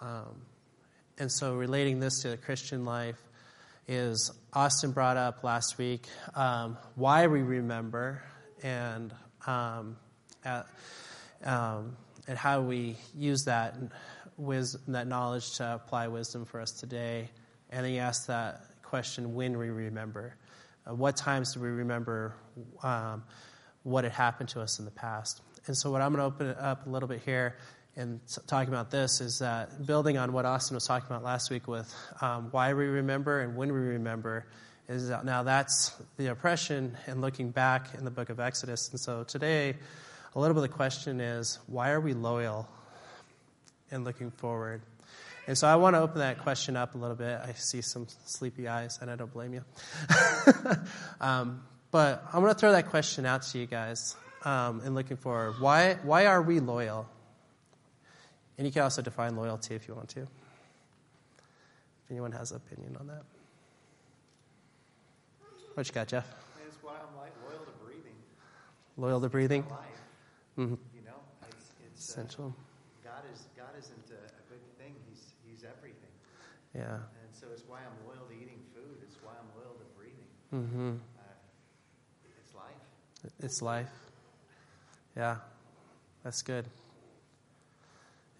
Um, 0.00 0.42
and 1.18 1.32
so, 1.32 1.54
relating 1.54 2.00
this 2.00 2.20
to 2.22 2.28
the 2.28 2.36
Christian 2.36 2.84
life 2.84 3.18
is 3.88 4.30
Austin 4.52 4.90
brought 4.90 5.16
up 5.16 5.44
last 5.44 5.78
week 5.78 6.06
um, 6.34 6.76
why 6.96 7.26
we 7.28 7.40
remember 7.40 8.22
and 8.62 9.14
um, 9.46 9.96
at, 10.44 10.66
um, 11.44 11.96
and 12.26 12.36
how 12.36 12.60
we 12.60 12.96
use 13.14 13.44
that 13.44 13.76
wisdom, 14.36 14.82
that 14.88 15.06
knowledge 15.06 15.56
to 15.56 15.74
apply 15.74 16.08
wisdom 16.08 16.44
for 16.44 16.60
us 16.60 16.72
today. 16.72 17.30
And 17.70 17.86
he 17.86 17.98
asked 17.98 18.26
that 18.26 18.60
question: 18.82 19.34
When 19.34 19.56
we 19.56 19.70
remember, 19.70 20.34
what 20.94 21.16
times 21.16 21.54
do 21.54 21.60
we 21.60 21.68
remember 21.68 22.34
um, 22.82 23.24
what 23.82 24.04
had 24.04 24.12
happened 24.12 24.48
to 24.50 24.60
us 24.60 24.78
in 24.78 24.84
the 24.84 24.90
past? 24.90 25.42
And 25.66 25.76
so, 25.76 25.90
what 25.90 26.00
I'm 26.00 26.12
going 26.14 26.20
to 26.20 26.34
open 26.34 26.46
it 26.48 26.58
up 26.58 26.86
a 26.86 26.90
little 26.90 27.08
bit 27.08 27.22
here 27.24 27.56
and 27.96 28.20
talking 28.46 28.72
about 28.72 28.90
this 28.90 29.20
is 29.20 29.38
that 29.38 29.86
building 29.86 30.18
on 30.18 30.32
what 30.32 30.44
Austin 30.44 30.74
was 30.74 30.86
talking 30.86 31.06
about 31.06 31.24
last 31.24 31.50
week 31.50 31.66
with 31.66 31.92
um, 32.20 32.48
why 32.50 32.74
we 32.74 32.84
remember 32.84 33.40
and 33.40 33.56
when 33.56 33.72
we 33.72 33.78
remember 33.78 34.46
is 34.88 35.08
that 35.08 35.24
now 35.24 35.42
that's 35.42 35.92
the 36.16 36.28
oppression 36.28 36.96
and 37.06 37.20
looking 37.20 37.50
back 37.50 37.94
in 37.94 38.04
the 38.04 38.10
book 38.10 38.28
of 38.28 38.38
Exodus. 38.38 38.90
And 38.90 39.00
so 39.00 39.24
today, 39.24 39.74
a 40.34 40.38
little 40.38 40.54
bit 40.54 40.64
of 40.64 40.70
the 40.70 40.76
question 40.76 41.20
is 41.20 41.58
why 41.66 41.90
are 41.90 42.00
we 42.00 42.12
loyal 42.12 42.68
and 43.90 44.04
looking 44.04 44.30
forward? 44.30 44.82
And 45.46 45.56
so 45.56 45.68
I 45.68 45.76
want 45.76 45.94
to 45.94 46.00
open 46.00 46.18
that 46.18 46.38
question 46.38 46.76
up 46.76 46.94
a 46.94 46.98
little 46.98 47.14
bit. 47.14 47.38
I 47.40 47.52
see 47.52 47.80
some 47.80 48.06
sleepy 48.24 48.66
eyes, 48.66 48.98
and 49.00 49.10
I 49.10 49.16
don't 49.16 49.32
blame 49.32 49.54
you. 49.54 49.64
um, 51.20 51.62
but 51.92 52.24
I'm 52.32 52.40
going 52.40 52.52
to 52.52 52.58
throw 52.58 52.72
that 52.72 52.90
question 52.90 53.26
out 53.26 53.42
to 53.42 53.58
you 53.58 53.66
guys 53.66 54.16
um, 54.44 54.80
and 54.84 54.94
looking 54.94 55.16
forward. 55.16 55.60
Why, 55.60 55.94
why 56.02 56.26
are 56.26 56.42
we 56.42 56.58
loyal? 56.58 57.08
And 58.58 58.66
you 58.66 58.72
can 58.72 58.82
also 58.82 59.02
define 59.02 59.36
loyalty 59.36 59.74
if 59.74 59.86
you 59.86 59.94
want 59.94 60.08
to. 60.10 60.20
If 60.22 60.28
anyone 62.10 62.32
has 62.32 62.50
an 62.50 62.56
opinion 62.56 62.96
on 62.98 63.06
that. 63.06 63.22
What 65.74 65.86
you 65.86 65.92
got, 65.92 66.08
Jeff? 66.08 66.26
That's 66.64 66.76
why 66.82 66.92
I'm 66.92 67.20
like 67.20 67.32
loyal 67.44 67.64
to 67.64 67.84
breathing. 67.84 68.16
Loyal 68.96 69.20
to 69.20 69.28
breathing? 69.28 69.64
Life. 69.68 69.78
Mm-hmm. 70.58 70.74
You 70.94 71.02
know, 71.04 71.20
it's, 71.48 71.70
it's 71.92 72.08
essential. 72.08 72.54
Uh, 72.56 73.10
God 73.10 73.22
is 73.34 73.44
God 73.56 73.76
isn't 73.78 74.08
a 74.08 74.48
good 74.48 74.78
thing. 74.78 74.94
He's 75.10 75.34
He's 75.44 75.64
everything. 75.64 76.08
Yeah. 76.76 76.96
And 76.96 77.32
so 77.32 77.46
it's 77.52 77.62
why 77.66 77.78
I'm 77.78 78.06
loyal 78.06 78.26
to 78.28 78.34
eating 78.34 78.60
food. 78.74 78.98
It's 79.02 79.16
why 79.22 79.32
I'm 79.40 79.48
loyal 79.56 79.74
to 79.74 79.86
breathing. 79.96 80.28
Mm-hmm. 80.52 80.96
Uh, 81.18 81.22
it's 82.38 82.54
life. 82.54 83.40
It's 83.40 83.62
life. 83.62 83.92
Yeah, 85.16 85.36
that's 86.22 86.42
good. 86.42 86.66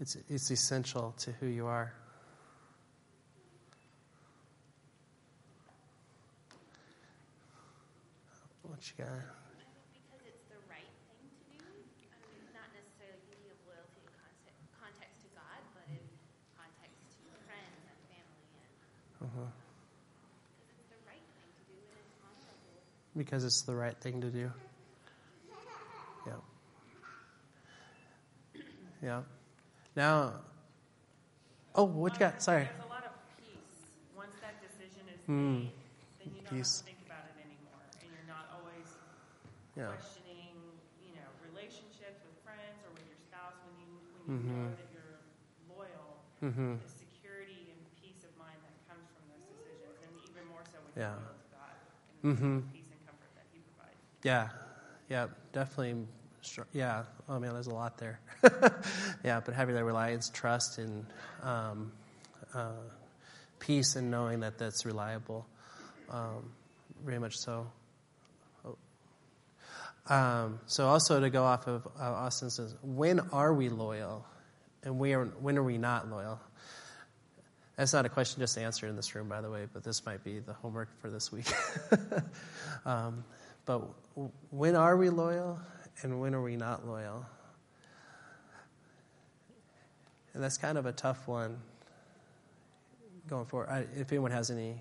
It's, 0.00 0.16
it's 0.28 0.50
essential 0.50 1.14
to 1.20 1.32
who 1.40 1.46
you 1.46 1.66
are. 1.66 1.92
What 8.62 8.82
you 8.90 9.04
got? 9.04 9.08
Because 9.94 10.20
it's 10.26 10.44
the 10.52 10.60
right 10.68 10.90
thing 11.08 11.22
to 11.24 11.42
do. 11.56 11.64
I 12.12 12.18
mean, 12.28 12.44
not 12.52 12.68
necessarily 12.76 13.22
thinking 13.30 13.48
of 13.54 13.58
loyalty 13.64 14.02
in 14.04 14.10
context, 14.20 14.60
context 14.76 15.16
to 15.24 15.28
God, 15.32 15.60
but 15.72 15.86
in 15.88 16.02
context 16.58 17.00
to 17.24 17.30
friends 17.46 17.80
and 17.88 17.98
family. 18.10 18.44
And 18.60 18.74
Uh-huh. 19.22 19.48
because 20.60 20.76
it's 20.76 20.90
the 20.92 21.00
right 21.08 21.24
thing 21.38 21.48
to 21.56 21.62
do 21.72 21.78
and 21.78 21.96
it's 22.04 22.16
honorable. 22.20 22.84
Because 23.16 23.44
it's 23.44 23.62
the 23.62 23.74
right 23.74 23.96
thing 23.98 24.20
to 24.20 24.28
do. 24.30 24.50
Yeah. 26.26 26.32
Yeah. 29.02 29.22
Now, 29.94 30.32
oh, 31.74 31.84
what 31.84 32.12
you 32.14 32.18
got? 32.20 32.42
Sorry. 32.42 32.64
There's 32.64 32.84
a 32.84 32.92
lot 32.92 33.04
of 33.04 33.12
peace. 33.40 33.96
Once 34.16 34.34
that 34.44 34.60
decision 34.60 35.04
is 35.08 35.20
made, 35.28 35.72
then 36.20 36.32
you 36.34 36.40
don't 36.44 36.52
Peace. 36.52 36.80
have 36.80 36.84
to 36.84 36.92
think 36.92 37.00
about 37.08 37.24
it 37.32 37.36
anymore. 37.40 37.80
And 38.04 38.08
you're 38.12 38.28
not 38.28 38.52
always 38.52 38.88
Yeah. 39.76 39.92
questioning, 39.96 40.52
you 41.00 41.12
know, 41.16 41.28
relationships 41.48 42.20
with 42.24 42.36
friends 42.44 42.80
or 42.84 42.92
with 42.96 43.04
your 43.08 43.20
spouse 43.20 43.56
when 43.64 43.76
you 43.80 43.88
when 44.26 44.42
you 44.42 44.52
Mhm. 44.52 44.64
know 44.68 44.74
that 44.76 44.88
you're 44.92 45.16
loyal. 45.70 46.20
Mm-hmm. 46.42 46.82
The 46.82 46.88
security 46.88 47.70
and 47.72 47.80
peace 48.02 48.24
of 48.26 48.32
mind 48.36 48.58
that 48.64 48.74
comes 48.90 49.06
from 49.14 49.22
those 49.30 49.44
decisions, 49.54 49.96
and 50.04 50.10
even 50.28 50.44
more 50.50 50.64
so 50.66 50.80
when 50.84 50.92
Yeah. 50.98 51.14
you're 51.14 51.30
loyal 51.30 51.38
to 51.38 51.48
God 51.54 51.76
and 52.24 52.36
Mhm. 52.36 52.56
the 52.66 52.72
peace 52.74 52.90
and 52.90 53.00
comfort 53.06 53.30
that 53.38 53.46
He 53.54 53.60
provides. 53.60 54.02
Yeah, 54.26 54.48
yeah, 55.08 55.28
definitely. 55.52 56.04
Yeah, 56.72 57.04
oh 57.28 57.38
man, 57.38 57.52
there's 57.52 57.68
a 57.68 57.74
lot 57.74 57.96
there. 57.98 58.18
yeah, 59.24 59.38
but 59.38 59.54
having 59.54 59.76
that 59.76 59.84
reliance, 59.84 60.30
trust, 60.30 60.78
and 60.78 61.06
um, 61.44 61.92
uh, 62.52 62.72
peace, 63.60 63.94
and 63.94 64.10
knowing 64.10 64.40
that 64.40 64.58
that's 64.58 64.84
reliable, 64.84 65.46
um, 66.10 66.50
very 67.04 67.20
much 67.20 67.36
so. 67.36 67.68
Um, 70.08 70.58
so 70.66 70.88
also 70.88 71.20
to 71.20 71.30
go 71.30 71.44
off 71.44 71.68
of 71.68 71.86
uh, 71.96 72.02
Austin 72.02 72.50
says, 72.50 72.74
when 72.82 73.20
are 73.32 73.54
we 73.54 73.68
loyal, 73.68 74.26
and 74.82 74.98
we 74.98 75.14
are, 75.14 75.26
when 75.26 75.56
are 75.56 75.62
we 75.62 75.78
not 75.78 76.10
loyal? 76.10 76.40
That's 77.76 77.92
not 77.92 78.06
a 78.06 78.08
question 78.08 78.40
just 78.40 78.54
to 78.54 78.62
answer 78.62 78.88
in 78.88 78.96
this 78.96 79.14
room, 79.14 79.28
by 79.28 79.40
the 79.40 79.50
way, 79.50 79.68
but 79.72 79.84
this 79.84 80.04
might 80.04 80.24
be 80.24 80.40
the 80.40 80.54
homework 80.54 80.88
for 81.00 81.10
this 81.10 81.30
week. 81.30 81.46
um, 82.84 83.22
but 83.66 83.82
when 84.50 84.76
are 84.76 84.96
we 84.96 85.10
loyal 85.10 85.58
and 86.02 86.20
when 86.20 86.34
are 86.34 86.42
we 86.42 86.56
not 86.56 86.86
loyal? 86.86 87.26
And 90.32 90.42
that's 90.42 90.56
kind 90.56 90.78
of 90.78 90.86
a 90.86 90.92
tough 90.92 91.26
one 91.26 91.58
going 93.28 93.46
forward. 93.46 93.68
I, 93.68 93.86
if 93.98 94.12
anyone 94.12 94.30
has 94.30 94.50
any 94.50 94.76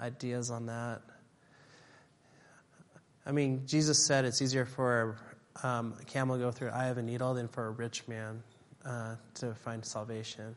ideas 0.00 0.50
on 0.50 0.66
that. 0.66 1.02
I 3.24 3.32
mean, 3.32 3.62
Jesus 3.66 4.04
said 4.04 4.24
it's 4.24 4.42
easier 4.42 4.64
for 4.64 5.16
um, 5.62 5.94
a 6.00 6.04
camel 6.04 6.36
to 6.36 6.42
go 6.42 6.50
through 6.50 6.68
the 6.68 6.76
eye 6.76 6.88
of 6.88 6.98
a 6.98 7.02
needle 7.02 7.34
than 7.34 7.48
for 7.48 7.66
a 7.66 7.70
rich 7.70 8.08
man 8.08 8.42
uh, 8.84 9.16
to 9.34 9.54
find 9.54 9.84
salvation. 9.84 10.56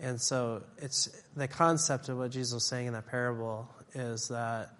And 0.00 0.20
so 0.20 0.62
it's 0.78 1.08
the 1.34 1.48
concept 1.48 2.08
of 2.08 2.18
what 2.18 2.30
Jesus 2.30 2.54
was 2.54 2.68
saying 2.68 2.88
in 2.88 2.92
that 2.92 3.06
parable 3.06 3.68
is 3.94 4.28
that 4.28 4.70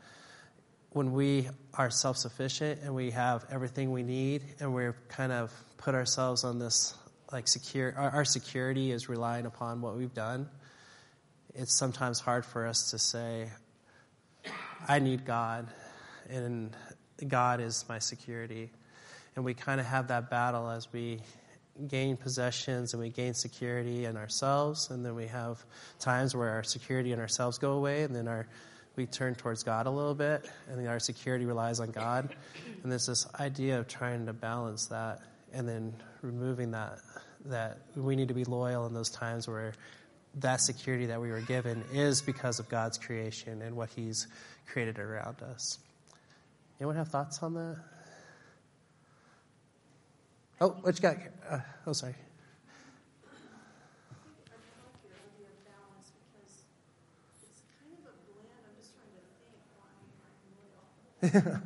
when 0.90 1.12
we 1.12 1.48
are 1.74 1.90
self 1.90 2.16
sufficient 2.16 2.80
and 2.82 2.94
we 2.94 3.10
have 3.10 3.44
everything 3.50 3.92
we 3.92 4.02
need 4.02 4.42
and 4.60 4.74
we're 4.74 4.96
kind 5.08 5.32
of 5.32 5.52
put 5.76 5.94
ourselves 5.94 6.44
on 6.44 6.58
this 6.58 6.96
like 7.30 7.46
secure 7.46 7.94
our, 7.96 8.10
our 8.10 8.24
security 8.24 8.90
is 8.90 9.08
relying 9.08 9.46
upon 9.46 9.80
what 9.80 9.96
we've 9.96 10.14
done, 10.14 10.48
it's 11.54 11.78
sometimes 11.78 12.20
hard 12.20 12.44
for 12.44 12.66
us 12.66 12.90
to 12.90 12.98
say, 12.98 13.50
I 14.88 14.98
need 14.98 15.24
God 15.26 15.66
and 16.28 16.74
God 17.26 17.60
is 17.60 17.84
my 17.88 17.98
security. 17.98 18.70
And 19.36 19.44
we 19.44 19.54
kind 19.54 19.80
of 19.80 19.86
have 19.86 20.08
that 20.08 20.30
battle 20.30 20.68
as 20.70 20.92
we 20.92 21.20
gain 21.86 22.16
possessions 22.16 22.92
and 22.92 23.02
we 23.02 23.10
gain 23.10 23.34
security 23.34 24.04
in 24.04 24.16
ourselves, 24.16 24.90
and 24.90 25.04
then 25.04 25.14
we 25.14 25.26
have 25.26 25.64
times 26.00 26.34
where 26.34 26.50
our 26.50 26.64
security 26.64 27.12
in 27.12 27.20
ourselves 27.20 27.58
go 27.58 27.72
away, 27.72 28.02
and 28.02 28.14
then 28.14 28.26
our 28.26 28.48
we 28.98 29.06
turn 29.06 29.36
towards 29.36 29.62
God 29.62 29.86
a 29.86 29.90
little 29.90 30.14
bit, 30.14 30.50
and 30.68 30.86
our 30.88 30.98
security 30.98 31.46
relies 31.46 31.78
on 31.78 31.92
God. 31.92 32.34
And 32.82 32.90
there's 32.90 33.06
this 33.06 33.26
idea 33.38 33.78
of 33.78 33.86
trying 33.86 34.26
to 34.26 34.32
balance 34.32 34.88
that, 34.88 35.20
and 35.54 35.66
then 35.66 35.94
removing 36.20 36.72
that 36.72 36.98
that 37.46 37.78
we 37.94 38.16
need 38.16 38.28
to 38.28 38.34
be 38.34 38.44
loyal 38.44 38.86
in 38.86 38.92
those 38.92 39.08
times 39.08 39.46
where 39.46 39.72
that 40.34 40.60
security 40.60 41.06
that 41.06 41.20
we 41.20 41.30
were 41.30 41.40
given 41.40 41.84
is 41.92 42.20
because 42.20 42.58
of 42.58 42.68
God's 42.68 42.98
creation 42.98 43.62
and 43.62 43.76
what 43.76 43.88
He's 43.90 44.26
created 44.66 44.98
around 44.98 45.40
us. 45.42 45.78
Anyone 46.80 46.96
have 46.96 47.08
thoughts 47.08 47.42
on 47.42 47.54
that? 47.54 47.76
Oh, 50.60 50.70
what 50.82 50.96
you 50.96 51.02
got? 51.02 51.16
Uh, 51.48 51.58
oh, 51.86 51.92
sorry. 51.92 52.16
Sometimes 61.28 61.60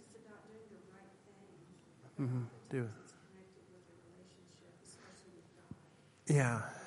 it's 0.00 0.16
about 0.16 0.40
doing 0.48 0.68
the 0.72 0.80
right 0.92 1.12
thing. 1.26 2.26
Mm-hmm. 2.26 2.44
Do. 2.70 2.88
It's 6.26 6.83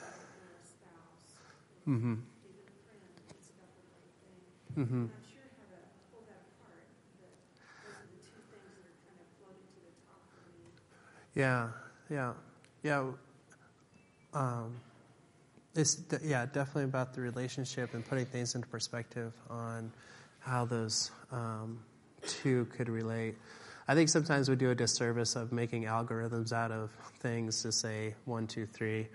Mm-hmm. 1.88 2.16
Me. 4.76 5.10
Yeah, 11.34 11.70
yeah, 12.10 12.34
yeah. 12.84 13.06
Um, 14.34 14.76
it's 15.76 15.96
de- 15.96 16.20
yeah, 16.24 16.46
definitely 16.46 16.84
about 16.84 17.14
the 17.14 17.22
relationship 17.22 17.94
and 17.94 18.04
putting 18.06 18.26
things 18.26 18.56
into 18.56 18.68
perspective 18.68 19.34
on 19.50 19.92
how 20.40 20.66
those 20.66 21.12
um, 21.32 21.80
two 22.26 22.66
could 22.66 22.90
relate. 22.90 23.36
I 23.88 23.96
think 23.96 24.10
sometimes 24.10 24.50
we 24.50 24.58
do 24.58 24.72
a 24.72 24.76
disservice 24.76 25.36
of 25.36 25.54
making 25.54 25.84
algorithms 25.84 26.52
out 26.52 26.72
of 26.72 26.92
things 27.20 27.62
to 27.62 27.72
say 27.72 28.16
one, 28.26 28.48
two, 28.48 28.66
three, 28.66 29.08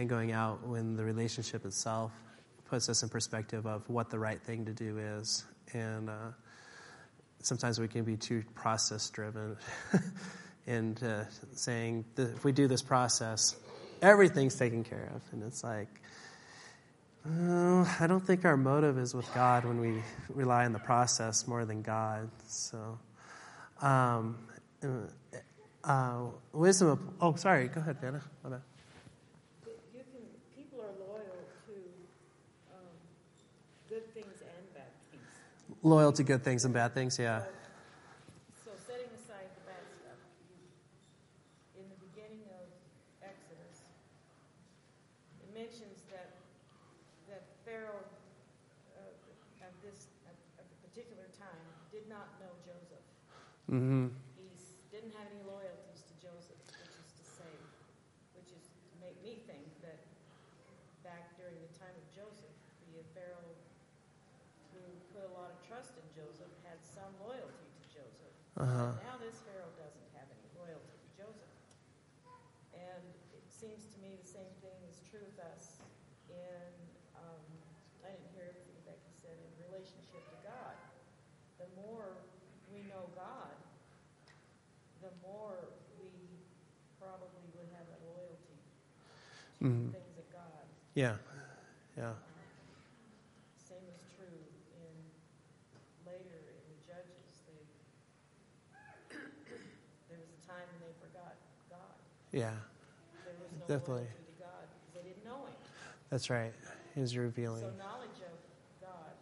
and 0.00 0.08
going 0.08 0.32
out 0.32 0.66
when 0.66 0.96
the 0.96 1.04
relationship 1.04 1.64
itself 1.64 2.12
puts 2.68 2.88
us 2.88 3.02
in 3.02 3.08
perspective 3.08 3.66
of 3.66 3.88
what 3.88 4.10
the 4.10 4.18
right 4.18 4.40
thing 4.40 4.64
to 4.64 4.72
do 4.72 4.98
is. 4.98 5.44
And 5.72 6.10
uh, 6.10 6.32
sometimes 7.42 7.78
we 7.78 7.88
can 7.88 8.04
be 8.04 8.16
too 8.16 8.42
process 8.54 9.08
driven 9.10 9.56
and 10.66 11.02
uh, 11.04 11.24
saying 11.54 12.04
if 12.16 12.44
we 12.44 12.52
do 12.52 12.66
this 12.66 12.82
process, 12.82 13.56
everything's 14.02 14.54
taken 14.56 14.84
care 14.84 15.10
of. 15.14 15.22
And 15.32 15.42
it's 15.42 15.62
like, 15.62 15.88
oh, 17.28 17.96
I 18.00 18.06
don't 18.06 18.24
think 18.26 18.44
our 18.44 18.56
motive 18.56 18.98
is 18.98 19.14
with 19.14 19.32
God 19.34 19.64
when 19.64 19.80
we 19.80 20.02
rely 20.28 20.64
on 20.64 20.72
the 20.72 20.78
process 20.78 21.46
more 21.46 21.64
than 21.64 21.82
God. 21.82 22.30
So, 22.46 22.98
um, 23.82 24.38
uh, 25.84 26.24
wisdom 26.52 26.88
of, 26.88 26.98
oh, 27.20 27.34
sorry, 27.36 27.68
go 27.68 27.80
ahead, 27.80 27.96
Anna. 28.02 28.22
My 28.44 28.50
bad. 28.50 28.60
You 29.66 30.02
can, 30.12 30.22
people 30.56 30.80
are 30.80 30.92
loyal 31.08 31.40
to 31.66 31.72
um, 32.72 32.94
good 33.88 34.12
things 34.14 34.40
and 34.40 34.74
bad 34.74 34.90
things. 35.10 35.69
Loyal 35.82 36.12
to 36.12 36.22
good 36.22 36.44
things 36.44 36.68
and 36.68 36.74
bad 36.76 36.92
things, 36.92 37.18
yeah. 37.18 37.40
So 38.52 38.68
setting 38.76 39.08
aside 39.16 39.48
the 39.56 39.64
bad 39.64 39.80
stuff, 39.88 40.20
in 41.72 41.88
the 41.88 41.96
beginning 42.04 42.44
of 42.52 42.68
Exodus, 43.24 43.88
it 45.40 45.48
mentions 45.56 46.04
that 46.12 46.36
that 47.32 47.48
Pharaoh 47.64 48.04
uh, 48.92 49.64
at 49.64 49.72
this 49.80 50.12
at, 50.28 50.36
at 50.60 50.68
a 50.68 50.76
particular 50.84 51.24
time 51.32 51.64
did 51.88 52.04
not 52.12 52.28
know 52.44 52.52
Joseph. 52.60 53.00
Mm-hmm. 53.72 54.12
He 54.36 54.52
didn't 54.92 55.16
have 55.16 55.32
any 55.32 55.40
loyalties 55.48 56.04
to 56.04 56.14
Joseph, 56.20 56.60
which 56.76 56.92
is 56.92 57.08
to 57.08 57.24
say, 57.24 57.52
which 58.36 58.52
is 58.52 58.68
to 58.68 58.92
make 59.00 59.16
me 59.24 59.40
think 59.48 59.64
that 59.80 60.04
back 61.00 61.32
during 61.40 61.56
the 61.56 61.72
time 61.80 61.96
of 61.96 62.04
Joseph, 62.12 62.52
the 62.92 63.00
Pharaoh 63.16 63.56
who 64.70 64.82
put 65.14 65.26
a 65.26 65.32
lot 65.34 65.50
of 65.50 65.58
trust 65.66 65.98
in 65.98 66.06
Joseph 66.14 66.50
had 66.62 66.78
some 66.82 67.10
loyalty 67.18 67.66
to 67.66 67.84
Joseph. 67.90 68.34
Uh-huh. 68.60 68.92
Now 69.08 69.16
this 69.24 69.40
Pharaoh 69.48 69.72
doesn't 69.80 70.08
have 70.20 70.28
any 70.28 70.44
loyalty 70.52 70.92
to 71.00 71.08
Joseph. 71.16 71.56
And 72.76 73.04
it 73.32 73.46
seems 73.48 73.88
to 73.88 73.96
me 74.04 74.20
the 74.20 74.28
same 74.28 74.52
thing 74.60 74.76
is 74.84 75.00
true 75.08 75.24
with 75.24 75.40
us 75.40 75.80
in, 76.28 76.68
um, 77.16 77.40
I 78.04 78.12
didn't 78.12 78.28
hear 78.36 78.52
everything 78.52 78.76
Becky 78.84 79.12
said, 79.16 79.32
in 79.32 79.48
relationship 79.64 80.20
to 80.28 80.38
God. 80.44 80.76
The 81.56 81.72
more 81.80 82.20
we 82.68 82.84
know 82.84 83.08
God, 83.16 83.56
the 85.00 85.12
more 85.24 85.56
we 85.96 86.12
probably 87.00 87.48
would 87.56 87.68
have 87.72 87.88
a 87.88 87.98
loyalty 88.04 88.60
to 88.60 89.64
Mhm. 89.64 89.92
things 89.92 90.16
of 90.20 90.28
God. 90.32 90.68
Yeah. 90.92 91.16
Same 93.56 93.84
is 93.88 94.00
true 94.16 94.40
in 94.76 94.96
later 96.04 96.40
in 96.56 96.64
the 96.72 96.80
Judges. 96.84 97.44
They, 97.46 97.60
there 100.08 100.18
was 100.18 100.32
a 100.32 100.40
time 100.48 100.64
when 100.72 100.80
they 100.80 100.94
forgot 101.00 101.36
God. 101.68 101.96
Yeah, 102.32 102.50
There 103.24 103.34
was 103.40 103.50
no 103.60 103.66
Definitely. 103.66 103.94
loyalty 103.94 104.14
to 104.38 104.42
God 104.44 104.66
because 104.70 105.02
they 105.02 105.08
didn't 105.10 105.24
know 105.24 105.36
Him. 105.46 105.54
that's 106.10 106.30
right. 106.30 106.52
He's 106.94 107.16
revealing. 107.16 107.62
So 107.62 107.70
knowledge 107.78 108.18
of 108.22 108.34
God 108.80 109.14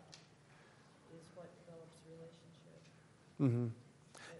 is 1.14 1.24
what 1.34 1.48
develops 1.64 1.96
relationship. 2.06 2.80
Mm-hmm. 3.40 3.66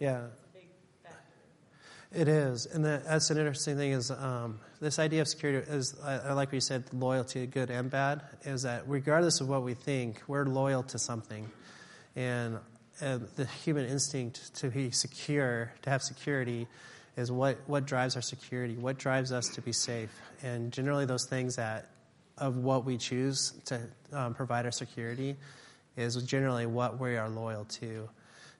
Yeah. 0.00 0.26
It's 0.26 0.40
big 0.54 0.68
factor. 1.02 2.20
It 2.20 2.28
is, 2.28 2.66
and 2.66 2.84
the, 2.84 3.02
that's 3.06 3.30
an 3.30 3.38
interesting 3.38 3.76
thing. 3.76 3.92
Is 3.92 4.10
um, 4.10 4.60
this 4.80 4.98
idea 4.98 5.22
of 5.22 5.28
security? 5.28 5.70
Is 5.70 5.94
I, 6.02 6.14
I 6.18 6.32
like 6.32 6.48
what 6.48 6.54
you 6.54 6.60
said, 6.60 6.84
loyalty, 6.92 7.46
good 7.46 7.70
and 7.70 7.90
bad. 7.90 8.22
Is 8.44 8.62
that 8.62 8.84
regardless 8.86 9.40
of 9.40 9.48
what 9.48 9.62
we 9.62 9.74
think, 9.74 10.22
we're 10.26 10.44
loyal 10.44 10.82
to 10.84 10.98
something, 10.98 11.50
and, 12.16 12.58
and 13.00 13.28
the 13.36 13.44
human 13.46 13.86
instinct 13.86 14.54
to 14.56 14.68
be 14.70 14.90
secure, 14.90 15.72
to 15.82 15.90
have 15.90 16.02
security, 16.02 16.66
is 17.18 17.30
what 17.30 17.58
what 17.66 17.84
drives 17.84 18.16
our 18.16 18.22
security. 18.22 18.76
What 18.76 18.96
drives 18.96 19.30
us 19.30 19.48
to 19.56 19.60
be 19.60 19.72
safe, 19.72 20.10
and 20.42 20.72
generally 20.72 21.04
those 21.04 21.26
things 21.26 21.56
that 21.56 21.90
of 22.38 22.56
what 22.56 22.84
we 22.84 22.96
choose 22.96 23.52
to 23.66 23.80
um, 24.12 24.32
provide 24.32 24.64
our 24.64 24.70
security 24.70 25.36
is 25.96 26.14
generally 26.22 26.64
what 26.66 26.98
we 26.98 27.16
are 27.16 27.28
loyal 27.28 27.64
to 27.64 28.08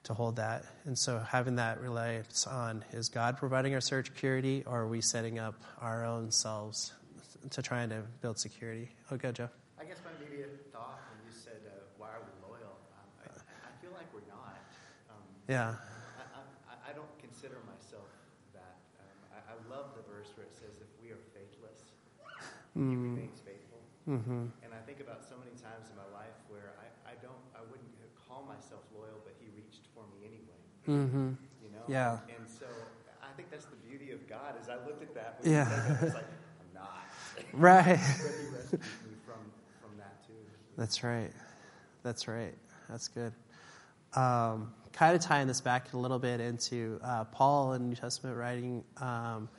to 0.03 0.13
hold 0.13 0.35
that. 0.37 0.65
And 0.85 0.97
so 0.97 1.19
having 1.19 1.55
that 1.55 1.79
reliance 1.81 2.47
on 2.47 2.83
is 2.91 3.09
God 3.09 3.37
providing 3.37 3.73
our 3.73 3.81
security 3.81 4.63
or 4.65 4.81
are 4.81 4.87
we 4.87 5.01
setting 5.01 5.39
up 5.39 5.55
our 5.81 6.05
own 6.05 6.31
selves 6.31 6.93
to 7.51 7.61
trying 7.61 7.89
to 7.89 8.03
build 8.21 8.39
security? 8.39 8.89
Oh, 9.11 9.17
good, 9.17 9.35
Jeff. 9.35 9.51
I 9.79 9.83
guess 9.85 9.97
my 10.03 10.11
immediate 10.19 10.67
thought 10.71 10.99
when 11.11 11.19
you 11.27 11.31
said, 11.35 11.59
uh, 11.67 11.71
why 11.97 12.07
are 12.07 12.23
we 12.23 12.31
loyal? 12.47 12.75
Um, 12.95 13.07
I, 13.23 13.31
I 13.31 13.71
feel 13.83 13.91
like 13.95 14.07
we're 14.13 14.27
not. 14.27 14.55
Um, 15.11 15.23
Yeah. 15.47 15.75
I, 16.19 16.43
I, 16.71 16.91
I 16.91 16.93
don't 16.95 17.11
consider 17.19 17.59
myself 17.67 18.07
that. 18.55 18.75
Um, 18.99 19.15
I, 19.35 19.39
I 19.51 19.55
love 19.71 19.95
the 19.95 20.03
verse 20.07 20.31
where 20.35 20.47
it 20.47 20.55
says, 20.55 20.79
if 20.79 20.91
we 21.03 21.11
are 21.11 21.23
faithless, 21.35 21.79
he 22.87 22.95
remains 22.95 23.39
faithful. 23.43 23.81
Mm-hmm. 24.07 24.55
And 24.63 24.71
I 24.71 24.81
think 24.87 24.99
about 25.03 25.27
so 25.27 25.35
many 25.35 25.51
times 25.59 25.91
in 25.91 25.95
my 25.99 26.07
life 26.15 26.37
where 26.47 26.71
I, 26.79 27.11
I 27.11 27.15
don't, 27.19 27.43
I 27.51 27.61
wouldn't 27.67 27.91
call 28.29 28.45
myself 28.47 28.81
loyal, 28.95 29.19
but 29.25 29.35
he 29.39 29.47
reached 29.57 29.89
for 29.93 30.03
me 30.13 30.23
anyway. 30.23 30.61
Mm-hmm. 30.87 31.29
You 31.63 31.69
know? 31.73 31.83
Yeah. 31.87 32.19
And 32.35 32.47
so 32.47 32.65
I 33.21 33.33
think 33.35 33.51
that's 33.51 33.65
the 33.65 33.75
beauty 33.87 34.11
of 34.11 34.27
God. 34.29 34.55
As 34.61 34.69
I 34.69 34.75
looked 34.85 35.01
at 35.01 35.13
that, 35.15 35.39
Yeah. 35.43 35.65
you 35.65 35.93
that, 35.93 36.03
it's 36.03 36.13
like, 36.15 36.23
I'm 36.25 36.73
not. 36.73 37.03
Right. 37.53 37.85
but 37.85 37.97
he 37.97 38.55
rescued 38.55 38.81
me 38.81 39.15
from, 39.25 39.41
from 39.81 39.97
that 39.97 40.25
too. 40.27 40.33
That's 40.77 41.03
right. 41.03 41.31
That's 42.03 42.27
right. 42.27 42.53
That's 42.89 43.07
good. 43.07 43.33
Um, 44.13 44.73
kind 44.93 45.15
of 45.15 45.21
tying 45.21 45.47
this 45.47 45.61
back 45.61 45.93
a 45.93 45.97
little 45.97 46.19
bit 46.19 46.39
into 46.39 46.99
uh, 47.03 47.23
Paul 47.25 47.73
in 47.73 47.89
New 47.89 47.95
Testament 47.95 48.37
writing, 48.37 48.83
um, 48.97 49.49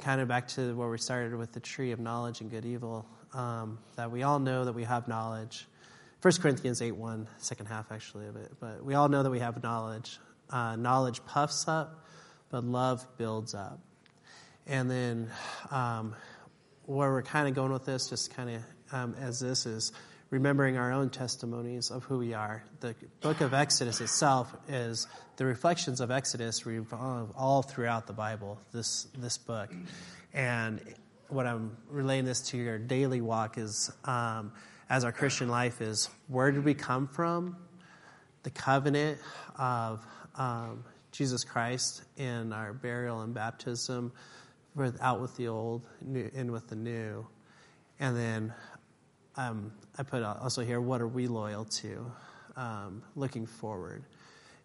kind 0.00 0.20
of 0.20 0.28
back 0.28 0.48
to 0.48 0.74
where 0.74 0.88
we 0.88 0.98
started 0.98 1.34
with 1.34 1.52
the 1.52 1.60
tree 1.60 1.92
of 1.92 2.00
knowledge 2.00 2.40
and 2.40 2.50
good 2.50 2.64
evil, 2.64 3.06
um, 3.32 3.78
that 3.96 4.10
we 4.10 4.22
all 4.22 4.38
know 4.38 4.64
that 4.64 4.74
we 4.74 4.84
have 4.84 5.08
knowledge. 5.08 5.66
1 6.22 6.34
Corinthians 6.40 6.82
8 6.82 6.92
1, 6.92 7.28
second 7.38 7.66
half 7.66 7.92
actually 7.92 8.26
of 8.26 8.36
it. 8.36 8.52
But 8.60 8.84
we 8.84 8.94
all 8.94 9.08
know 9.08 9.22
that 9.22 9.30
we 9.30 9.38
have 9.38 9.62
knowledge. 9.62 10.18
Uh, 10.48 10.76
knowledge 10.76 11.24
puffs 11.26 11.68
up, 11.68 12.04
but 12.50 12.64
love 12.64 13.06
builds 13.16 13.54
up. 13.54 13.78
And 14.66 14.90
then 14.90 15.30
um, 15.70 16.14
where 16.86 17.10
we're 17.10 17.22
kind 17.22 17.48
of 17.48 17.54
going 17.54 17.72
with 17.72 17.84
this, 17.84 18.08
just 18.08 18.34
kind 18.34 18.50
of 18.50 18.62
um, 18.92 19.14
as 19.20 19.40
this 19.40 19.66
is 19.66 19.92
remembering 20.30 20.76
our 20.76 20.92
own 20.92 21.10
testimonies 21.10 21.90
of 21.90 22.04
who 22.04 22.18
we 22.18 22.34
are. 22.34 22.62
The 22.80 22.94
book 23.20 23.40
of 23.40 23.52
Exodus 23.52 24.00
itself 24.00 24.54
is 24.68 25.06
the 25.36 25.44
reflections 25.44 26.00
of 26.00 26.10
Exodus 26.10 26.64
revolve 26.66 27.32
all 27.36 27.62
throughout 27.62 28.06
the 28.06 28.12
Bible. 28.12 28.58
This 28.72 29.08
this 29.18 29.38
book, 29.38 29.72
and 30.32 30.80
what 31.28 31.46
I'm 31.46 31.76
relating 31.88 32.24
this 32.24 32.40
to 32.50 32.56
your 32.56 32.78
daily 32.78 33.20
walk 33.20 33.58
is 33.58 33.92
um, 34.04 34.52
as 34.88 35.04
our 35.04 35.12
Christian 35.12 35.48
life 35.48 35.80
is 35.80 36.08
where 36.28 36.50
did 36.52 36.64
we 36.64 36.74
come 36.74 37.08
from? 37.08 37.56
The 38.42 38.50
covenant 38.50 39.18
of 39.56 40.04
um, 40.36 40.84
Jesus 41.12 41.44
Christ 41.44 42.02
in 42.16 42.52
our 42.52 42.72
burial 42.72 43.22
and 43.22 43.34
baptism, 43.34 44.12
with, 44.74 45.00
out 45.00 45.20
with 45.20 45.36
the 45.36 45.48
old, 45.48 45.82
new, 46.00 46.30
in 46.34 46.52
with 46.52 46.68
the 46.68 46.76
new, 46.76 47.26
and 47.98 48.16
then 48.16 48.54
um, 49.36 49.72
I 49.98 50.02
put 50.02 50.22
also 50.22 50.62
here, 50.62 50.80
what 50.80 51.00
are 51.00 51.08
we 51.08 51.26
loyal 51.26 51.64
to? 51.64 52.12
Um, 52.56 53.02
looking 53.14 53.46
forward. 53.46 54.04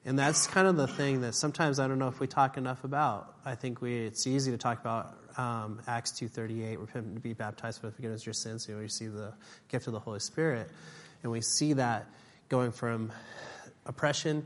And 0.06 0.20
that's 0.20 0.46
kind 0.46 0.68
of 0.68 0.78
the 0.78 0.88
thing 0.88 1.22
that 1.22 1.34
sometimes 1.34 1.80
I 1.80 1.88
don't 1.88 1.98
know 1.98 2.08
if 2.08 2.20
we 2.20 2.28
talk 2.28 2.58
enough 2.58 2.84
about. 2.84 3.36
I 3.44 3.56
think 3.56 3.82
we 3.82 3.96
it's 4.06 4.28
easy 4.28 4.52
to 4.52 4.58
talk 4.58 4.80
about 4.80 5.18
um, 5.38 5.82
Acts 5.88 6.12
2.38, 6.12 6.80
repent 6.80 7.06
and 7.06 7.22
be 7.22 7.34
baptized 7.34 7.82
for 7.82 7.88
the 7.88 7.92
forgiveness 7.92 8.22
of 8.22 8.28
your 8.28 8.34
sins. 8.34 8.68
You 8.68 8.76
know, 8.76 8.82
we 8.82 8.88
see 8.88 9.08
the 9.08 9.34
gift 9.68 9.88
of 9.88 9.94
the 9.94 10.00
Holy 10.00 10.20
Spirit. 10.20 10.70
And 11.24 11.32
we 11.32 11.42
see 11.42 11.74
that 11.74 12.08
going 12.50 12.72
from 12.72 13.12
oppression 13.88 14.46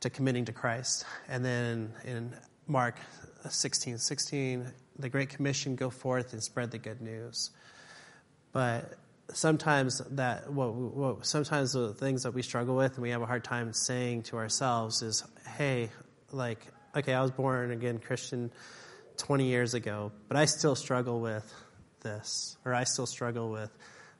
to 0.00 0.10
committing 0.10 0.46
to 0.46 0.52
Christ. 0.52 1.04
And 1.28 1.44
then 1.44 1.92
in 2.04 2.34
Mark 2.66 2.96
16, 3.48 3.98
16, 3.98 4.66
the 4.98 5.08
Great 5.08 5.28
Commission 5.28 5.76
go 5.76 5.90
forth 5.90 6.32
and 6.32 6.42
spread 6.42 6.72
the 6.72 6.78
good 6.78 7.00
news. 7.00 7.50
But 8.52 8.94
sometimes 9.32 9.98
that 10.10 10.52
what, 10.52 10.74
what 10.74 11.26
sometimes 11.26 11.72
the 11.72 11.94
things 11.94 12.22
that 12.24 12.34
we 12.34 12.42
struggle 12.42 12.76
with 12.76 12.94
and 12.94 13.02
we 13.02 13.10
have 13.10 13.22
a 13.22 13.26
hard 13.26 13.44
time 13.44 13.72
saying 13.72 14.24
to 14.24 14.36
ourselves 14.36 15.02
is, 15.02 15.24
hey, 15.56 15.90
like, 16.30 16.66
okay, 16.96 17.14
I 17.14 17.22
was 17.22 17.30
born 17.30 17.70
again 17.70 17.98
Christian 17.98 18.52
20 19.18 19.46
years 19.46 19.74
ago, 19.74 20.12
but 20.28 20.36
I 20.36 20.44
still 20.46 20.74
struggle 20.74 21.20
with 21.20 21.52
this, 22.02 22.56
or 22.64 22.74
I 22.74 22.84
still 22.84 23.06
struggle 23.06 23.50
with 23.50 23.70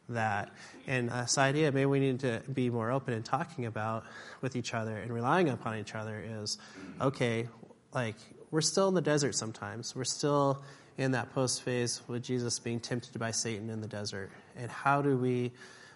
that. 0.09 0.51
And 0.87 1.11
this 1.11 1.39
idea, 1.39 1.73
maybe 1.73 1.87
we 1.87 2.01
need 2.01 2.21
to 2.21 2.43
be 2.53 2.71
more 2.71 2.91
open 2.91 3.15
in 3.15 3.23
talking 3.23 3.67
about 3.67 4.05
with 4.41 4.57
each 4.57 4.75
other 4.75 4.97
and 4.97 5.13
relying 5.13 5.49
upon 5.49 5.79
each 5.79 5.95
other 5.95 6.23
is, 6.25 6.59
okay, 7.01 7.49
like 7.95 8.17
we're 8.51 8.61
still 8.61 8.89
in 8.89 8.95
the 8.95 9.01
desert 9.01 9.35
sometimes. 9.35 9.95
We're 9.95 10.05
still 10.05 10.63
in 10.99 11.12
that 11.12 11.32
post 11.34 11.62
phase 11.62 12.03
with 12.07 12.22
Jesus 12.22 12.59
being 12.59 12.80
tempted 12.80 13.18
by 13.18 13.30
Satan 13.30 13.70
in 13.70 13.80
the 13.80 13.88
desert. 13.88 14.30
And 14.57 14.70
how 14.70 15.03
do 15.03 15.16
we 15.16 15.53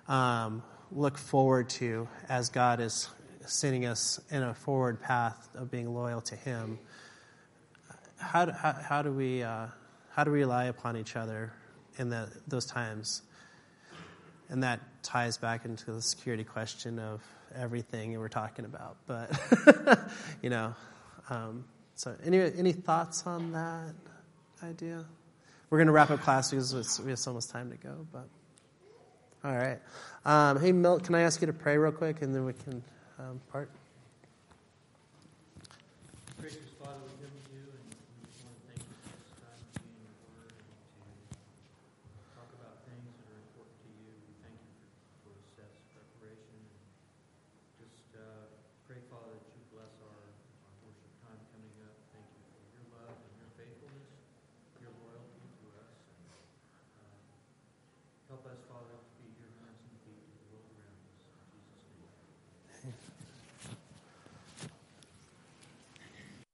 um, 0.08 0.62
look 0.90 1.18
forward 1.18 1.68
to 1.70 2.08
as 2.28 2.48
God 2.48 2.80
is 2.80 3.08
sending 3.44 3.86
us 3.86 4.20
in 4.30 4.42
a 4.42 4.54
forward 4.54 5.00
path 5.00 5.48
of 5.54 5.70
being 5.70 5.92
loyal 5.92 6.20
to 6.22 6.36
Him? 6.36 6.78
How, 8.18 8.50
how, 8.50 8.72
how 8.72 9.02
do 9.02 9.12
we 9.12 9.42
uh, 9.42 9.66
how 10.16 10.24
do 10.24 10.30
we 10.30 10.38
rely 10.38 10.64
upon 10.64 10.96
each 10.96 11.14
other 11.14 11.52
in 11.98 12.08
the, 12.08 12.30
those 12.48 12.64
times? 12.64 13.20
And 14.48 14.62
that 14.62 14.80
ties 15.02 15.36
back 15.36 15.66
into 15.66 15.92
the 15.92 16.00
security 16.00 16.42
question 16.44 16.98
of 16.98 17.22
everything 17.54 18.18
we're 18.18 18.28
talking 18.28 18.64
about. 18.64 18.96
But 19.06 19.30
you 20.42 20.48
know, 20.48 20.74
um, 21.28 21.66
so 21.96 22.16
any 22.24 22.38
any 22.40 22.72
thoughts 22.72 23.26
on 23.26 23.52
that? 23.52 23.94
Idea. 24.66 25.04
We're 25.70 25.78
going 25.78 25.86
to 25.86 25.92
wrap 25.92 26.10
up 26.10 26.20
class 26.20 26.50
because 26.50 27.00
we 27.02 27.10
have 27.10 27.18
so 27.18 27.32
much 27.32 27.48
time 27.48 27.70
to 27.70 27.76
go. 27.76 28.06
But 28.12 28.28
all 29.44 29.56
right, 29.56 29.78
um, 30.24 30.60
hey 30.60 30.72
Milt, 30.72 31.04
can 31.04 31.14
I 31.14 31.20
ask 31.22 31.40
you 31.40 31.46
to 31.46 31.52
pray 31.52 31.78
real 31.78 31.92
quick, 31.92 32.22
and 32.22 32.34
then 32.34 32.44
we 32.44 32.52
can 32.52 32.82
um, 33.18 33.40
part. 33.50 33.70